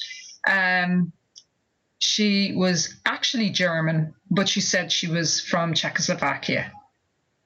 Um, 0.47 1.11
she 1.99 2.53
was 2.55 2.95
actually 3.05 3.49
German, 3.49 4.13
but 4.31 4.49
she 4.49 4.61
said 4.61 4.91
she 4.91 5.07
was 5.07 5.41
from 5.41 5.73
Czechoslovakia. 5.73 6.71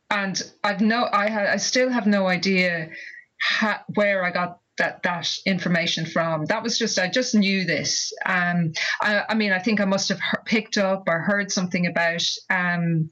And 0.10 0.42
I've 0.64 0.80
no, 0.82 1.10
I, 1.12 1.30
ha, 1.30 1.46
I 1.52 1.58
still 1.58 1.90
have 1.90 2.06
no 2.06 2.28
idea 2.28 2.90
ha, 3.42 3.84
where 3.96 4.24
I 4.24 4.32
got 4.32 4.60
that 4.78 5.04
that 5.04 5.38
information 5.46 6.06
from. 6.06 6.46
That 6.46 6.64
was 6.64 6.78
just 6.78 7.00
I 7.00 7.08
just 7.10 7.34
knew 7.36 7.66
this. 7.66 8.14
Um, 8.26 8.74
I, 9.02 9.24
I 9.30 9.36
mean, 9.36 9.52
I 9.52 9.60
think 9.60 9.82
I 9.82 9.86
must 9.86 10.10
have 10.10 10.20
picked 10.46 10.78
up 10.78 11.04
or 11.08 11.20
heard 11.20 11.52
something 11.52 11.88
about 11.88 12.24
um, 12.50 13.10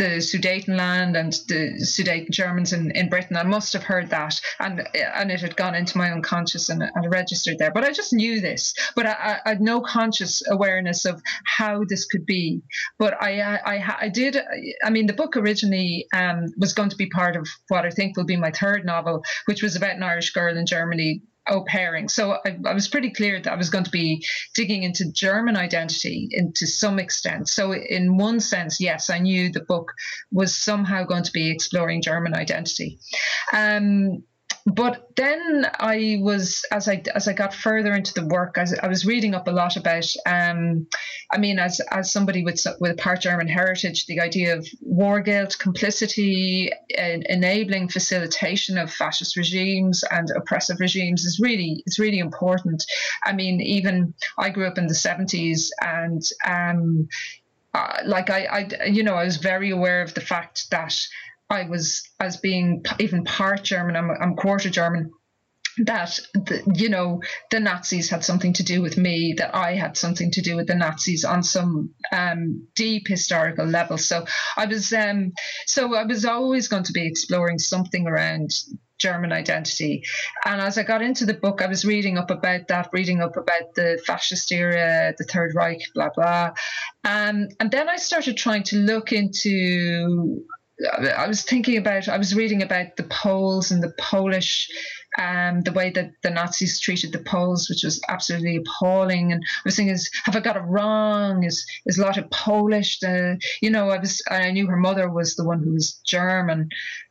the 0.00 0.16
Sudetenland 0.16 1.14
and 1.14 1.34
the 1.48 1.78
Sudeten 1.84 2.30
Germans 2.30 2.72
in, 2.72 2.90
in 2.92 3.10
Britain. 3.10 3.36
I 3.36 3.42
must 3.42 3.74
have 3.74 3.82
heard 3.82 4.08
that, 4.08 4.40
and 4.58 4.88
and 4.94 5.30
it 5.30 5.42
had 5.42 5.56
gone 5.56 5.74
into 5.74 5.98
my 5.98 6.10
unconscious 6.10 6.70
and, 6.70 6.82
and 6.82 7.12
registered 7.12 7.58
there. 7.58 7.70
But 7.70 7.84
I 7.84 7.92
just 7.92 8.14
knew 8.14 8.40
this, 8.40 8.74
but 8.96 9.04
I, 9.04 9.40
I, 9.44 9.48
had 9.50 9.60
no 9.60 9.82
conscious 9.82 10.42
awareness 10.48 11.04
of 11.04 11.20
how 11.44 11.84
this 11.84 12.06
could 12.06 12.24
be. 12.24 12.62
But 12.98 13.22
I 13.22 13.42
I, 13.42 13.96
I 14.00 14.08
did. 14.08 14.38
I 14.82 14.88
mean, 14.88 15.06
the 15.06 15.12
book 15.12 15.36
originally 15.36 16.06
um, 16.14 16.46
was 16.56 16.72
going 16.72 16.88
to 16.88 16.96
be 16.96 17.10
part 17.10 17.36
of 17.36 17.46
what 17.68 17.84
I 17.84 17.90
think 17.90 18.16
will 18.16 18.24
be 18.24 18.36
my 18.36 18.52
third 18.52 18.86
novel, 18.86 19.22
which 19.44 19.62
was 19.62 19.76
about 19.76 19.96
an 19.96 20.02
Irish 20.02 20.30
girl 20.30 20.56
in 20.56 20.64
Germany 20.64 21.20
au 21.50 21.64
pairing. 21.64 22.08
So 22.08 22.38
I, 22.44 22.56
I, 22.64 22.72
was 22.72 22.88
pretty 22.88 23.10
clear 23.10 23.40
that 23.40 23.52
I 23.52 23.56
was 23.56 23.70
going 23.70 23.84
to 23.84 23.90
be 23.90 24.24
digging 24.54 24.84
into 24.84 25.10
German 25.12 25.56
identity 25.56 26.28
into 26.30 26.66
some 26.66 26.98
extent. 26.98 27.48
So 27.48 27.74
in 27.74 28.16
one 28.16 28.40
sense, 28.40 28.80
yes, 28.80 29.10
I 29.10 29.18
knew 29.18 29.50
the 29.50 29.60
book 29.60 29.92
was 30.30 30.56
somehow 30.56 31.04
going 31.04 31.24
to 31.24 31.32
be 31.32 31.50
exploring 31.50 32.02
German 32.02 32.34
identity. 32.34 32.98
Um, 33.52 34.22
but 34.66 35.08
then 35.16 35.66
I 35.78 36.18
was 36.20 36.64
as 36.70 36.88
I 36.88 37.02
as 37.14 37.28
I 37.28 37.32
got 37.32 37.54
further 37.54 37.92
into 37.92 38.12
the 38.14 38.26
work, 38.26 38.56
I, 38.58 38.66
I 38.82 38.88
was 38.88 39.06
reading 39.06 39.34
up 39.34 39.48
a 39.48 39.52
lot 39.52 39.76
about. 39.76 40.06
Um, 40.26 40.86
I 41.32 41.38
mean, 41.38 41.58
as 41.58 41.80
as 41.90 42.12
somebody 42.12 42.44
with 42.44 42.64
with 42.78 42.98
part 42.98 43.22
German 43.22 43.48
heritage, 43.48 44.06
the 44.06 44.20
idea 44.20 44.56
of 44.56 44.66
war 44.80 45.20
guilt, 45.20 45.56
complicity, 45.58 46.70
enabling 46.90 47.88
facilitation 47.88 48.78
of 48.78 48.92
fascist 48.92 49.36
regimes 49.36 50.04
and 50.10 50.28
oppressive 50.36 50.80
regimes 50.80 51.24
is 51.24 51.40
really 51.40 51.82
it's 51.86 51.98
really 51.98 52.18
important. 52.18 52.84
I 53.24 53.32
mean, 53.32 53.60
even 53.60 54.14
I 54.38 54.50
grew 54.50 54.66
up 54.66 54.78
in 54.78 54.86
the 54.86 54.94
seventies, 54.94 55.70
and 55.80 56.22
um, 56.46 57.08
uh, 57.72 57.98
like 58.04 58.30
I, 58.30 58.44
I, 58.46 58.84
you 58.86 59.02
know, 59.02 59.14
I 59.14 59.24
was 59.24 59.36
very 59.36 59.70
aware 59.70 60.02
of 60.02 60.14
the 60.14 60.20
fact 60.20 60.70
that 60.70 60.94
I 61.50 61.64
was 61.64 62.08
as 62.20 62.36
being 62.36 62.84
even 62.98 63.24
part 63.24 63.64
German. 63.64 63.96
I'm, 63.96 64.10
I'm 64.10 64.36
quarter 64.36 64.70
German 64.70 65.10
that 65.78 66.18
the, 66.34 66.62
you 66.74 66.88
know 66.88 67.20
the 67.50 67.60
Nazis 67.60 68.10
had 68.10 68.24
something 68.24 68.52
to 68.54 68.62
do 68.62 68.82
with 68.82 68.96
me, 68.96 69.34
that 69.38 69.54
I 69.54 69.74
had 69.74 69.96
something 69.96 70.30
to 70.32 70.42
do 70.42 70.56
with 70.56 70.66
the 70.66 70.74
Nazis 70.74 71.24
on 71.24 71.42
some 71.42 71.94
um, 72.12 72.66
deep 72.74 73.06
historical 73.06 73.66
level. 73.66 73.98
So 73.98 74.24
I 74.56 74.66
was 74.66 74.92
um, 74.92 75.32
so 75.66 75.94
I 75.94 76.04
was 76.04 76.24
always 76.24 76.68
going 76.68 76.84
to 76.84 76.92
be 76.92 77.06
exploring 77.06 77.58
something 77.58 78.06
around 78.06 78.50
German 78.98 79.32
identity. 79.32 80.04
And 80.44 80.60
as 80.60 80.76
I 80.76 80.82
got 80.82 81.02
into 81.02 81.24
the 81.24 81.34
book, 81.34 81.62
I 81.62 81.66
was 81.66 81.84
reading 81.84 82.18
up 82.18 82.30
about 82.30 82.68
that, 82.68 82.90
reading 82.92 83.22
up 83.22 83.36
about 83.36 83.74
the 83.74 84.00
fascist 84.06 84.52
era, 84.52 85.14
the 85.16 85.24
Third 85.24 85.54
Reich, 85.54 85.80
blah 85.94 86.10
blah. 86.14 86.50
Um, 87.04 87.48
and 87.58 87.70
then 87.70 87.88
I 87.88 87.96
started 87.96 88.36
trying 88.36 88.64
to 88.64 88.76
look 88.76 89.12
into 89.12 90.44
I 90.88 91.26
was 91.26 91.42
thinking 91.42 91.76
about, 91.76 92.08
I 92.08 92.18
was 92.18 92.34
reading 92.34 92.62
about 92.62 92.96
the 92.96 93.04
Poles 93.04 93.70
and 93.70 93.82
the 93.82 93.92
Polish, 93.98 94.70
um, 95.18 95.62
the 95.62 95.72
way 95.72 95.90
that 95.90 96.12
the 96.22 96.30
Nazis 96.30 96.80
treated 96.80 97.12
the 97.12 97.18
Poles, 97.18 97.68
which 97.68 97.82
was 97.84 98.00
absolutely 98.08 98.56
appalling. 98.56 99.32
And 99.32 99.42
I 99.42 99.62
was 99.64 99.76
thinking, 99.76 99.94
is, 99.94 100.10
have 100.24 100.36
I 100.36 100.40
got 100.40 100.56
it 100.56 100.60
wrong? 100.60 101.44
Is 101.44 101.66
is 101.86 101.98
a 101.98 102.02
lot 102.02 102.16
of 102.16 102.30
Polish? 102.30 102.98
The, 103.00 103.40
you 103.60 103.70
know, 103.70 103.90
I 103.90 103.98
was, 103.98 104.22
I 104.30 104.50
knew 104.52 104.66
her 104.68 104.76
mother 104.76 105.10
was 105.10 105.36
the 105.36 105.44
one 105.44 105.62
who 105.62 105.72
was 105.72 106.00
German. 106.06 106.68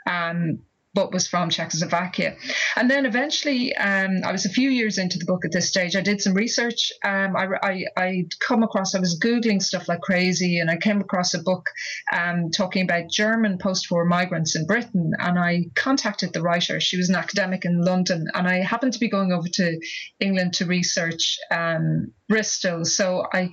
Um, 0.07 0.59
but 0.99 1.13
was 1.13 1.27
from 1.27 1.49
Czechoslovakia. 1.49 2.35
And 2.75 2.91
then 2.91 3.05
eventually, 3.05 3.73
um, 3.75 4.21
I 4.25 4.31
was 4.31 4.45
a 4.45 4.49
few 4.49 4.69
years 4.69 4.97
into 4.97 5.17
the 5.17 5.25
book 5.25 5.45
at 5.45 5.51
this 5.51 5.69
stage. 5.69 5.95
I 5.95 6.01
did 6.01 6.21
some 6.21 6.33
research. 6.33 6.91
Um, 7.05 7.35
I, 7.35 7.47
I, 7.63 7.85
I'd 7.95 8.39
come 8.39 8.63
across, 8.63 8.95
I 8.95 8.99
was 8.99 9.17
Googling 9.17 9.61
stuff 9.61 9.87
like 9.87 10.01
crazy, 10.01 10.59
and 10.59 10.69
I 10.69 10.77
came 10.77 10.99
across 10.99 11.33
a 11.33 11.39
book 11.39 11.69
um, 12.11 12.51
talking 12.51 12.83
about 12.83 13.09
German 13.09 13.57
post 13.57 13.89
war 13.89 14.03
migrants 14.03 14.55
in 14.57 14.65
Britain. 14.65 15.13
And 15.19 15.39
I 15.39 15.65
contacted 15.75 16.33
the 16.33 16.41
writer. 16.41 16.79
She 16.81 16.97
was 16.97 17.09
an 17.09 17.15
academic 17.15 17.63
in 17.63 17.81
London, 17.81 18.27
and 18.33 18.45
I 18.47 18.57
happened 18.57 18.93
to 18.93 18.99
be 18.99 19.09
going 19.09 19.31
over 19.31 19.47
to 19.47 19.79
England 20.19 20.53
to 20.55 20.65
research 20.65 21.37
um, 21.49 22.11
Bristol. 22.29 22.85
So 22.85 23.27
I 23.33 23.51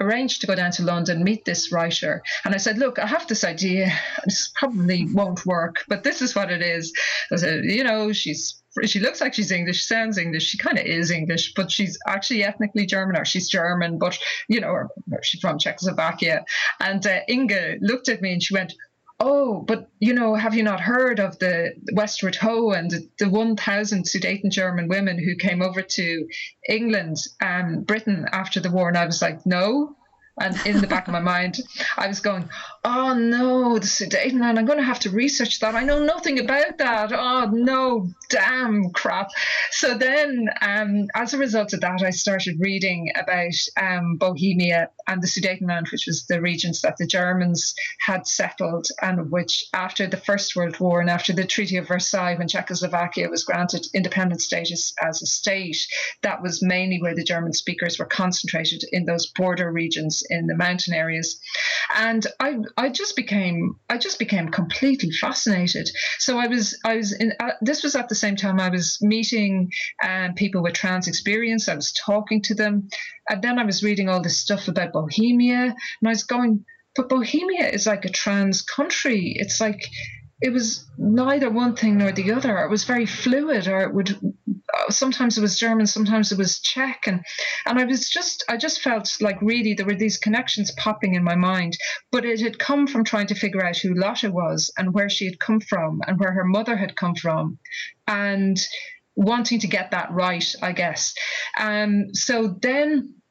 arranged 0.00 0.40
to 0.40 0.46
go 0.46 0.54
down 0.54 0.70
to 0.72 0.84
London, 0.84 1.24
meet 1.24 1.44
this 1.44 1.72
writer. 1.72 2.22
And 2.44 2.54
I 2.54 2.58
said, 2.58 2.78
Look, 2.78 2.98
I 2.98 3.06
have 3.06 3.26
this 3.26 3.44
idea. 3.44 3.92
This 4.24 4.52
probably 4.54 5.08
won't 5.12 5.44
work, 5.44 5.84
but 5.88 6.04
this 6.04 6.22
is 6.22 6.34
what 6.34 6.50
it 6.50 6.62
is. 6.62 6.92
I 7.32 7.36
said, 7.36 7.64
You 7.64 7.84
know, 7.84 8.12
she's 8.12 8.62
she 8.86 9.00
looks 9.00 9.20
like 9.20 9.34
she's 9.34 9.50
English, 9.50 9.86
sounds 9.86 10.16
English. 10.16 10.44
She 10.44 10.56
kind 10.56 10.78
of 10.78 10.86
is 10.86 11.10
English, 11.10 11.52
but 11.54 11.70
she's 11.70 11.98
actually 12.06 12.42
ethnically 12.42 12.86
German, 12.86 13.18
or 13.18 13.24
she's 13.24 13.50
German, 13.50 13.98
but 13.98 14.18
you 14.48 14.60
know, 14.60 14.68
or, 14.68 14.88
or 15.10 15.22
she's 15.22 15.40
from 15.40 15.58
Czechoslovakia. 15.58 16.44
And 16.80 17.06
uh, 17.06 17.20
Inga 17.28 17.76
looked 17.80 18.08
at 18.08 18.22
me 18.22 18.32
and 18.32 18.42
she 18.42 18.54
went, 18.54 18.72
oh, 19.22 19.60
but 19.60 19.88
you 20.00 20.12
know, 20.12 20.34
have 20.34 20.54
you 20.54 20.64
not 20.64 20.80
heard 20.80 21.20
of 21.20 21.38
the 21.38 21.74
Westward 21.92 22.34
Ho 22.36 22.72
and 22.72 22.90
the, 22.90 23.08
the 23.18 23.30
1,000 23.30 24.04
Sudeten 24.04 24.50
German 24.50 24.88
women 24.88 25.16
who 25.16 25.36
came 25.36 25.62
over 25.62 25.80
to 25.80 26.28
England 26.68 27.16
and 27.40 27.86
Britain 27.86 28.26
after 28.32 28.58
the 28.60 28.70
war? 28.70 28.88
And 28.88 28.98
I 28.98 29.06
was 29.06 29.22
like, 29.22 29.46
no. 29.46 29.96
And 30.40 30.58
in 30.64 30.80
the 30.80 30.86
back 30.86 31.08
of 31.08 31.12
my 31.12 31.20
mind, 31.20 31.60
I 31.98 32.08
was 32.08 32.20
going, 32.20 32.48
oh 32.84 33.12
no, 33.12 33.78
the 33.78 33.86
Sudetenland, 33.86 34.58
I'm 34.58 34.64
going 34.64 34.78
to 34.78 34.84
have 34.84 35.00
to 35.00 35.10
research 35.10 35.60
that. 35.60 35.74
I 35.74 35.84
know 35.84 36.02
nothing 36.02 36.40
about 36.40 36.78
that. 36.78 37.12
Oh 37.12 37.50
no, 37.52 38.10
damn 38.30 38.90
crap. 38.90 39.28
So 39.72 39.96
then, 39.96 40.48
um, 40.62 41.08
as 41.14 41.34
a 41.34 41.38
result 41.38 41.74
of 41.74 41.82
that, 41.82 42.02
I 42.02 42.10
started 42.10 42.60
reading 42.60 43.12
about 43.14 43.54
um, 43.78 44.16
Bohemia 44.16 44.88
and 45.06 45.22
the 45.22 45.26
Sudetenland, 45.26 45.92
which 45.92 46.06
was 46.06 46.24
the 46.26 46.40
regions 46.40 46.80
that 46.80 46.96
the 46.96 47.06
Germans 47.06 47.74
had 48.00 48.26
settled, 48.26 48.88
and 49.02 49.30
which, 49.30 49.66
after 49.74 50.06
the 50.06 50.16
First 50.16 50.56
World 50.56 50.80
War 50.80 51.02
and 51.02 51.10
after 51.10 51.34
the 51.34 51.44
Treaty 51.44 51.76
of 51.76 51.88
Versailles, 51.88 52.36
when 52.36 52.48
Czechoslovakia 52.48 53.28
was 53.28 53.44
granted 53.44 53.86
independent 53.92 54.40
status 54.40 54.94
as 55.02 55.20
a 55.20 55.26
state, 55.26 55.86
that 56.22 56.40
was 56.40 56.62
mainly 56.62 57.02
where 57.02 57.14
the 57.14 57.22
German 57.22 57.52
speakers 57.52 57.98
were 57.98 58.06
concentrated 58.06 58.82
in 58.92 59.04
those 59.04 59.26
border 59.26 59.70
regions 59.70 60.21
in 60.30 60.46
the 60.46 60.56
mountain 60.56 60.94
areas, 60.94 61.40
and 61.96 62.26
I 62.40 62.56
I 62.76 62.88
just 62.88 63.16
became 63.16 63.76
I 63.88 63.98
just 63.98 64.18
became 64.18 64.48
completely 64.48 65.10
fascinated. 65.10 65.90
So 66.18 66.38
I 66.38 66.46
was 66.46 66.78
I 66.84 66.96
was 66.96 67.12
in 67.12 67.32
uh, 67.40 67.52
this 67.60 67.82
was 67.82 67.94
at 67.94 68.08
the 68.08 68.14
same 68.14 68.36
time 68.36 68.60
I 68.60 68.68
was 68.68 68.98
meeting 69.00 69.70
um, 70.02 70.34
people 70.34 70.62
with 70.62 70.74
trans 70.74 71.08
experience. 71.08 71.68
I 71.68 71.74
was 71.74 71.92
talking 71.92 72.42
to 72.42 72.54
them, 72.54 72.88
and 73.28 73.42
then 73.42 73.58
I 73.58 73.64
was 73.64 73.82
reading 73.82 74.08
all 74.08 74.22
this 74.22 74.38
stuff 74.38 74.68
about 74.68 74.92
Bohemia, 74.92 75.62
and 75.62 76.08
I 76.08 76.10
was 76.10 76.24
going, 76.24 76.64
but 76.96 77.08
Bohemia 77.08 77.68
is 77.68 77.86
like 77.86 78.04
a 78.04 78.10
trans 78.10 78.62
country. 78.62 79.34
It's 79.36 79.60
like 79.60 79.88
it 80.42 80.52
was 80.52 80.84
neither 80.98 81.48
one 81.48 81.76
thing 81.76 81.98
nor 81.98 82.10
the 82.10 82.32
other. 82.32 82.58
It 82.58 82.70
was 82.70 82.82
very 82.82 83.06
fluid, 83.06 83.68
or 83.68 83.82
it 83.82 83.94
would 83.94 84.18
sometimes 84.88 85.38
it 85.38 85.40
was 85.40 85.58
German, 85.58 85.86
sometimes 85.86 86.32
it 86.32 86.38
was 86.38 86.60
Czech, 86.60 87.06
and 87.06 87.24
and 87.64 87.78
I 87.78 87.84
was 87.84 88.08
just 88.08 88.44
I 88.48 88.56
just 88.56 88.80
felt 88.80 89.16
like 89.20 89.40
really 89.40 89.74
there 89.74 89.86
were 89.86 89.94
these 89.94 90.18
connections 90.18 90.72
popping 90.72 91.14
in 91.14 91.22
my 91.22 91.36
mind, 91.36 91.78
but 92.10 92.24
it 92.24 92.40
had 92.40 92.58
come 92.58 92.88
from 92.88 93.04
trying 93.04 93.28
to 93.28 93.36
figure 93.36 93.64
out 93.64 93.76
who 93.76 93.94
Lotte 93.94 94.32
was 94.32 94.70
and 94.76 94.92
where 94.92 95.08
she 95.08 95.26
had 95.26 95.38
come 95.38 95.60
from 95.60 96.00
and 96.08 96.18
where 96.18 96.32
her 96.32 96.44
mother 96.44 96.76
had 96.76 96.96
come 96.96 97.14
from, 97.14 97.58
and 98.08 98.58
wanting 99.14 99.60
to 99.60 99.68
get 99.68 99.92
that 99.92 100.10
right, 100.10 100.54
I 100.60 100.72
guess. 100.72 101.14
Um, 101.56 102.14
so 102.14 102.58
then 102.60 103.21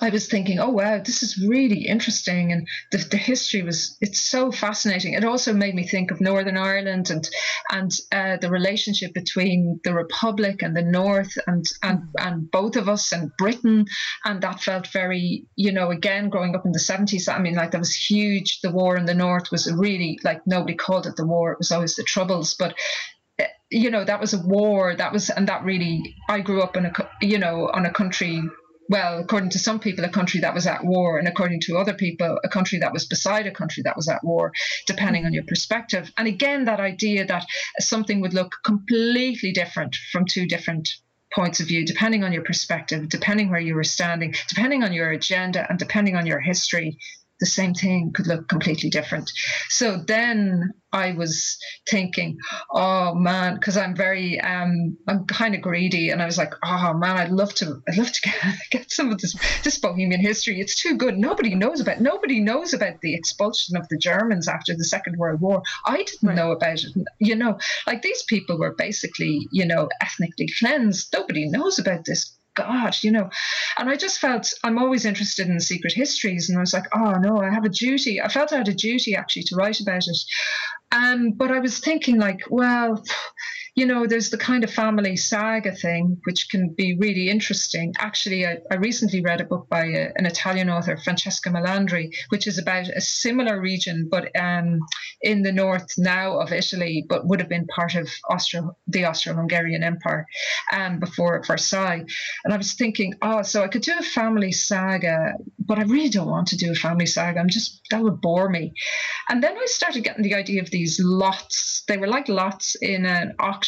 I 0.00 0.08
was 0.08 0.28
thinking, 0.28 0.58
oh 0.58 0.70
wow, 0.70 0.98
this 0.98 1.22
is 1.22 1.36
really 1.46 1.86
interesting, 1.86 2.52
and 2.52 2.66
the, 2.90 2.98
the 2.98 3.16
history 3.18 3.62
was 3.62 3.96
it's 4.00 4.20
so 4.20 4.50
fascinating. 4.50 5.12
It 5.12 5.24
also 5.24 5.52
made 5.52 5.74
me 5.74 5.86
think 5.86 6.10
of 6.10 6.20
Northern 6.20 6.56
Ireland 6.56 7.10
and 7.10 7.28
and 7.70 7.92
uh, 8.10 8.38
the 8.38 8.50
relationship 8.50 9.12
between 9.12 9.80
the 9.84 9.94
Republic 9.94 10.62
and 10.62 10.74
the 10.74 10.82
North, 10.82 11.36
and 11.46 11.64
and 11.82 12.02
and 12.18 12.50
both 12.50 12.76
of 12.76 12.88
us 12.88 13.12
and 13.12 13.30
Britain, 13.36 13.84
and 14.24 14.42
that 14.42 14.60
felt 14.60 14.86
very, 14.88 15.46
you 15.56 15.72
know, 15.72 15.90
again 15.90 16.30
growing 16.30 16.54
up 16.54 16.64
in 16.64 16.72
the 16.72 16.78
seventies. 16.78 17.28
I 17.28 17.38
mean, 17.38 17.54
like 17.54 17.72
that 17.72 17.78
was 17.78 17.94
huge. 17.94 18.60
The 18.62 18.70
war 18.70 18.96
in 18.96 19.04
the 19.04 19.14
North 19.14 19.50
was 19.50 19.70
really 19.70 20.18
like 20.24 20.40
nobody 20.46 20.74
called 20.74 21.06
it 21.06 21.16
the 21.16 21.26
war; 21.26 21.52
it 21.52 21.58
was 21.58 21.72
always 21.72 21.96
the 21.96 22.04
Troubles, 22.04 22.54
but 22.54 22.74
uh, 23.38 23.44
you 23.70 23.90
know 23.90 24.04
that 24.04 24.20
was 24.20 24.32
a 24.32 24.38
war 24.38 24.96
that 24.96 25.12
was 25.12 25.30
and 25.30 25.46
that 25.46 25.64
really 25.64 26.14
i 26.28 26.40
grew 26.40 26.60
up 26.60 26.76
in 26.76 26.86
a 26.86 26.92
you 27.22 27.38
know 27.38 27.70
on 27.72 27.86
a 27.86 27.92
country 27.92 28.42
well, 28.90 29.20
according 29.20 29.50
to 29.50 29.58
some 29.60 29.78
people, 29.78 30.04
a 30.04 30.08
country 30.08 30.40
that 30.40 30.52
was 30.52 30.66
at 30.66 30.84
war, 30.84 31.16
and 31.16 31.28
according 31.28 31.60
to 31.60 31.78
other 31.78 31.94
people, 31.94 32.40
a 32.42 32.48
country 32.48 32.80
that 32.80 32.92
was 32.92 33.06
beside 33.06 33.46
a 33.46 33.52
country 33.52 33.84
that 33.84 33.96
was 33.96 34.08
at 34.08 34.24
war, 34.24 34.52
depending 34.88 35.24
on 35.24 35.32
your 35.32 35.44
perspective. 35.44 36.10
And 36.18 36.26
again, 36.26 36.64
that 36.64 36.80
idea 36.80 37.24
that 37.26 37.46
something 37.78 38.20
would 38.20 38.34
look 38.34 38.56
completely 38.64 39.52
different 39.52 39.94
from 40.10 40.24
two 40.26 40.44
different 40.44 40.88
points 41.32 41.60
of 41.60 41.68
view, 41.68 41.86
depending 41.86 42.24
on 42.24 42.32
your 42.32 42.42
perspective, 42.42 43.08
depending 43.08 43.48
where 43.48 43.60
you 43.60 43.76
were 43.76 43.84
standing, 43.84 44.34
depending 44.48 44.82
on 44.82 44.92
your 44.92 45.12
agenda, 45.12 45.64
and 45.68 45.78
depending 45.78 46.16
on 46.16 46.26
your 46.26 46.40
history, 46.40 46.98
the 47.40 47.46
same 47.46 47.74
thing 47.74 48.12
could 48.12 48.26
look 48.26 48.48
completely 48.48 48.90
different. 48.90 49.30
So 49.68 49.96
then 49.96 50.72
I 50.92 51.12
was 51.12 51.56
thinking, 51.88 52.36
oh 52.72 53.14
man, 53.14 53.54
because 53.54 53.76
I'm 53.76 53.94
very, 53.94 54.40
um, 54.40 54.96
I'm 55.08 55.24
kind 55.26 55.54
of 55.54 55.60
greedy, 55.60 56.10
and 56.10 56.20
I 56.20 56.26
was 56.26 56.36
like, 56.36 56.52
oh 56.64 56.92
man, 56.94 57.16
I'd 57.16 57.30
love 57.30 57.54
to, 57.56 57.82
I'd 57.88 57.96
love 57.96 58.12
to 58.12 58.20
get, 58.22 58.54
get 58.70 58.90
some 58.90 59.10
of 59.10 59.18
this, 59.18 59.34
this 59.62 59.78
Bohemian 59.78 60.20
history. 60.20 60.60
It's 60.60 60.80
too 60.80 60.96
good. 60.96 61.16
Nobody 61.16 61.54
knows 61.54 61.80
about. 61.80 62.00
Nobody 62.00 62.40
knows 62.40 62.74
about 62.74 63.00
the 63.00 63.14
expulsion 63.14 63.76
of 63.76 63.88
the 63.88 63.98
Germans 63.98 64.48
after 64.48 64.76
the 64.76 64.84
Second 64.84 65.16
World 65.16 65.40
War. 65.40 65.62
I 65.86 65.98
didn't 66.02 66.28
right. 66.28 66.36
know 66.36 66.52
about 66.52 66.82
it. 66.82 66.92
You 67.18 67.36
know, 67.36 67.58
like 67.86 68.02
these 68.02 68.22
people 68.24 68.58
were 68.58 68.74
basically, 68.74 69.48
you 69.52 69.64
know, 69.64 69.88
ethnically 70.00 70.48
cleansed. 70.58 71.12
Nobody 71.12 71.48
knows 71.48 71.78
about 71.78 72.04
this 72.04 72.36
God, 72.54 72.96
you 73.02 73.10
know. 73.10 73.30
And 73.78 73.88
I 73.88 73.96
just 73.96 74.18
felt 74.18 74.52
I'm 74.64 74.78
always 74.78 75.04
interested 75.04 75.48
in 75.48 75.60
secret 75.60 75.92
histories, 75.92 76.48
and 76.48 76.58
I 76.58 76.60
was 76.60 76.72
like, 76.72 76.86
oh 76.94 77.12
no, 77.12 77.40
I 77.40 77.50
have 77.50 77.64
a 77.64 77.68
duty. 77.68 78.20
I 78.20 78.28
felt 78.28 78.52
I 78.52 78.58
had 78.58 78.68
a 78.68 78.74
duty 78.74 79.14
actually 79.14 79.44
to 79.44 79.56
write 79.56 79.80
about 79.80 80.06
it. 80.06 80.18
Um, 80.92 81.32
but 81.32 81.50
I 81.50 81.60
was 81.60 81.78
thinking, 81.78 82.18
like, 82.18 82.40
well, 82.50 83.02
you 83.74 83.86
know, 83.86 84.06
there's 84.06 84.30
the 84.30 84.38
kind 84.38 84.64
of 84.64 84.70
family 84.70 85.16
saga 85.16 85.72
thing, 85.72 86.18
which 86.24 86.48
can 86.50 86.74
be 86.76 86.96
really 86.98 87.28
interesting. 87.28 87.94
Actually, 87.98 88.46
I, 88.46 88.58
I 88.70 88.76
recently 88.76 89.20
read 89.20 89.40
a 89.40 89.44
book 89.44 89.68
by 89.68 89.84
a, 89.84 90.12
an 90.16 90.26
Italian 90.26 90.68
author, 90.68 90.96
Francesca 90.96 91.50
Melandri, 91.50 92.10
which 92.30 92.46
is 92.46 92.58
about 92.58 92.88
a 92.88 93.00
similar 93.00 93.60
region, 93.60 94.08
but 94.10 94.34
um, 94.38 94.80
in 95.22 95.42
the 95.42 95.52
north 95.52 95.86
now 95.98 96.38
of 96.38 96.52
Italy, 96.52 97.06
but 97.08 97.26
would 97.26 97.40
have 97.40 97.48
been 97.48 97.66
part 97.66 97.94
of 97.94 98.08
Austro, 98.28 98.76
the 98.86 99.04
Austro-Hungarian 99.04 99.82
Empire 99.82 100.26
um, 100.72 100.98
before 100.98 101.42
Versailles. 101.46 102.04
And 102.44 102.54
I 102.54 102.56
was 102.56 102.74
thinking, 102.74 103.14
oh, 103.22 103.42
so 103.42 103.62
I 103.62 103.68
could 103.68 103.82
do 103.82 103.94
a 103.98 104.02
family 104.02 104.52
saga, 104.52 105.34
but 105.58 105.78
I 105.78 105.82
really 105.82 106.08
don't 106.08 106.28
want 106.28 106.48
to 106.48 106.56
do 106.56 106.72
a 106.72 106.74
family 106.74 107.06
saga. 107.06 107.38
I'm 107.38 107.48
just 107.48 107.80
that 107.90 108.02
would 108.02 108.20
bore 108.20 108.48
me. 108.48 108.72
And 109.28 109.42
then 109.42 109.56
I 109.56 109.66
started 109.66 110.04
getting 110.04 110.22
the 110.22 110.34
idea 110.34 110.62
of 110.62 110.70
these 110.70 111.00
lots. 111.02 111.84
They 111.88 111.96
were 111.96 112.06
like 112.06 112.28
lots 112.28 112.76
in 112.76 113.04
an 113.04 113.34
auction 113.38 113.59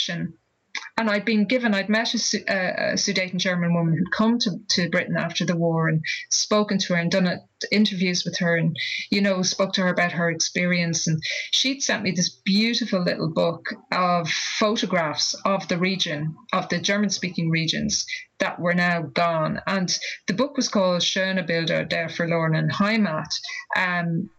and 0.97 1.11
I'd 1.11 1.25
been 1.25 1.47
given, 1.47 1.75
I'd 1.75 1.89
met 1.89 2.15
a, 2.15 2.17
a, 2.17 2.97
Sudeten 2.97 3.39
German 3.39 3.75
woman 3.75 3.97
who'd 3.97 4.13
come 4.13 4.39
to, 4.41 4.59
to 4.71 4.91
Britain 4.91 5.17
after 5.17 5.45
the 5.45 5.57
war 5.57 5.89
and 5.89 6.03
spoken 6.31 6.79
to 6.79 6.95
her 6.95 7.01
and 7.01 7.11
done 7.11 7.27
a, 7.27 7.39
interviews 7.71 8.25
with 8.25 8.39
her 8.39 8.57
and, 8.57 8.77
you 9.11 9.21
know, 9.21 9.43
spoke 9.43 9.73
to 9.75 9.83
her 9.83 9.89
about 9.89 10.13
her 10.13 10.31
experience. 10.31 11.07
And 11.07 11.23
she'd 11.53 11.83
sent 11.83 12.03
me 12.03 12.11
this 12.11 12.29
beautiful 12.29 13.03
little 13.03 13.29
book 13.29 13.67
of 13.91 14.29
photographs 14.29 15.35
of 15.45 15.67
the 15.69 15.79
region, 15.79 16.35
of 16.53 16.69
the 16.69 16.81
German 16.81 17.11
speaking 17.11 17.51
regions 17.51 18.05
that 18.39 18.59
were 18.59 18.75
now 18.75 19.03
gone. 19.03 19.61
And 19.67 19.97
the 20.27 20.35
book 20.35 20.57
was 20.57 20.69
called 20.69 21.03
Schöne 21.03 21.47
Bilder 21.47 21.85
der 21.85 22.09
verlorenen 22.09 22.71
Heimat. 22.71 23.33
Um, 23.77 24.31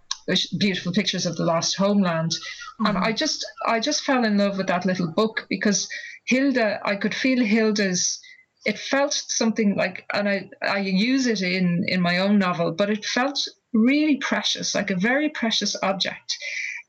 beautiful 0.57 0.91
pictures 0.93 1.25
of 1.25 1.35
the 1.35 1.45
lost 1.45 1.75
homeland. 1.77 2.31
Mm-hmm. 2.31 2.85
And 2.87 2.97
I 2.97 3.11
just 3.11 3.45
I 3.65 3.79
just 3.79 4.03
fell 4.03 4.25
in 4.25 4.37
love 4.37 4.57
with 4.57 4.67
that 4.67 4.85
little 4.85 5.11
book 5.11 5.45
because 5.49 5.87
Hilda, 6.25 6.79
I 6.83 6.95
could 6.95 7.13
feel 7.13 7.43
Hilda's. 7.43 8.19
It 8.65 8.79
felt 8.79 9.13
something 9.13 9.75
like, 9.75 10.05
and 10.13 10.29
I 10.29 10.49
I 10.61 10.79
use 10.79 11.27
it 11.27 11.41
in 11.41 11.83
in 11.87 12.01
my 12.01 12.19
own 12.19 12.39
novel, 12.39 12.71
but 12.71 12.89
it 12.89 13.05
felt 13.05 13.39
really 13.73 14.17
precious, 14.17 14.73
like 14.73 14.91
a 14.91 14.95
very 14.95 15.29
precious 15.29 15.75
object. 15.83 16.37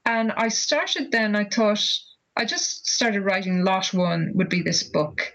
And 0.07 0.33
I 0.33 0.49
started 0.49 1.11
then. 1.11 1.35
I 1.35 1.45
thought 1.45 1.85
I 2.37 2.45
just 2.45 2.87
started 2.87 3.23
writing. 3.23 3.65
Lot 3.65 3.93
one 3.93 4.33
would 4.35 4.49
be 4.49 4.63
this 4.63 4.83
book, 4.83 5.33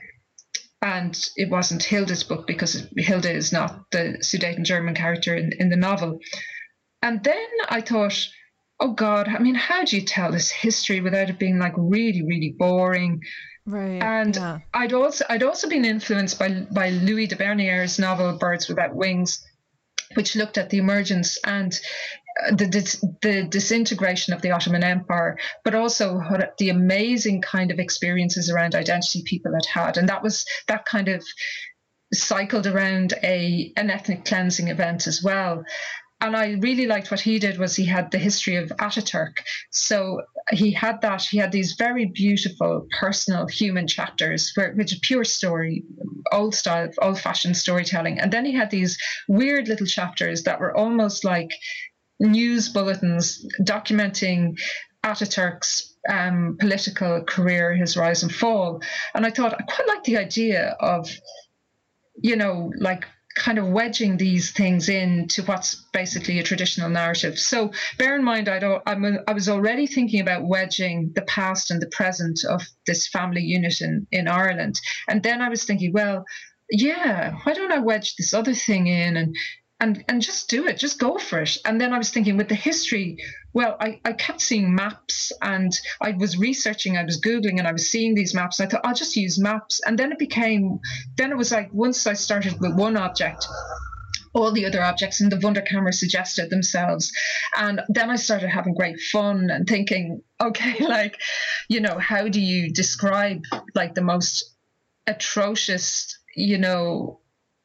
and 0.82 1.18
it 1.36 1.50
wasn't 1.50 1.84
Hilda's 1.84 2.24
book 2.24 2.48
because 2.48 2.88
Hilda 2.96 3.32
is 3.32 3.52
not 3.52 3.92
the 3.92 4.18
Sudeten 4.22 4.64
German 4.64 4.96
character 4.96 5.36
in, 5.36 5.52
in 5.60 5.70
the 5.70 5.76
novel. 5.76 6.20
And 7.02 7.24
then 7.24 7.48
I 7.68 7.82
thought, 7.82 8.28
oh 8.80 8.94
God, 8.94 9.28
I 9.28 9.40
mean, 9.40 9.56
how 9.56 9.84
do 9.84 9.96
you 9.96 10.06
tell 10.06 10.32
this 10.32 10.52
history 10.52 11.02
without 11.02 11.30
it 11.30 11.40
being 11.40 11.60
like 11.60 11.74
really, 11.78 12.24
really 12.24 12.56
boring? 12.58 13.22
Right. 13.66 14.02
And 14.02 14.36
yeah. 14.36 14.60
I'd 14.74 14.94
also 14.94 15.26
I'd 15.30 15.44
also 15.44 15.70
been 15.70 15.86
influenced 15.86 16.40
by 16.40 16.66
by 16.72 16.90
Louis 16.90 17.28
de 17.28 17.36
Bernières's 17.36 18.00
novel 18.00 18.38
Birds 18.38 18.68
Without 18.68 18.96
Wings, 18.96 19.46
which 20.16 20.36
looked 20.36 20.58
at 20.58 20.70
the 20.70 20.80
emergence 20.80 21.38
and 21.46 21.80
uh, 22.48 22.56
the 22.56 22.66
dis, 22.68 23.04
the 23.22 23.44
disintegration 23.44 24.34
of 24.34 24.42
the 24.42 24.52
Ottoman 24.52 24.84
Empire, 24.84 25.38
but 25.64 25.76
also 25.76 26.20
the 26.58 26.70
amazing 26.70 27.42
kind 27.42 27.70
of 27.70 27.80
experiences 27.80 28.50
around 28.50 28.74
identity 28.74 29.24
people 29.26 29.54
had 29.54 29.66
had, 29.66 29.98
and 29.98 30.10
that 30.10 30.24
was 30.24 30.46
that 30.68 30.86
kind 30.86 31.08
of 31.08 31.24
cycled 32.12 32.66
around 32.66 33.14
a 33.22 33.72
an 33.78 33.92
ethnic 33.92 34.26
cleansing 34.26 34.70
event 34.70 35.06
as 35.06 35.22
well 35.22 35.64
and 36.22 36.36
I 36.36 36.58
really 36.60 36.86
liked 36.86 37.12
what 37.12 37.22
he 37.22 37.40
did 37.40 37.58
was 37.58 37.76
he 37.76 37.86
had 37.86 38.12
the 38.12 38.18
history 38.18 38.58
of 38.58 38.70
Ataturk. 38.80 39.38
So 39.72 40.22
he 40.52 40.72
had 40.72 41.02
that. 41.02 41.22
He 41.22 41.38
had 41.38 41.52
these 41.52 41.74
very 41.74 42.06
beautiful, 42.06 42.88
personal, 43.00 43.48
human 43.48 43.88
chapters, 43.88 44.52
where, 44.56 44.74
which 44.74 44.92
is 44.92 45.00
pure 45.00 45.24
story, 45.24 45.84
old 46.32 46.56
style, 46.56 46.90
old-fashioned 47.02 47.56
storytelling. 47.56 48.20
And 48.20 48.34
then 48.34 48.46
he 48.46 48.54
had 48.54 48.70
these 48.70 48.98
weird 49.30 49.70
little 49.70 49.88
chapters 49.88 50.44
that 50.44 50.60
were 50.60 50.76
almost 50.76 51.24
like 51.24 51.52
news 52.20 52.68
bulletins 52.68 53.46
documenting 53.62 54.60
Ataturk's 55.06 55.96
um, 56.10 56.58
political 56.60 57.24
career, 57.24 57.74
his 57.74 57.96
rise 57.96 58.24
and 58.24 58.34
fall. 58.34 58.82
And 59.16 59.26
I 59.26 59.30
thought 59.30 59.54
I 59.54 59.64
quite 59.64 59.88
like 59.88 60.04
the 60.04 60.18
idea 60.18 60.76
of, 60.82 61.10
you 62.22 62.36
know, 62.36 62.74
like 62.78 63.06
kind 63.36 63.58
of 63.58 63.68
wedging 63.68 64.18
these 64.18 64.52
things 64.52 64.90
into 64.90 65.44
what's 65.44 65.76
basically 65.94 66.40
a 66.40 66.44
traditional 66.44 66.90
narrative. 66.90 67.38
So 67.38 67.72
bear 67.98 68.16
in 68.16 68.24
mind, 68.24 68.50
I 68.50 68.60
don't, 68.60 68.82
I'm 68.86 69.06
a, 69.06 69.20
i 69.28 69.34
was 69.34 69.48
already 69.48 69.88
thinking 69.88 70.20
about 70.20 70.48
wedging 70.48 71.12
the 71.16 71.22
past 71.22 71.72
and 71.72 71.82
the 71.82 71.88
present 71.88 72.40
of 72.48 72.62
this 72.86 73.08
family 73.08 73.42
unit 73.42 73.82
in, 73.82 74.08
in 74.12 74.28
Ireland. 74.28 74.80
And 75.08 75.22
then 75.22 75.42
I 75.42 75.50
was 75.50 75.64
thinking, 75.64 75.94
well, 75.94 76.26
yeah, 76.72 77.36
why 77.44 77.54
don't 77.54 77.72
I 77.72 77.80
wedge 77.80 78.16
this 78.16 78.34
other 78.34 78.54
thing 78.54 78.88
in 78.88 79.18
and 79.18 79.36
and 79.80 80.04
and 80.08 80.22
just 80.22 80.50
do 80.50 80.68
it, 80.68 80.78
just 80.78 81.00
go 81.00 81.18
for 81.18 81.40
it. 81.40 81.58
And 81.66 81.80
then 81.80 81.94
I 81.94 81.98
was 81.98 82.10
thinking 82.10 82.38
with 82.38 82.50
the 82.50 82.56
history, 82.56 83.18
well, 83.54 83.78
I, 83.80 84.00
I 84.04 84.14
kept 84.14 84.42
seeing 84.42 84.76
maps 84.76 85.32
and 85.42 85.72
I 86.02 86.12
was 86.12 86.38
researching, 86.38 86.98
I 86.98 87.04
was 87.04 87.22
Googling 87.22 87.60
and 87.60 87.68
I 87.68 87.72
was 87.72 87.90
seeing 87.90 88.14
these 88.14 88.34
maps. 88.34 88.60
and 88.60 88.68
I 88.68 88.72
thought 88.72 88.86
I'll 88.86 88.96
just 88.96 89.16
use 89.16 89.40
maps. 89.40 89.80
And 89.86 89.98
then 89.98 90.12
it 90.12 90.20
became 90.20 90.80
then 91.18 91.32
it 91.32 91.38
was 91.38 91.52
like 91.52 91.70
once 91.74 92.06
I 92.08 92.14
started 92.14 92.60
with 92.60 92.76
one 92.76 92.98
object, 92.98 93.46
all 94.34 94.52
the 94.52 94.66
other 94.66 94.82
objects 94.82 95.22
in 95.22 95.30
the 95.30 95.38
Wunderkammer 95.38 95.94
suggested 95.94 96.50
themselves. 96.50 97.12
And 97.58 97.82
then 97.90 98.10
I 98.10 98.16
started 98.16 98.50
having 98.50 98.74
great 98.74 99.00
fun 99.00 99.50
and 99.50 99.68
thinking, 99.68 100.22
okay, 100.42 100.86
like, 100.86 101.20
you 101.68 101.80
know, 101.80 101.98
how 101.98 102.28
do 102.28 102.42
you 102.42 102.72
describe 102.72 103.44
like 103.76 103.96
the 103.96 104.02
most 104.02 104.56
atrocious, 105.08 106.18
you 106.36 106.58
know, 106.58 107.19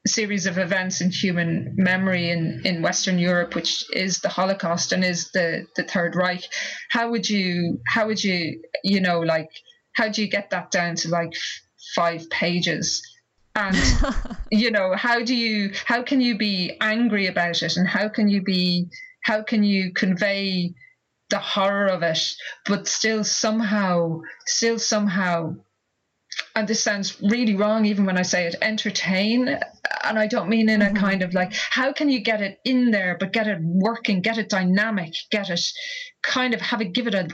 series 0.06 0.46
of 0.46 0.58
events 0.58 1.00
in 1.00 1.10
human 1.10 1.74
memory 1.76 2.30
in, 2.30 2.60
in 2.64 2.82
Western 2.82 3.18
Europe, 3.18 3.54
which 3.54 3.84
is 3.92 4.18
the 4.18 4.28
Holocaust 4.28 4.92
and 4.92 5.02
is 5.04 5.30
the, 5.32 5.66
the 5.76 5.84
Third 5.84 6.14
Reich, 6.14 6.44
how 6.90 7.10
would 7.10 7.28
you 7.28 7.80
how 7.86 8.06
would 8.06 8.22
you 8.22 8.62
you 8.82 9.00
know 9.00 9.20
like 9.20 9.48
how 9.94 10.08
do 10.08 10.22
you 10.22 10.28
get 10.28 10.50
that 10.50 10.70
down 10.70 10.96
to 10.96 11.08
like 11.08 11.32
five 11.94 12.28
pages? 12.30 13.02
And 13.56 13.76
you 14.50 14.70
know 14.70 14.94
how 14.94 15.24
do 15.24 15.34
you 15.34 15.72
how 15.86 16.02
can 16.02 16.20
you 16.20 16.36
be 16.36 16.76
angry 16.80 17.26
about 17.26 17.62
it 17.62 17.76
and 17.76 17.88
how 17.88 18.08
can 18.08 18.28
you 18.28 18.42
be 18.42 18.88
how 19.22 19.42
can 19.42 19.64
you 19.64 19.92
convey 19.92 20.74
the 21.30 21.38
horror 21.38 21.86
of 21.86 22.02
it, 22.02 22.20
but 22.66 22.86
still 22.86 23.24
somehow 23.24 24.20
still 24.46 24.78
somehow 24.78 25.54
and 26.54 26.68
this 26.68 26.82
sounds 26.82 27.20
really 27.22 27.56
wrong 27.56 27.86
even 27.86 28.04
when 28.04 28.18
I 28.18 28.22
say 28.22 28.46
it, 28.46 28.56
entertain. 28.60 29.58
And 30.02 30.18
I 30.18 30.26
don't 30.26 30.48
mean 30.48 30.68
in 30.68 30.82
a 30.82 30.86
mm-hmm. 30.86 30.96
kind 30.96 31.22
of 31.22 31.34
like, 31.34 31.52
how 31.70 31.92
can 31.92 32.08
you 32.08 32.20
get 32.20 32.40
it 32.40 32.58
in 32.64 32.90
there, 32.90 33.16
but 33.18 33.32
get 33.32 33.46
it 33.46 33.58
working, 33.62 34.20
get 34.20 34.38
it 34.38 34.48
dynamic, 34.48 35.14
get 35.30 35.50
it 35.50 35.60
kind 36.22 36.54
of 36.54 36.60
have 36.60 36.80
it, 36.80 36.92
give 36.92 37.06
it 37.06 37.14
a, 37.14 37.28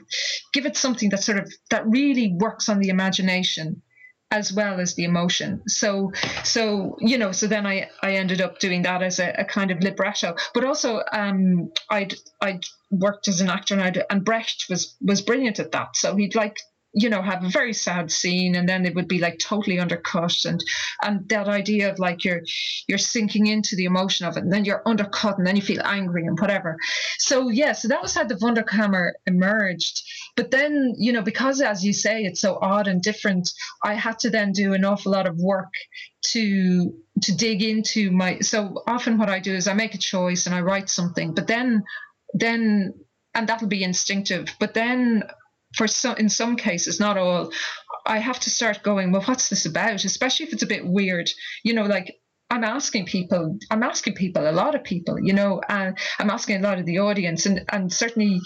give 0.53 0.67
it 0.67 0.77
something 0.77 1.11
that 1.11 1.23
sort 1.23 1.39
of, 1.39 1.53
that 1.71 1.87
really 1.87 2.35
works 2.39 2.69
on 2.69 2.79
the 2.79 2.89
imagination 2.89 3.83
as 4.31 4.53
well 4.53 4.81
as 4.81 4.95
the 4.95 5.05
emotion. 5.05 5.63
So, 5.67 6.13
so 6.45 6.97
you 7.01 7.19
know, 7.19 7.33
so 7.33 7.47
then 7.47 7.67
I 7.67 7.89
I 8.03 8.13
ended 8.15 8.41
up 8.41 8.59
doing 8.61 8.83
that 8.83 9.03
as 9.03 9.19
a, 9.19 9.35
a 9.39 9.45
kind 9.45 9.71
of 9.71 9.81
libretto. 9.81 10.37
But 10.55 10.65
also, 10.65 11.03
um, 11.13 11.73
I'd 11.91 12.15
I'd 12.41 12.65
worked 12.91 13.29
as 13.29 13.41
an 13.41 13.51
actor, 13.51 13.75
and 13.75 13.83
I'd, 13.83 14.05
and 14.09 14.25
Brecht 14.25 14.67
was 14.71 14.97
was 15.01 15.21
brilliant 15.21 15.59
at 15.59 15.73
that. 15.73 15.97
So 15.97 16.15
he'd 16.17 16.35
like 16.35 16.57
you 16.93 17.09
know 17.09 17.23
have 17.23 17.45
a 17.45 17.49
very 17.49 17.73
sad 17.73 18.11
scene 18.11 18.57
and 18.57 18.69
then 18.69 18.85
it 18.85 18.95
would 18.95 19.07
be 19.07 19.19
like 19.19 19.39
totally 19.39 19.79
undercut 19.79 20.45
and 20.45 20.63
and 21.03 21.29
that 21.29 21.49
idea 21.49 21.91
of 21.91 21.99
like 21.99 22.25
you're 22.25 22.43
you're 22.89 22.99
sinking 22.99 23.47
into 23.47 23.77
the 23.77 23.85
emotion 23.85 24.27
of 24.27 24.37
it 24.37 24.43
and 24.43 24.53
then 24.53 24.65
you're 24.65 24.83
undercut 24.87 25.39
and 25.39 25.47
then 25.47 25.57
you 25.57 25.63
feel 25.63 25.83
angry 25.85 26.27
and 26.27 26.39
whatever. 26.41 26.77
So 27.19 27.49
yeah 27.49 27.73
so 27.73 27.89
that 27.89 28.03
was 28.03 28.15
how 28.15 28.25
the 28.25 28.35
wunderkammer 28.35 29.13
emerged. 29.27 30.03
But 30.37 30.51
then 30.51 30.95
you 30.99 31.13
know 31.13 31.23
because 31.23 31.61
as 31.61 31.85
you 31.85 31.93
say 31.93 32.23
it's 32.25 32.41
so 32.41 32.59
odd 32.61 32.89
and 32.89 33.03
different 33.03 33.51
i 33.85 33.95
had 33.95 34.19
to 34.19 34.31
then 34.31 34.53
do 34.53 34.75
an 34.75 34.85
awful 34.85 35.13
lot 35.13 35.27
of 35.27 35.37
work 35.39 35.73
to 36.23 36.93
to 37.23 37.37
dig 37.37 37.63
into 37.63 38.11
my 38.11 38.39
so 38.41 38.83
often 38.87 39.19
what 39.19 39.29
i 39.29 39.39
do 39.39 39.55
is 39.55 39.69
i 39.69 39.73
make 39.73 39.95
a 39.95 39.99
choice 39.99 40.47
and 40.47 40.55
i 40.55 40.61
write 40.61 40.89
something 40.89 41.35
but 41.35 41.47
then 41.47 41.83
then 42.35 42.95
and 43.35 43.49
that'll 43.49 43.69
be 43.69 43.83
instinctive 43.83 44.49
but 44.59 44.75
then 44.75 45.23
for 45.75 45.87
some 45.87 46.17
in 46.17 46.29
some 46.29 46.57
cases 46.57 47.01
not 47.01 47.17
all 47.17 47.51
i 48.07 48.19
have 48.19 48.41
to 48.41 48.51
start 48.51 48.83
going 48.83 49.13
well 49.13 49.23
what's 49.23 49.49
this 49.49 49.67
about 49.67 50.05
especially 50.05 50.47
if 50.47 50.53
it's 50.53 50.63
a 50.63 50.67
bit 50.67 50.87
weird 50.87 51.29
you 51.65 51.73
know 51.73 51.85
like 51.85 52.17
i'm 52.51 52.65
asking 52.65 53.07
people 53.07 53.59
i'm 53.71 53.83
asking 53.83 54.15
people 54.15 54.49
a 54.49 54.53
lot 54.53 54.75
of 54.75 54.83
people 54.83 55.19
you 55.21 55.33
know 55.33 55.61
and 55.69 55.97
i'm 56.19 56.31
asking 56.31 56.57
a 56.57 56.63
lot 56.69 56.79
of 56.79 56.87
the 56.87 56.99
audience 56.99 57.47
and 57.47 57.65
and 57.71 57.93
certainly 57.93 58.41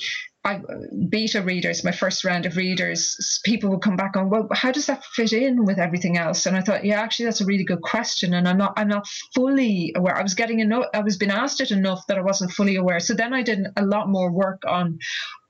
I, 0.47 0.61
beta 1.09 1.41
readers, 1.41 1.85
my 1.85 1.91
first 1.91 2.23
round 2.23 2.45
of 2.45 2.59
readers, 2.59 3.41
people 3.45 3.71
would 3.71 3.81
come 3.81 3.97
back 3.97 4.15
on, 4.15 4.29
well, 4.29 4.47
how 4.53 4.73
does 4.73 4.87
that 4.87 5.03
fit 5.03 5.33
in 5.33 5.65
with 5.65 5.79
everything 5.79 6.19
else? 6.19 6.45
And 6.45 6.55
I 6.55 6.61
thought, 6.61 6.85
yeah, 6.85 7.01
actually, 7.01 7.25
that's 7.25 7.41
a 7.41 7.47
really 7.47 7.65
good 7.65 7.81
question, 7.81 8.35
and 8.35 8.47
I'm 8.47 8.59
not, 8.59 8.75
I'm 8.77 8.89
not 8.89 9.07
fully 9.35 9.95
aware. 9.97 10.19
I 10.19 10.23
was 10.23 10.35
getting 10.35 10.61
enough, 10.61 10.85
I 10.93 11.01
was 11.01 11.17
being 11.17 11.33
asked 11.33 11.63
it 11.63 11.71
enough 11.71 12.07
that 12.09 12.19
I 12.19 12.21
wasn't 12.21 12.53
fully 12.53 12.77
aware. 12.77 13.01
So 13.01 13.15
then 13.15 13.33
I 13.33 13.43
did 13.43 13.61
a 13.77 13.87
lot 13.87 14.11
more 14.11 14.31
work 14.31 14.61
on 14.69 14.99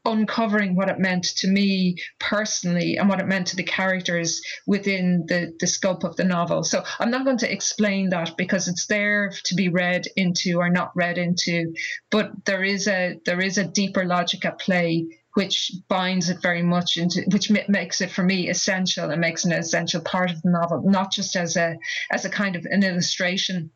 uncovering 0.05 0.75
what 0.75 0.89
it 0.89 0.99
meant 0.99 1.25
to 1.25 1.49
me 1.49 1.97
personally 2.21 2.97
and 2.97 3.09
what 3.09 3.21
it 3.21 3.27
meant 3.27 3.49
to 3.49 3.57
the 3.57 3.63
characters 3.63 4.43
within 4.67 5.25
the, 5.29 5.55
the 5.61 5.67
scope 5.67 6.05
of 6.05 6.17
the 6.17 6.25
novel. 6.25 6.63
So 6.63 6.83
I'm 6.99 7.11
not 7.11 7.25
going 7.25 7.39
to 7.39 7.53
explain 7.53 8.11
that 8.11 8.37
because 8.37 8.69
it's 8.69 8.87
there 8.87 9.33
to 9.45 9.55
be 9.55 9.69
read 9.69 10.07
into 10.17 10.59
or 10.59 10.69
not 10.69 10.93
read 10.95 11.19
into, 11.19 11.73
but 12.11 12.45
there 12.45 12.65
is 12.65 12.87
a 12.89 13.19
there 13.25 13.41
is 13.41 13.59
a 13.59 13.65
deeper 13.65 14.05
logic 14.05 14.45
at 14.45 14.61
play 14.61 15.07
which 15.35 15.73
binds 15.89 16.31
it 16.31 16.41
very 16.41 16.63
much 16.63 16.97
into 16.97 17.23
which 17.33 17.51
makes 17.69 18.01
it 18.01 18.11
for 18.11 18.23
me 18.23 18.49
essential 18.49 19.11
and 19.11 19.21
makes 19.21 19.45
an 19.45 19.53
essential 19.53 20.01
part 20.01 20.31
of 20.31 20.41
the 20.43 20.51
novel 20.51 20.83
not 20.85 21.11
just 21.11 21.35
as 21.35 21.57
a 21.57 21.77
as 22.11 22.25
a 22.25 22.31
kind 22.31 22.55
of 22.55 22.65
an 22.67 22.85
illustration 22.85 23.71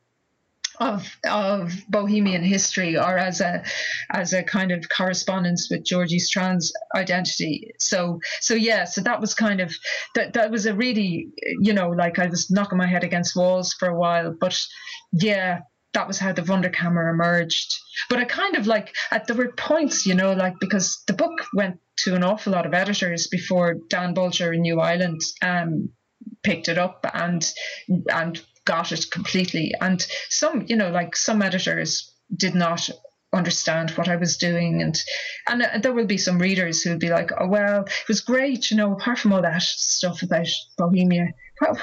of 0.80 1.16
of 1.26 1.72
Bohemian 1.88 2.42
history 2.42 2.96
or 2.96 3.18
as 3.18 3.40
a 3.40 3.64
as 4.10 4.32
a 4.32 4.42
kind 4.42 4.72
of 4.72 4.88
correspondence 4.88 5.68
with 5.70 5.84
Georgie 5.84 6.18
Strand's 6.18 6.72
identity. 6.94 7.72
So 7.78 8.20
so 8.40 8.54
yeah, 8.54 8.84
so 8.84 9.00
that 9.02 9.20
was 9.20 9.34
kind 9.34 9.60
of 9.60 9.74
that 10.14 10.34
that 10.34 10.50
was 10.50 10.66
a 10.66 10.74
really 10.74 11.28
you 11.60 11.72
know 11.72 11.90
like 11.90 12.18
I 12.18 12.26
was 12.26 12.50
knocking 12.50 12.78
my 12.78 12.86
head 12.86 13.04
against 13.04 13.36
walls 13.36 13.74
for 13.78 13.88
a 13.88 13.98
while, 13.98 14.34
but 14.38 14.58
yeah, 15.12 15.60
that 15.94 16.06
was 16.06 16.18
how 16.18 16.32
the 16.32 16.42
Wunderkammer 16.42 17.10
emerged. 17.10 17.78
But 18.08 18.18
I 18.18 18.24
kind 18.24 18.56
of 18.56 18.66
like 18.66 18.94
at 19.10 19.26
there 19.26 19.36
were 19.36 19.52
points, 19.52 20.06
you 20.06 20.14
know, 20.14 20.32
like 20.32 20.54
because 20.60 21.02
the 21.06 21.12
book 21.12 21.46
went 21.54 21.78
to 21.98 22.14
an 22.14 22.22
awful 22.22 22.52
lot 22.52 22.66
of 22.66 22.74
editors 22.74 23.26
before 23.26 23.76
Dan 23.88 24.14
Bolger 24.14 24.54
in 24.54 24.62
New 24.62 24.80
Island 24.80 25.20
um 25.42 25.90
picked 26.42 26.68
it 26.68 26.78
up 26.78 27.04
and 27.14 27.44
and 28.08 28.40
got 28.68 28.92
it 28.92 29.10
completely. 29.10 29.72
And 29.80 30.06
some, 30.28 30.66
you 30.68 30.76
know, 30.76 30.90
like 30.90 31.16
some 31.16 31.40
editors 31.40 32.12
did 32.36 32.54
not 32.54 32.90
understand 33.32 33.90
what 33.92 34.08
I 34.08 34.16
was 34.16 34.36
doing, 34.36 34.82
and 34.82 34.96
and 35.48 35.62
uh, 35.62 35.78
there 35.82 35.92
will 35.92 36.06
be 36.06 36.18
some 36.18 36.38
readers 36.38 36.82
who 36.82 36.90
would 36.90 37.00
be 37.00 37.10
like, 37.10 37.30
"Oh 37.38 37.48
well, 37.48 37.84
it 37.84 38.08
was 38.08 38.20
great, 38.20 38.70
you 38.70 38.76
know, 38.76 38.92
apart 38.92 39.18
from 39.18 39.32
all 39.32 39.42
that 39.42 39.62
stuff 39.62 40.22
about 40.22 40.48
Bohemia." 40.76 41.28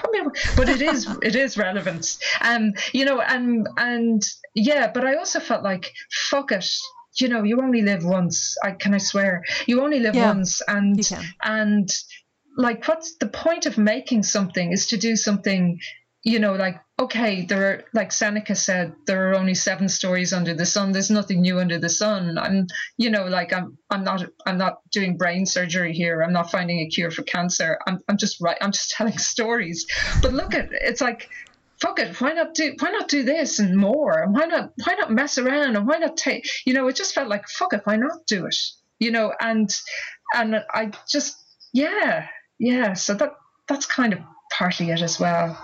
But 0.55 0.69
it 0.69 0.81
is 0.81 1.07
it 1.21 1.35
is 1.35 1.57
relevant, 1.57 2.17
um, 2.41 2.73
you 2.93 3.03
know, 3.03 3.19
and 3.19 3.67
and 3.77 4.21
yeah. 4.53 4.91
But 4.93 5.03
I 5.05 5.15
also 5.15 5.39
felt 5.39 5.63
like, 5.63 5.91
fuck 6.29 6.51
it, 6.51 6.65
you 7.19 7.27
know, 7.27 7.43
you 7.43 7.61
only 7.61 7.81
live 7.81 8.05
once. 8.05 8.55
I 8.63 8.71
can 8.71 8.93
I 8.93 8.99
swear, 8.99 9.43
you 9.65 9.81
only 9.81 9.99
live 9.99 10.15
yeah, 10.15 10.27
once, 10.27 10.61
and 10.67 10.97
and 11.43 11.89
like, 12.57 12.87
what's 12.87 13.17
the 13.17 13.27
point 13.27 13.65
of 13.65 13.77
making 13.77 14.23
something? 14.23 14.71
Is 14.71 14.87
to 14.87 14.97
do 14.97 15.15
something 15.17 15.79
you 16.25 16.39
know, 16.39 16.55
like, 16.55 16.81
okay, 16.99 17.45
there 17.45 17.69
are, 17.69 17.83
like 17.93 18.11
Seneca 18.11 18.55
said, 18.55 18.93
there 19.05 19.29
are 19.29 19.35
only 19.35 19.53
seven 19.53 19.87
stories 19.87 20.33
under 20.33 20.55
the 20.55 20.65
sun. 20.65 20.91
There's 20.91 21.11
nothing 21.11 21.41
new 21.41 21.59
under 21.59 21.77
the 21.77 21.87
sun. 21.89 22.39
I'm, 22.39 22.65
you 22.97 23.11
know, 23.11 23.25
like 23.25 23.53
I'm, 23.53 23.77
I'm 23.91 24.03
not, 24.03 24.25
I'm 24.47 24.57
not 24.57 24.79
doing 24.91 25.17
brain 25.17 25.45
surgery 25.45 25.93
here. 25.93 26.23
I'm 26.23 26.33
not 26.33 26.49
finding 26.49 26.79
a 26.79 26.87
cure 26.89 27.11
for 27.11 27.21
cancer. 27.21 27.77
I'm, 27.85 27.99
I'm 28.09 28.17
just 28.17 28.41
right. 28.41 28.57
I'm 28.59 28.71
just 28.71 28.89
telling 28.97 29.19
stories. 29.19 29.85
But 30.23 30.33
look 30.33 30.55
at, 30.55 30.69
it's 30.71 30.99
like, 30.99 31.29
fuck 31.79 31.99
it. 31.99 32.19
Why 32.19 32.33
not 32.33 32.55
do, 32.55 32.73
why 32.79 32.89
not 32.89 33.07
do 33.07 33.21
this 33.21 33.59
and 33.59 33.77
more? 33.77 34.23
And 34.23 34.33
why 34.33 34.45
not, 34.45 34.71
why 34.83 34.95
not 34.95 35.11
mess 35.11 35.37
around? 35.37 35.75
And 35.75 35.85
why 35.85 35.99
not 35.99 36.17
take, 36.17 36.47
you 36.65 36.73
know, 36.73 36.87
it 36.87 36.95
just 36.95 37.13
felt 37.13 37.29
like, 37.29 37.47
fuck 37.47 37.73
it. 37.73 37.81
Why 37.83 37.97
not 37.97 38.25
do 38.25 38.47
it? 38.47 38.57
You 38.97 39.11
know, 39.11 39.31
and, 39.39 39.69
and 40.33 40.63
I 40.73 40.91
just, 41.07 41.37
yeah, 41.71 42.25
yeah. 42.57 42.93
So 42.93 43.13
that, 43.13 43.33
that's 43.67 43.85
kind 43.85 44.13
of 44.13 44.19
partly 44.57 44.89
it 44.89 45.03
as 45.03 45.19
well. 45.19 45.55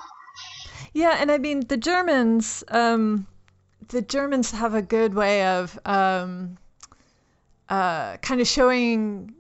Yeah, 0.93 1.17
and 1.19 1.31
I 1.31 1.37
mean 1.37 1.61
the 1.61 1.77
Germans. 1.77 2.63
Um, 2.67 3.27
the 3.87 4.01
Germans 4.01 4.51
have 4.51 4.73
a 4.73 4.81
good 4.81 5.13
way 5.13 5.45
of 5.45 5.77
um, 5.85 6.57
uh, 7.69 8.17
kind 8.17 8.41
of 8.41 8.47
showing 8.47 9.33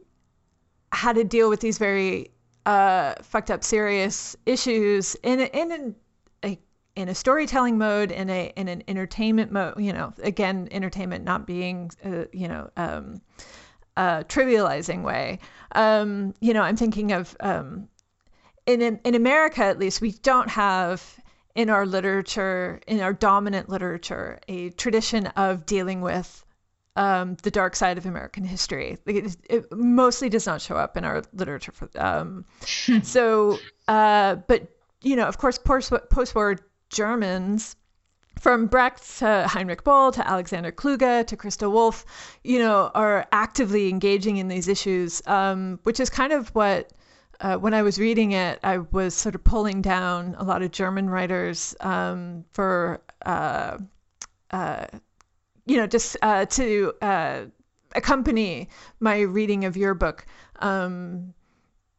how 0.91 1.13
to 1.13 1.23
deal 1.23 1.49
with 1.49 1.59
these 1.59 1.77
very 1.77 2.31
uh, 2.65 3.15
fucked 3.21 3.51
up, 3.51 3.63
serious 3.63 4.35
issues 4.45 5.15
in 5.23 5.41
a, 5.41 5.45
in 5.45 5.95
a, 6.43 6.59
in 6.95 7.09
a 7.09 7.15
storytelling 7.15 7.77
mode, 7.77 8.11
in 8.11 8.29
a 8.29 8.51
in 8.55 8.67
an 8.67 8.83
entertainment 8.87 9.51
mode. 9.51 9.79
You 9.79 9.93
know, 9.93 10.13
again, 10.23 10.69
entertainment 10.71 11.25
not 11.25 11.45
being 11.45 11.91
uh, 12.05 12.25
you 12.31 12.47
know. 12.47 12.69
Um, 12.77 13.21
trivializing 13.97 15.03
way. 15.03 15.37
Um, 15.73 16.33
you 16.39 16.53
know, 16.53 16.63
I'm 16.63 16.75
thinking 16.77 17.11
of 17.11 17.35
um, 17.39 17.87
in 18.65 18.81
in 18.81 19.15
America 19.15 19.63
at 19.63 19.77
least 19.77 20.01
we 20.01 20.11
don't 20.11 20.49
have 20.49 21.20
in 21.55 21.69
our 21.69 21.85
literature, 21.85 22.79
in 22.87 23.01
our 23.01 23.13
dominant 23.13 23.69
literature, 23.69 24.39
a 24.47 24.69
tradition 24.71 25.27
of 25.27 25.65
dealing 25.65 26.01
with 26.01 26.45
um, 26.95 27.37
the 27.43 27.51
dark 27.51 27.75
side 27.75 27.97
of 27.97 28.05
American 28.05 28.43
history. 28.43 28.97
It, 29.05 29.37
it, 29.49 29.71
mostly 29.71 30.29
does 30.29 30.45
not 30.45 30.61
show 30.61 30.75
up 30.75 30.97
in 30.97 31.05
our 31.05 31.23
literature. 31.33 31.71
For, 31.71 31.89
um, 31.95 32.45
so, 33.03 33.59
uh, 33.87 34.35
but 34.35 34.67
you 35.01 35.15
know, 35.15 35.25
of 35.25 35.37
course, 35.37 35.57
post-war 35.57 36.57
Germans, 36.89 37.75
from 38.39 38.65
Brecht 38.65 39.19
to 39.19 39.45
Heinrich 39.47 39.83
Böll 39.83 40.11
to 40.13 40.27
Alexander 40.27 40.71
Kluge 40.71 41.27
to 41.27 41.37
Christa 41.37 41.71
Wolf, 41.71 42.05
you 42.43 42.59
know, 42.59 42.89
are 42.95 43.27
actively 43.31 43.89
engaging 43.89 44.37
in 44.37 44.47
these 44.47 44.67
issues, 44.67 45.21
um, 45.27 45.79
which 45.83 45.99
is 45.99 46.09
kind 46.09 46.33
of 46.33 46.49
what 46.49 46.91
uh, 47.41 47.57
when 47.57 47.73
I 47.73 47.81
was 47.81 47.99
reading 47.99 48.33
it, 48.33 48.59
I 48.63 48.77
was 48.77 49.15
sort 49.15 49.35
of 49.35 49.43
pulling 49.43 49.81
down 49.81 50.35
a 50.37 50.43
lot 50.43 50.61
of 50.61 50.71
German 50.71 51.09
writers 51.09 51.75
um, 51.81 52.45
for, 52.51 53.01
uh, 53.25 53.77
uh, 54.51 54.85
you 55.65 55.77
know, 55.77 55.87
just 55.87 56.17
uh, 56.21 56.45
to 56.45 56.93
uh, 57.01 57.41
accompany 57.95 58.69
my 58.99 59.21
reading 59.21 59.65
of 59.65 59.75
your 59.75 59.95
book. 59.95 60.25
Um, 60.59 61.33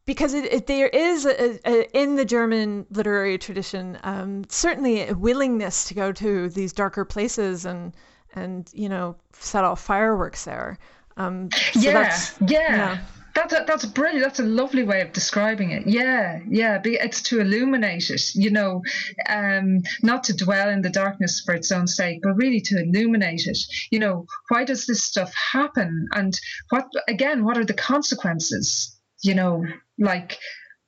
because 0.04 0.34
it, 0.34 0.44
it, 0.52 0.66
there 0.66 0.88
is 0.88 1.26
a, 1.26 1.58
a, 1.68 1.96
in 1.96 2.16
the 2.16 2.24
German 2.24 2.86
literary 2.90 3.38
tradition 3.38 3.98
um, 4.02 4.44
certainly 4.48 5.08
a 5.08 5.14
willingness 5.14 5.84
to 5.84 5.94
go 5.94 6.12
to 6.12 6.48
these 6.50 6.72
darker 6.72 7.04
places 7.04 7.64
and 7.64 7.94
and 8.34 8.68
you 8.74 8.88
know 8.88 9.14
set 9.32 9.62
off 9.64 9.80
fireworks 9.80 10.44
there. 10.44 10.78
Um, 11.16 11.50
so 11.72 11.80
yeah, 11.80 12.20
yeah, 12.40 12.76
yeah. 12.76 12.98
That's 13.34 13.52
a, 13.52 13.64
that's 13.66 13.84
brilliant. 13.86 14.24
That's 14.24 14.40
a 14.40 14.44
lovely 14.44 14.82
way 14.82 15.00
of 15.00 15.12
describing 15.12 15.70
it. 15.70 15.86
Yeah, 15.86 16.40
yeah. 16.48 16.80
It's 16.84 17.22
to 17.22 17.40
illuminate 17.40 18.10
it, 18.10 18.34
you 18.34 18.50
know, 18.50 18.82
um, 19.28 19.82
not 20.02 20.24
to 20.24 20.36
dwell 20.36 20.68
in 20.68 20.82
the 20.82 20.90
darkness 20.90 21.42
for 21.44 21.54
its 21.54 21.72
own 21.72 21.86
sake, 21.86 22.20
but 22.22 22.34
really 22.34 22.60
to 22.60 22.82
illuminate 22.82 23.46
it. 23.46 23.58
You 23.90 24.00
know, 24.00 24.26
why 24.48 24.64
does 24.64 24.86
this 24.86 25.04
stuff 25.04 25.32
happen, 25.34 26.08
and 26.12 26.38
what 26.70 26.86
again? 27.08 27.44
What 27.44 27.58
are 27.58 27.64
the 27.64 27.74
consequences? 27.74 28.98
You 29.22 29.34
know, 29.34 29.64
like 29.98 30.38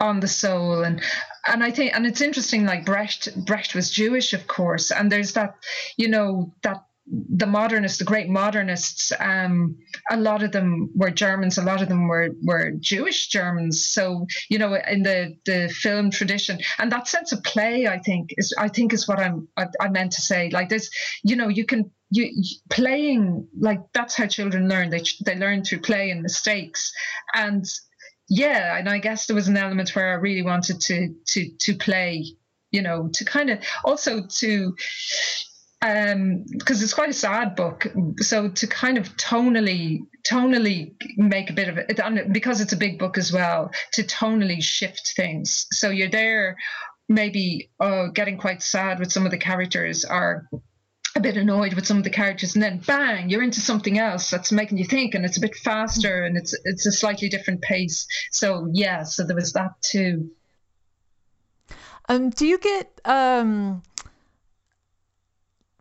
on 0.00 0.20
the 0.20 0.28
soul 0.28 0.82
and 0.82 1.00
and 1.46 1.62
I 1.62 1.70
think 1.70 1.94
and 1.94 2.04
it's 2.04 2.20
interesting 2.20 2.66
like 2.66 2.84
Brecht 2.84 3.28
Brecht 3.46 3.74
was 3.74 3.90
Jewish 3.90 4.32
of 4.32 4.46
course 4.46 4.90
and 4.90 5.10
there's 5.10 5.32
that 5.34 5.54
you 5.96 6.08
know 6.08 6.52
that 6.62 6.82
the 7.06 7.46
modernists, 7.46 7.98
the 7.98 8.04
great 8.04 8.28
modernists, 8.28 9.12
um, 9.20 9.76
a 10.10 10.16
lot 10.16 10.42
of 10.42 10.52
them 10.52 10.90
were 10.94 11.10
Germans. 11.10 11.58
A 11.58 11.62
lot 11.62 11.82
of 11.82 11.88
them 11.88 12.08
were 12.08 12.30
were 12.42 12.72
Jewish 12.80 13.28
Germans. 13.28 13.86
So 13.86 14.26
you 14.48 14.58
know, 14.58 14.74
in 14.74 15.02
the 15.02 15.36
the 15.44 15.68
film 15.68 16.10
tradition, 16.10 16.58
and 16.78 16.90
that 16.92 17.06
sense 17.06 17.32
of 17.32 17.42
play, 17.42 17.86
I 17.86 17.98
think 17.98 18.30
is 18.38 18.54
I 18.58 18.68
think 18.68 18.92
is 18.94 19.06
what 19.06 19.18
I'm 19.18 19.48
I, 19.56 19.66
I 19.80 19.88
meant 19.88 20.12
to 20.12 20.22
say. 20.22 20.48
Like 20.50 20.70
this, 20.70 20.90
you 21.22 21.36
know, 21.36 21.48
you 21.48 21.66
can 21.66 21.90
you 22.10 22.30
playing 22.70 23.48
like 23.58 23.80
that's 23.92 24.16
how 24.16 24.26
children 24.26 24.68
learn. 24.68 24.88
They 24.88 25.02
they 25.26 25.36
learn 25.36 25.62
through 25.62 25.80
play 25.80 26.10
and 26.10 26.22
mistakes, 26.22 26.90
and 27.34 27.66
yeah, 28.30 28.78
and 28.78 28.88
I 28.88 28.98
guess 28.98 29.26
there 29.26 29.36
was 29.36 29.48
an 29.48 29.58
element 29.58 29.94
where 29.94 30.10
I 30.10 30.14
really 30.14 30.42
wanted 30.42 30.80
to 30.80 31.14
to 31.26 31.50
to 31.60 31.74
play. 31.76 32.24
You 32.70 32.82
know, 32.82 33.08
to 33.12 33.24
kind 33.24 33.50
of 33.50 33.60
also 33.84 34.26
to 34.26 34.74
um, 35.84 36.46
because 36.50 36.82
it's 36.82 36.94
quite 36.94 37.10
a 37.10 37.14
sad 37.14 37.54
book. 37.54 37.86
So 38.20 38.48
to 38.48 38.66
kind 38.66 38.96
of 38.96 39.14
tonally, 39.18 40.06
tonally 40.26 40.94
make 41.18 41.50
a 41.50 41.52
bit 41.52 41.68
of 41.68 41.76
it, 41.76 42.00
and 42.00 42.32
because 42.32 42.62
it's 42.62 42.72
a 42.72 42.76
big 42.76 42.98
book 42.98 43.18
as 43.18 43.30
well, 43.30 43.70
to 43.92 44.02
tonally 44.02 44.62
shift 44.62 45.12
things. 45.14 45.66
So 45.72 45.90
you're 45.90 46.08
there, 46.08 46.56
maybe 47.06 47.70
uh, 47.78 48.06
getting 48.06 48.38
quite 48.38 48.62
sad 48.62 48.98
with 48.98 49.12
some 49.12 49.26
of 49.26 49.30
the 49.30 49.36
characters, 49.36 50.06
are 50.06 50.48
a 51.16 51.20
bit 51.20 51.36
annoyed 51.36 51.74
with 51.74 51.86
some 51.86 51.98
of 51.98 52.04
the 52.04 52.10
characters, 52.10 52.54
and 52.54 52.62
then 52.62 52.78
bang, 52.78 53.28
you're 53.28 53.42
into 53.42 53.60
something 53.60 53.98
else 53.98 54.30
that's 54.30 54.50
making 54.50 54.78
you 54.78 54.86
think, 54.86 55.14
and 55.14 55.26
it's 55.26 55.36
a 55.36 55.42
bit 55.42 55.54
faster, 55.54 56.24
and 56.24 56.38
it's 56.38 56.58
it's 56.64 56.86
a 56.86 56.92
slightly 56.92 57.28
different 57.28 57.60
pace. 57.60 58.06
So 58.30 58.70
yeah, 58.72 59.02
so 59.02 59.22
there 59.22 59.36
was 59.36 59.52
that 59.52 59.72
too. 59.82 60.30
Um, 62.08 62.30
do 62.30 62.46
you 62.46 62.58
get 62.58 63.00
um 63.04 63.82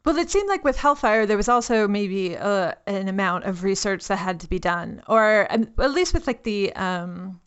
well, 0.06 0.18
it 0.18 0.30
seemed 0.30 0.49
like 0.49 0.64
with 0.64 0.78
Hellfire, 0.78 1.26
there 1.26 1.38
was 1.38 1.49
also 1.49 1.88
maybe 1.88 2.38
uh, 2.38 2.74
an 2.88 3.08
amount 3.08 3.45
of 3.45 3.64
research 3.64 4.08
that 4.08 4.18
had 4.18 4.41
to 4.41 4.49
be 4.49 4.60
done, 4.60 5.01
or 5.08 5.47
um, 5.49 5.68
at 5.80 5.91
least 5.91 6.14
with 6.14 6.28
like 6.28 6.43
the 6.43 6.74
um, 6.74 7.39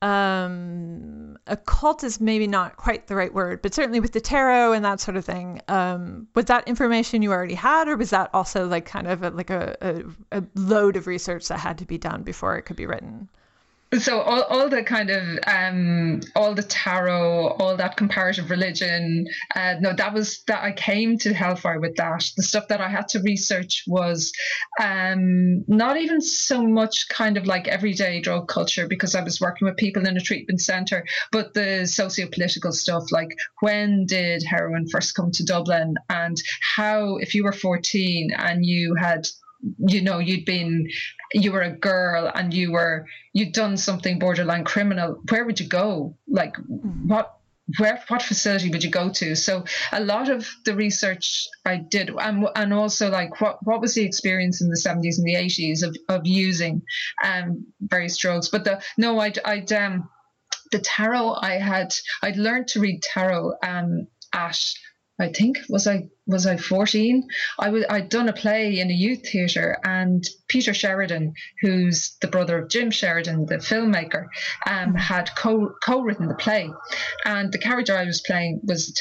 um, 0.00 1.38
occult 1.46 2.04
is 2.04 2.20
maybe 2.20 2.46
not 2.46 2.76
quite 2.76 3.06
the 3.06 3.16
right 3.16 3.32
word, 3.32 3.62
but 3.62 3.74
certainly 3.74 4.00
with 4.00 4.12
the 4.12 4.20
tarot 4.20 4.72
and 4.72 4.84
that 4.84 5.00
sort 5.00 5.16
of 5.16 5.24
thing. 5.24 5.60
Um, 5.68 6.28
was 6.34 6.46
that 6.46 6.66
information 6.68 7.22
you 7.22 7.32
already 7.32 7.54
had, 7.54 7.88
or 7.88 7.96
was 7.96 8.10
that 8.10 8.30
also 8.32 8.66
like 8.66 8.84
kind 8.84 9.06
of 9.06 9.22
a, 9.22 9.30
like 9.30 9.50
a, 9.50 9.76
a, 9.80 10.38
a 10.38 10.44
load 10.54 10.96
of 10.96 11.06
research 11.06 11.48
that 11.48 11.58
had 11.58 11.78
to 11.78 11.84
be 11.84 11.98
done 11.98 12.22
before 12.22 12.56
it 12.56 12.62
could 12.62 12.76
be 12.76 12.86
written? 12.86 13.28
So 13.98 14.20
all, 14.20 14.42
all 14.44 14.68
the 14.68 14.82
kind 14.82 15.10
of 15.10 15.22
um 15.46 16.20
all 16.34 16.54
the 16.54 16.62
tarot 16.62 17.48
all 17.58 17.76
that 17.76 17.96
comparative 17.96 18.50
religion 18.50 19.26
uh 19.54 19.74
no 19.80 19.92
that 19.92 20.14
was 20.14 20.42
that 20.46 20.62
i 20.62 20.72
came 20.72 21.18
to 21.18 21.34
hellfire 21.34 21.78
with 21.80 21.94
that. 21.96 22.24
The 22.36 22.42
stuff 22.42 22.68
that 22.68 22.80
i 22.80 22.88
had 22.88 23.08
to 23.08 23.20
research 23.20 23.84
was 23.86 24.32
um 24.80 25.64
not 25.68 25.96
even 25.98 26.20
so 26.20 26.62
much 26.62 27.08
kind 27.08 27.36
of 27.36 27.46
like 27.46 27.68
everyday 27.68 28.20
drug 28.20 28.48
culture 28.48 28.86
because 28.86 29.14
i 29.14 29.22
was 29.22 29.40
working 29.40 29.66
with 29.66 29.76
people 29.76 30.06
in 30.06 30.16
a 30.16 30.20
treatment 30.20 30.60
center 30.60 31.04
but 31.30 31.52
the 31.54 31.86
socio-political 31.86 32.72
stuff 32.72 33.04
like 33.10 33.36
when 33.60 34.06
did 34.06 34.42
heroin 34.42 34.86
first 34.88 35.14
come 35.14 35.30
to 35.32 35.44
dublin 35.44 35.94
and 36.08 36.36
how 36.76 37.16
if 37.16 37.34
you 37.34 37.44
were 37.44 37.52
14 37.52 38.30
and 38.38 38.64
you 38.64 38.94
had 38.94 39.26
you 39.78 40.02
know 40.02 40.18
you'd 40.18 40.44
been 40.44 40.88
you 41.32 41.52
were 41.52 41.62
a 41.62 41.70
girl 41.70 42.30
and 42.34 42.52
you 42.52 42.72
were 42.72 43.06
you'd 43.32 43.52
done 43.52 43.76
something 43.76 44.18
borderline 44.18 44.64
criminal 44.64 45.20
where 45.28 45.44
would 45.44 45.60
you 45.60 45.68
go? 45.68 46.16
Like 46.26 46.56
mm. 46.56 47.06
what 47.06 47.36
where 47.78 48.02
what 48.08 48.22
facility 48.22 48.70
would 48.70 48.82
you 48.82 48.90
go 48.90 49.10
to? 49.10 49.36
So 49.36 49.64
a 49.92 50.02
lot 50.02 50.28
of 50.28 50.48
the 50.64 50.74
research 50.74 51.46
i 51.64 51.76
did 51.76 52.10
and, 52.10 52.48
and 52.56 52.74
also 52.74 53.08
like 53.10 53.40
what 53.40 53.64
what 53.64 53.80
was 53.80 53.94
the 53.94 54.04
experience 54.04 54.60
in 54.60 54.68
the 54.68 54.76
70s 54.76 55.18
and 55.18 55.26
the 55.26 55.36
80s 55.36 55.82
of, 55.82 55.96
of 56.08 56.26
using 56.26 56.82
um 57.24 57.66
various 57.80 58.18
drugs? 58.18 58.48
But 58.48 58.64
the 58.64 58.82
no 58.98 59.18
i'd 59.20 59.38
i'd 59.44 59.72
um 59.72 60.08
the 60.72 60.80
tarot 60.80 61.36
i 61.40 61.52
had 61.52 61.94
i'd 62.22 62.36
learned 62.36 62.66
to 62.68 62.80
read 62.80 63.02
tarot 63.02 63.52
um 63.62 64.08
at 64.32 64.58
I 65.22 65.28
think 65.28 65.58
was 65.68 65.86
I 65.86 66.08
was 66.26 66.46
I 66.46 66.56
14 66.56 67.28
I 67.58 67.68
was 67.70 67.84
I'd 67.88 68.08
done 68.08 68.28
a 68.28 68.32
play 68.32 68.80
in 68.80 68.90
a 68.90 68.94
youth 68.94 69.22
theatre 69.30 69.78
and 69.84 70.26
Peter 70.48 70.74
Sheridan 70.74 71.34
who's 71.60 72.16
the 72.20 72.28
brother 72.28 72.58
of 72.58 72.68
Jim 72.68 72.90
Sheridan 72.90 73.46
the 73.46 73.56
filmmaker 73.56 74.24
um, 74.66 74.88
mm-hmm. 74.88 74.96
had 74.96 75.30
co 75.36 75.74
co-written 75.84 76.28
the 76.28 76.34
play. 76.34 76.68
And 77.24 77.52
the 77.52 77.58
character 77.58 77.96
I 77.96 78.04
was 78.04 78.20
playing 78.20 78.60
was 78.64 79.00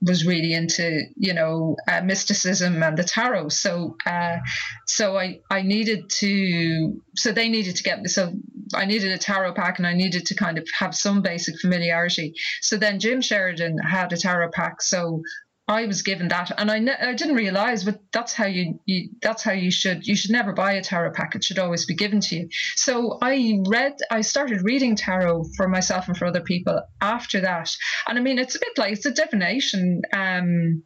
was 0.00 0.26
really 0.26 0.54
into 0.54 1.02
you 1.16 1.32
know 1.32 1.76
uh, 1.86 2.00
mysticism 2.02 2.82
and 2.82 2.96
the 2.96 3.04
tarot. 3.04 3.50
So 3.50 3.96
uh, 4.06 4.38
so 4.86 5.16
I 5.16 5.40
I 5.50 5.62
needed 5.62 6.10
to 6.20 7.00
so 7.16 7.32
they 7.32 7.48
needed 7.48 7.76
to 7.76 7.82
get 7.82 8.00
me 8.00 8.08
so 8.08 8.32
I 8.74 8.84
needed 8.84 9.12
a 9.12 9.18
tarot 9.18 9.54
pack 9.54 9.78
and 9.78 9.86
I 9.86 9.94
needed 9.94 10.26
to 10.26 10.34
kind 10.34 10.58
of 10.58 10.66
have 10.78 10.94
some 10.94 11.22
basic 11.22 11.60
familiarity. 11.60 12.34
So 12.60 12.76
then 12.76 13.00
Jim 13.00 13.20
Sheridan 13.20 13.78
had 13.78 14.12
a 14.12 14.16
tarot 14.16 14.50
pack 14.50 14.82
so 14.82 15.22
I 15.68 15.84
was 15.84 16.00
given 16.00 16.28
that, 16.28 16.50
and 16.56 16.70
I, 16.70 16.78
ne- 16.78 16.96
I 16.98 17.12
didn't 17.12 17.36
realize, 17.36 17.84
but 17.84 18.00
that's 18.10 18.32
how 18.32 18.46
you, 18.46 18.80
you 18.86 19.10
that's 19.20 19.42
how 19.42 19.52
you 19.52 19.70
should 19.70 20.06
you 20.06 20.16
should 20.16 20.30
never 20.30 20.54
buy 20.54 20.72
a 20.72 20.82
tarot 20.82 21.12
pack. 21.12 21.34
It 21.34 21.44
should 21.44 21.58
always 21.58 21.84
be 21.84 21.94
given 21.94 22.20
to 22.20 22.36
you. 22.36 22.48
So 22.76 23.18
I 23.20 23.60
read, 23.66 23.98
I 24.10 24.22
started 24.22 24.62
reading 24.62 24.96
tarot 24.96 25.44
for 25.58 25.68
myself 25.68 26.08
and 26.08 26.16
for 26.16 26.24
other 26.24 26.40
people 26.40 26.80
after 27.02 27.42
that, 27.42 27.70
and 28.08 28.18
I 28.18 28.22
mean 28.22 28.38
it's 28.38 28.54
a 28.54 28.60
bit 28.60 28.78
like 28.78 28.92
it's 28.94 29.04
a 29.04 29.10
divination. 29.10 30.02
Um, 30.12 30.84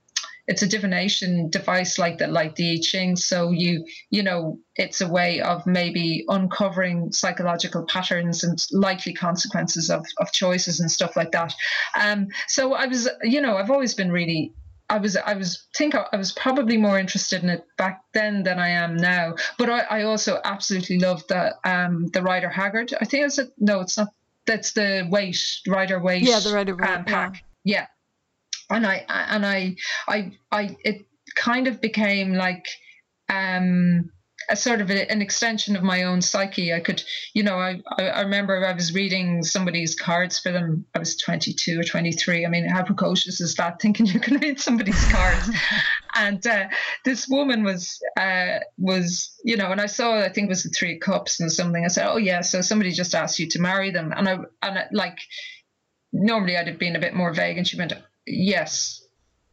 it's 0.49 0.63
a 0.63 0.67
divination 0.67 1.51
device 1.51 1.99
like 1.99 2.19
that, 2.19 2.33
like 2.33 2.57
the 2.57 2.73
I 2.73 2.81
Ching. 2.83 3.15
So 3.15 3.53
you, 3.53 3.87
you 4.11 4.25
know, 4.25 4.59
it's 4.75 5.01
a 5.01 5.07
way 5.07 5.41
of 5.41 5.65
maybe 5.67 6.25
uncovering 6.27 7.13
psychological 7.13 7.87
patterns 7.87 8.43
and 8.43 8.59
likely 8.73 9.15
consequences 9.15 9.89
of, 9.89 10.05
of 10.19 10.33
choices 10.33 10.81
and 10.81 10.91
stuff 10.91 11.15
like 11.15 11.31
that. 11.31 11.55
Um, 11.99 12.27
so 12.49 12.75
I 12.75 12.87
was, 12.87 13.09
you 13.23 13.41
know, 13.41 13.57
I've 13.57 13.71
always 13.71 13.95
been 13.95 14.11
really 14.11 14.53
I 14.93 14.99
was 14.99 15.17
I 15.17 15.33
was 15.33 15.69
think 15.75 15.95
I 15.95 16.17
was 16.19 16.33
probably 16.33 16.77
more 16.77 16.99
interested 16.99 17.43
in 17.43 17.49
it 17.49 17.67
back 17.79 18.05
then 18.13 18.43
than 18.43 18.59
I 18.59 18.69
am 18.69 18.95
now. 18.95 19.37
But 19.57 19.71
I, 19.71 19.81
I 19.81 20.03
also 20.03 20.39
absolutely 20.45 20.99
loved 20.99 21.31
the 21.31 21.57
um 21.65 22.09
the 22.09 22.23
Rider 22.23 22.51
Haggard. 22.51 22.93
I 23.01 23.07
think 23.07 23.25
it's 23.25 23.39
a 23.39 23.49
no, 23.59 23.81
it's 23.81 23.97
not. 23.97 24.09
That's 24.45 24.73
the 24.73 25.09
Waite 25.11 25.61
Rider 25.67 25.99
Waite. 25.99 26.25
Yeah, 26.25 26.41
the 26.41 26.53
Rider 26.53 26.73
um, 26.85 27.07
pack. 27.07 27.43
Yeah. 27.65 27.87
yeah, 28.71 28.77
and 28.77 28.87
I 28.87 29.05
and 29.09 29.47
I 29.47 29.77
I 30.09 30.33
I 30.51 30.77
it 30.85 31.07
kind 31.37 31.69
of 31.69 31.81
became 31.81 32.35
like 32.35 32.67
um 33.31 34.11
a 34.49 34.57
sort 34.57 34.81
of 34.81 34.91
a, 34.91 35.11
an 35.11 35.23
extension 35.23 35.77
of 35.77 35.83
my 35.83 36.05
own 36.05 36.23
psyche. 36.23 36.73
I 36.73 36.81
could, 36.81 37.03
you 37.35 37.43
know, 37.43 37.59
I, 37.59 37.81
I 37.99 38.23
remember 38.23 38.65
I 38.65 38.73
was 38.73 38.95
reading 38.95 39.43
somebody's 39.43 39.95
cards 39.95 40.39
for 40.39 40.53
them. 40.53 40.85
I 40.95 40.99
was 40.99 41.17
22 41.17 41.81
or 41.81 41.85
23. 41.85 42.45
I 42.45 42.49
mean, 42.49 42.69
how 42.69 42.83
precocious 42.83 43.41
is 43.41 43.55
that? 43.57 43.81
Thinking 43.81 44.07
you 44.07 44.21
can 44.21 44.39
read 44.39 44.61
somebody's 44.61 45.05
cards. 45.11 45.51
and 46.15 46.47
uh, 46.47 46.69
this 47.05 47.29
woman 47.29 47.65
was, 47.65 48.01
uh, 48.19 48.59
was, 48.79 49.35
you 49.45 49.57
know, 49.57 49.71
and 49.73 49.81
I 49.81 49.87
saw, 49.87 50.19
I 50.19 50.29
think 50.29 50.47
it 50.47 50.51
was 50.51 50.65
the 50.65 50.71
three 50.71 50.99
cups 50.99 51.41
and 51.41 51.51
something. 51.51 51.85
I 51.85 51.89
said, 51.89 52.09
oh 52.09 52.19
yeah, 52.19 52.41
so 52.41 52.61
somebody 52.61 52.93
just 52.93 53.15
asked 53.15 53.39
you 53.39 53.49
to 53.49 53.61
marry 53.61 53.91
them. 53.91 54.13
And 54.17 54.29
I, 54.29 54.33
and 54.63 54.79
I, 54.79 54.87
like, 54.93 55.19
normally 56.13 56.57
I'd 56.57 56.69
have 56.69 56.79
been 56.79 56.97
a 56.97 57.01
bit 57.01 57.15
more 57.15 57.33
vague. 57.33 57.59
And 57.59 57.67
she 57.67 57.77
went, 57.77 57.93
yes, 58.27 59.02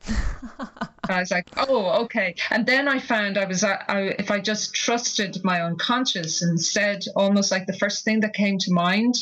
I 0.07 1.19
was 1.19 1.31
like, 1.31 1.49
oh, 1.57 2.03
okay. 2.03 2.35
And 2.51 2.65
then 2.65 2.87
I 2.87 2.99
found 2.99 3.37
I 3.37 3.45
was, 3.45 3.63
uh, 3.63 3.77
I, 3.87 3.99
if 4.19 4.29
I 4.29 4.39
just 4.39 4.73
trusted 4.73 5.37
my 5.43 5.61
unconscious 5.61 6.41
and 6.41 6.59
said 6.59 7.03
almost 7.15 7.51
like 7.51 7.65
the 7.65 7.77
first 7.77 8.05
thing 8.05 8.19
that 8.21 8.33
came 8.33 8.57
to 8.59 8.71
mind, 8.71 9.15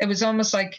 it 0.00 0.06
was 0.06 0.22
almost 0.22 0.52
like, 0.52 0.78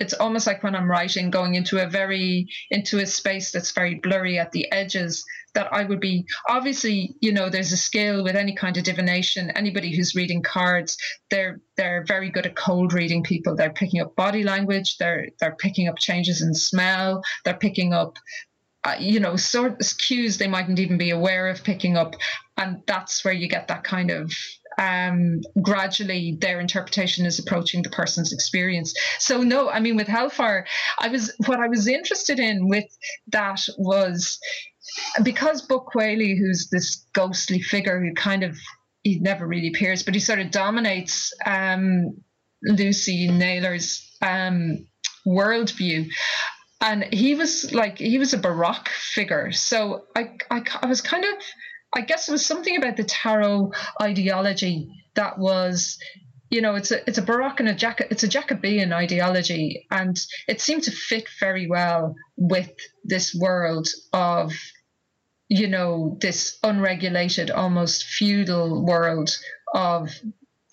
it's 0.00 0.14
almost 0.14 0.46
like 0.46 0.62
when 0.62 0.74
I'm 0.74 0.90
writing, 0.90 1.30
going 1.30 1.54
into 1.54 1.82
a 1.82 1.88
very, 1.88 2.48
into 2.70 2.98
a 2.98 3.06
space 3.06 3.52
that's 3.52 3.70
very 3.72 3.94
blurry 3.94 4.38
at 4.38 4.52
the 4.52 4.70
edges, 4.72 5.24
that 5.54 5.72
I 5.72 5.84
would 5.84 6.00
be, 6.00 6.26
obviously, 6.48 7.14
you 7.20 7.32
know, 7.32 7.48
there's 7.48 7.72
a 7.72 7.76
skill 7.76 8.24
with 8.24 8.34
any 8.34 8.54
kind 8.56 8.76
of 8.76 8.82
divination. 8.82 9.50
Anybody 9.50 9.94
who's 9.94 10.16
reading 10.16 10.42
cards, 10.42 10.98
they're, 11.30 11.60
they're 11.76 12.04
very 12.06 12.28
good 12.28 12.44
at 12.44 12.56
cold 12.56 12.92
reading 12.92 13.22
people. 13.22 13.54
They're 13.54 13.72
picking 13.72 14.00
up 14.00 14.16
body 14.16 14.42
language. 14.42 14.96
They're, 14.98 15.28
they're 15.38 15.54
picking 15.54 15.86
up 15.86 15.96
changes 15.96 16.42
in 16.42 16.54
smell. 16.54 17.22
They're 17.44 17.54
picking 17.54 17.92
up 17.92 18.18
you 18.98 19.20
know, 19.20 19.36
sort 19.36 19.80
of 19.80 19.98
cues 19.98 20.38
they 20.38 20.46
mightn't 20.46 20.78
even 20.78 20.98
be 20.98 21.10
aware 21.10 21.48
of 21.48 21.64
picking 21.64 21.96
up. 21.96 22.14
And 22.56 22.82
that's 22.86 23.24
where 23.24 23.34
you 23.34 23.48
get 23.48 23.68
that 23.68 23.84
kind 23.84 24.10
of 24.10 24.32
um, 24.78 25.40
gradually 25.62 26.36
their 26.40 26.60
interpretation 26.60 27.26
is 27.26 27.38
approaching 27.38 27.82
the 27.82 27.90
person's 27.90 28.32
experience. 28.32 28.94
So 29.18 29.42
no, 29.42 29.70
I 29.70 29.80
mean 29.80 29.96
with 29.96 30.08
Hellfire, 30.08 30.66
I 30.98 31.08
was 31.08 31.32
what 31.46 31.60
I 31.60 31.68
was 31.68 31.86
interested 31.86 32.38
in 32.38 32.68
with 32.68 32.84
that 33.28 33.60
was 33.78 34.38
because 35.22 35.62
Buck 35.62 35.94
Whaley, 35.94 36.36
who's 36.36 36.68
this 36.70 37.06
ghostly 37.12 37.60
figure 37.60 38.00
who 38.00 38.12
kind 38.14 38.42
of 38.42 38.56
he 39.02 39.18
never 39.20 39.46
really 39.46 39.68
appears, 39.68 40.02
but 40.02 40.14
he 40.14 40.20
sort 40.20 40.38
of 40.38 40.50
dominates 40.50 41.32
um, 41.44 42.16
Lucy 42.62 43.28
Naylor's 43.28 44.16
um, 44.22 44.86
worldview 45.26 46.08
and 46.84 47.14
he 47.14 47.34
was 47.34 47.72
like 47.72 47.98
he 47.98 48.18
was 48.18 48.34
a 48.34 48.38
baroque 48.38 48.88
figure. 48.90 49.50
So 49.52 50.04
I, 50.14 50.36
I 50.50 50.62
i 50.82 50.86
was 50.86 51.00
kind 51.00 51.24
of 51.24 51.34
i 51.94 52.02
guess 52.02 52.28
it 52.28 52.32
was 52.32 52.44
something 52.44 52.76
about 52.76 52.96
the 52.96 53.04
tarot 53.04 53.72
ideology 54.00 54.88
that 55.14 55.38
was 55.38 55.98
you 56.50 56.60
know 56.60 56.74
it's 56.74 56.90
a 56.90 57.08
it's 57.08 57.18
a 57.18 57.22
baroque 57.22 57.60
and 57.60 57.68
a 57.68 57.74
jack 57.74 58.00
it's 58.10 58.22
a 58.22 58.28
jacobean 58.28 58.92
ideology. 58.92 59.86
And 59.90 60.16
it 60.46 60.60
seemed 60.60 60.82
to 60.84 60.90
fit 60.90 61.26
very 61.40 61.66
well 61.66 62.14
with 62.36 62.70
this 63.02 63.34
world 63.34 63.88
of 64.12 64.52
you 65.48 65.68
know 65.68 66.18
this 66.20 66.58
unregulated 66.62 67.50
almost 67.50 68.04
feudal 68.04 68.84
world 68.84 69.30
of 69.72 70.10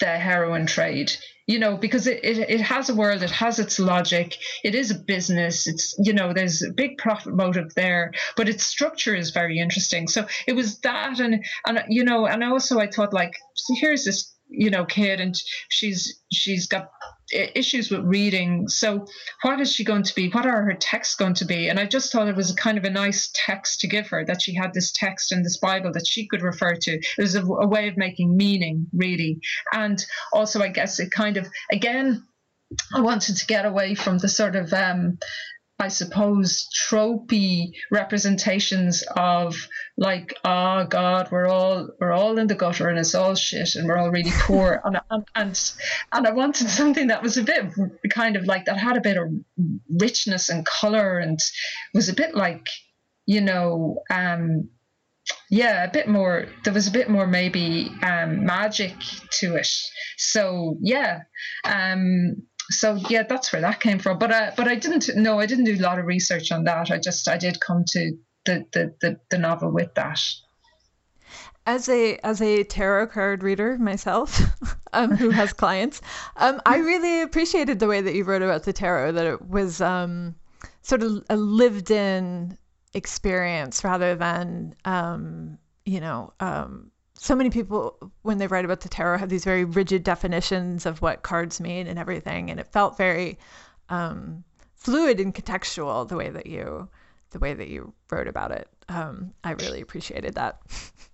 the 0.01 0.17
heroin 0.17 0.65
trade 0.65 1.11
you 1.51 1.59
know 1.59 1.75
because 1.75 2.07
it, 2.07 2.23
it, 2.23 2.37
it 2.49 2.61
has 2.61 2.89
a 2.89 2.95
world 2.95 3.21
it 3.21 3.29
has 3.29 3.59
its 3.59 3.77
logic 3.77 4.37
it 4.63 4.73
is 4.73 4.89
a 4.89 4.95
business 4.95 5.67
it's 5.67 5.95
you 6.01 6.13
know 6.13 6.31
there's 6.31 6.61
a 6.61 6.71
big 6.71 6.97
profit 6.97 7.33
motive 7.35 7.73
there 7.75 8.11
but 8.37 8.47
its 8.47 8.63
structure 8.65 9.15
is 9.15 9.31
very 9.31 9.59
interesting. 9.59 10.07
So 10.07 10.25
it 10.47 10.53
was 10.53 10.79
that 10.79 11.19
and 11.19 11.43
and 11.67 11.83
you 11.89 12.03
know 12.03 12.25
and 12.25 12.43
also 12.43 12.79
i 12.79 12.87
thought 12.87 13.13
like 13.13 13.33
so 13.55 13.73
here's 13.79 14.05
this 14.05 14.33
you 14.49 14.69
know 14.69 14.85
kid 14.85 15.19
and 15.19 15.35
she's 15.69 16.21
she's 16.31 16.67
got 16.67 16.89
issues 17.31 17.89
with 17.89 18.01
reading. 18.01 18.67
So 18.67 19.05
what 19.41 19.59
is 19.59 19.71
she 19.71 19.83
going 19.83 20.03
to 20.03 20.15
be? 20.15 20.29
What 20.29 20.45
are 20.45 20.63
her 20.63 20.73
texts 20.73 21.15
going 21.15 21.33
to 21.35 21.45
be? 21.45 21.69
And 21.69 21.79
i 21.79 21.85
just 21.85 22.11
thought 22.11 22.27
it 22.27 22.35
was 22.35 22.51
a 22.51 22.55
kind 22.55 22.77
of 22.77 22.83
a 22.83 22.89
nice 22.89 23.29
text 23.33 23.81
to 23.81 23.87
give 23.87 24.07
her 24.07 24.25
that 24.25 24.41
she 24.41 24.53
had 24.53 24.73
this 24.73 24.91
text 24.91 25.31
in 25.31 25.43
this 25.43 25.57
bible 25.57 25.91
that 25.93 26.07
she 26.07 26.27
could 26.27 26.41
refer 26.41 26.75
to. 26.75 26.91
It 26.91 27.05
was 27.17 27.35
a, 27.35 27.43
a 27.43 27.67
way 27.67 27.87
of 27.87 27.97
making 27.97 28.35
meaning 28.35 28.87
really. 28.93 29.39
And 29.73 30.03
also 30.33 30.61
i 30.61 30.67
guess 30.67 30.99
it 30.99 31.11
kind 31.11 31.37
of 31.37 31.47
again 31.71 32.25
i 32.93 33.01
wanted 33.01 33.37
to 33.37 33.45
get 33.45 33.65
away 33.65 33.95
from 33.95 34.17
the 34.17 34.29
sort 34.29 34.55
of 34.55 34.73
um 34.73 35.17
I 35.81 35.87
suppose, 35.87 36.69
tropey 36.69 37.71
representations 37.89 39.03
of 39.15 39.67
like, 39.97 40.35
oh 40.45 40.85
God, 40.85 41.29
we're 41.31 41.47
all 41.47 41.89
we're 41.99 42.11
all 42.11 42.37
in 42.37 42.45
the 42.45 42.53
gutter 42.53 42.87
and 42.87 42.99
it's 42.99 43.15
all 43.15 43.33
shit 43.33 43.73
and 43.73 43.87
we're 43.87 43.97
all 43.97 44.11
really 44.11 44.31
poor. 44.41 44.79
and, 44.85 44.99
and 45.09 45.25
and 45.33 45.73
and 46.11 46.27
I 46.27 46.31
wanted 46.33 46.69
something 46.69 47.07
that 47.07 47.23
was 47.23 47.37
a 47.37 47.43
bit 47.43 47.65
kind 48.11 48.35
of 48.35 48.45
like 48.45 48.65
that 48.65 48.77
had 48.77 48.95
a 48.95 49.01
bit 49.01 49.17
of 49.17 49.29
richness 49.89 50.49
and 50.49 50.63
color 50.67 51.17
and 51.17 51.39
was 51.95 52.09
a 52.09 52.13
bit 52.13 52.35
like, 52.35 52.67
you 53.25 53.41
know, 53.41 54.03
um, 54.11 54.69
yeah, 55.49 55.83
a 55.83 55.91
bit 55.91 56.07
more. 56.07 56.45
There 56.63 56.73
was 56.73 56.87
a 56.87 56.91
bit 56.91 57.09
more 57.09 57.25
maybe 57.25 57.91
um, 58.03 58.45
magic 58.45 58.93
to 59.39 59.55
it. 59.55 59.69
So 60.17 60.77
yeah, 60.79 61.21
um, 61.63 62.43
so 62.71 62.95
yeah, 63.09 63.23
that's 63.23 63.51
where 63.51 63.61
that 63.61 63.79
came 63.79 63.99
from. 63.99 64.17
But 64.17 64.31
I, 64.31 64.53
but 64.55 64.67
I 64.67 64.75
didn't. 64.75 65.09
No, 65.15 65.39
I 65.39 65.45
didn't 65.45 65.65
do 65.65 65.75
a 65.75 65.81
lot 65.81 65.99
of 65.99 66.05
research 66.05 66.51
on 66.51 66.63
that. 66.65 66.91
I 66.91 66.97
just 66.97 67.27
I 67.27 67.37
did 67.37 67.59
come 67.59 67.83
to 67.89 68.17
the 68.45 68.65
the 68.71 68.93
the, 69.01 69.19
the 69.29 69.37
novel 69.37 69.71
with 69.71 69.93
that. 69.95 70.19
As 71.65 71.89
a 71.89 72.17
as 72.23 72.41
a 72.41 72.63
tarot 72.63 73.07
card 73.07 73.43
reader 73.43 73.77
myself, 73.77 74.41
um, 74.93 75.11
who 75.11 75.29
has 75.29 75.53
clients, 75.53 76.01
um, 76.37 76.61
I 76.65 76.77
really 76.77 77.21
appreciated 77.21 77.79
the 77.79 77.87
way 77.87 78.01
that 78.01 78.15
you 78.15 78.23
wrote 78.23 78.41
about 78.41 78.63
the 78.63 78.73
tarot. 78.73 79.13
That 79.13 79.25
it 79.25 79.47
was 79.47 79.81
um, 79.81 80.35
sort 80.81 81.03
of 81.03 81.23
a 81.29 81.37
lived 81.37 81.91
in 81.91 82.57
experience 82.93 83.83
rather 83.83 84.15
than 84.15 84.75
um, 84.85 85.57
you 85.85 85.99
know 85.99 86.33
um, 86.39 86.91
so 87.21 87.35
many 87.35 87.51
people 87.51 88.11
when 88.23 88.39
they 88.39 88.47
write 88.47 88.65
about 88.65 88.79
the 88.79 88.89
tarot 88.89 89.19
have 89.19 89.29
these 89.29 89.43
very 89.43 89.63
rigid 89.63 90.03
definitions 90.03 90.87
of 90.87 91.03
what 91.03 91.21
cards 91.21 91.61
mean 91.61 91.85
and 91.85 91.99
everything 91.99 92.49
and 92.49 92.59
it 92.59 92.65
felt 92.65 92.97
very 92.97 93.37
um, 93.89 94.43
fluid 94.73 95.19
and 95.19 95.35
contextual 95.35 96.07
the 96.07 96.17
way 96.17 96.31
that 96.31 96.47
you 96.47 96.89
the 97.29 97.37
way 97.37 97.53
that 97.53 97.67
you 97.67 97.93
wrote 98.09 98.27
about 98.27 98.49
it. 98.49 98.67
Um, 98.89 99.35
i 99.43 99.51
really 99.51 99.81
appreciated 99.81 100.33
that 100.33 100.61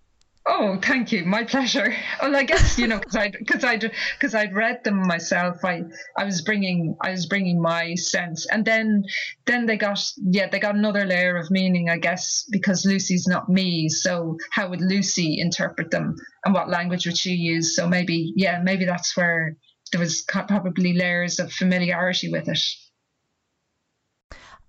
Oh, 0.50 0.80
thank 0.82 1.12
you. 1.12 1.26
My 1.26 1.44
pleasure. 1.44 1.94
Well, 2.22 2.36
I 2.36 2.44
guess 2.44 2.80
you 2.80 2.88
know 2.88 3.00
because 3.00 3.16
I 3.16 3.30
because 3.30 3.64
I 3.64 3.78
because 3.78 4.34
I'd 4.34 4.56
read 4.56 4.84
them 4.84 5.06
myself. 5.06 5.64
I 5.64 5.84
I 6.18 6.24
was 6.24 6.42
bringing 6.42 6.96
I 7.02 7.12
was 7.12 7.26
bringing 7.26 7.62
my 7.62 7.96
sense, 7.96 8.48
and 8.50 8.64
then 8.64 9.04
then 9.46 9.66
they 9.66 9.78
got 9.78 10.00
yeah 10.18 10.48
they 10.50 10.60
got 10.60 10.76
another 10.76 11.06
layer 11.06 11.36
of 11.38 11.52
meaning. 11.52 11.90
I 11.90 11.98
guess 11.98 12.48
because 12.50 12.86
Lucy's 12.86 13.28
not 13.28 13.50
me, 13.50 13.90
so 13.90 14.38
how 14.52 14.70
would 14.70 14.82
Lucy 14.82 15.40
interpret 15.40 15.92
them, 15.92 16.16
and 16.46 16.54
what 16.54 16.70
language 16.70 17.06
would 17.06 17.18
she 17.18 17.34
use? 17.34 17.76
So 17.76 17.88
maybe 17.88 18.34
yeah 18.36 18.62
maybe 18.64 18.86
that's 18.86 19.16
where 19.18 19.58
there 19.92 20.00
was 20.00 20.24
probably 20.28 20.94
layers 20.94 21.40
of 21.40 21.52
familiarity 21.52 22.32
with 22.32 22.48
it. 22.48 22.60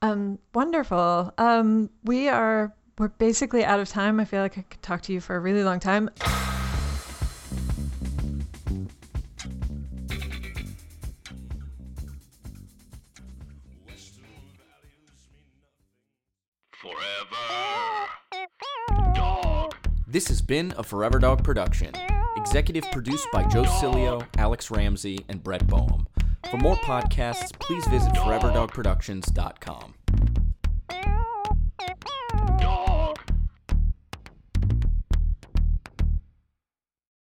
Um, 0.00 0.38
wonderful. 0.54 1.32
Um, 1.38 1.90
we 2.04 2.28
are 2.28 2.72
we're 2.98 3.08
basically 3.08 3.64
out 3.64 3.80
of 3.80 3.88
time. 3.88 4.20
I 4.20 4.24
feel 4.24 4.42
like 4.42 4.58
I 4.58 4.62
could 4.62 4.82
talk 4.82 5.02
to 5.02 5.12
you 5.12 5.20
for 5.20 5.36
a 5.36 5.40
really 5.40 5.62
long 5.62 5.80
time. 5.80 6.10
Forever 16.72 18.08
Dog. 19.14 19.74
This 20.06 20.28
has 20.28 20.42
been 20.42 20.74
a 20.76 20.82
Forever 20.82 21.18
Dog 21.18 21.44
production. 21.44 21.92
Executive 22.36 22.84
produced 22.92 23.26
by 23.32 23.44
Joe 23.44 23.64
Cilio, 23.64 24.24
Alex 24.36 24.70
Ramsey, 24.70 25.24
and 25.28 25.42
Brett 25.42 25.66
Boehm. 25.66 26.06
For 26.50 26.56
more 26.56 26.76
podcasts, 26.76 27.52
please 27.58 27.86
visit 27.88 28.12
foreverdogproductions.com. 28.14 29.97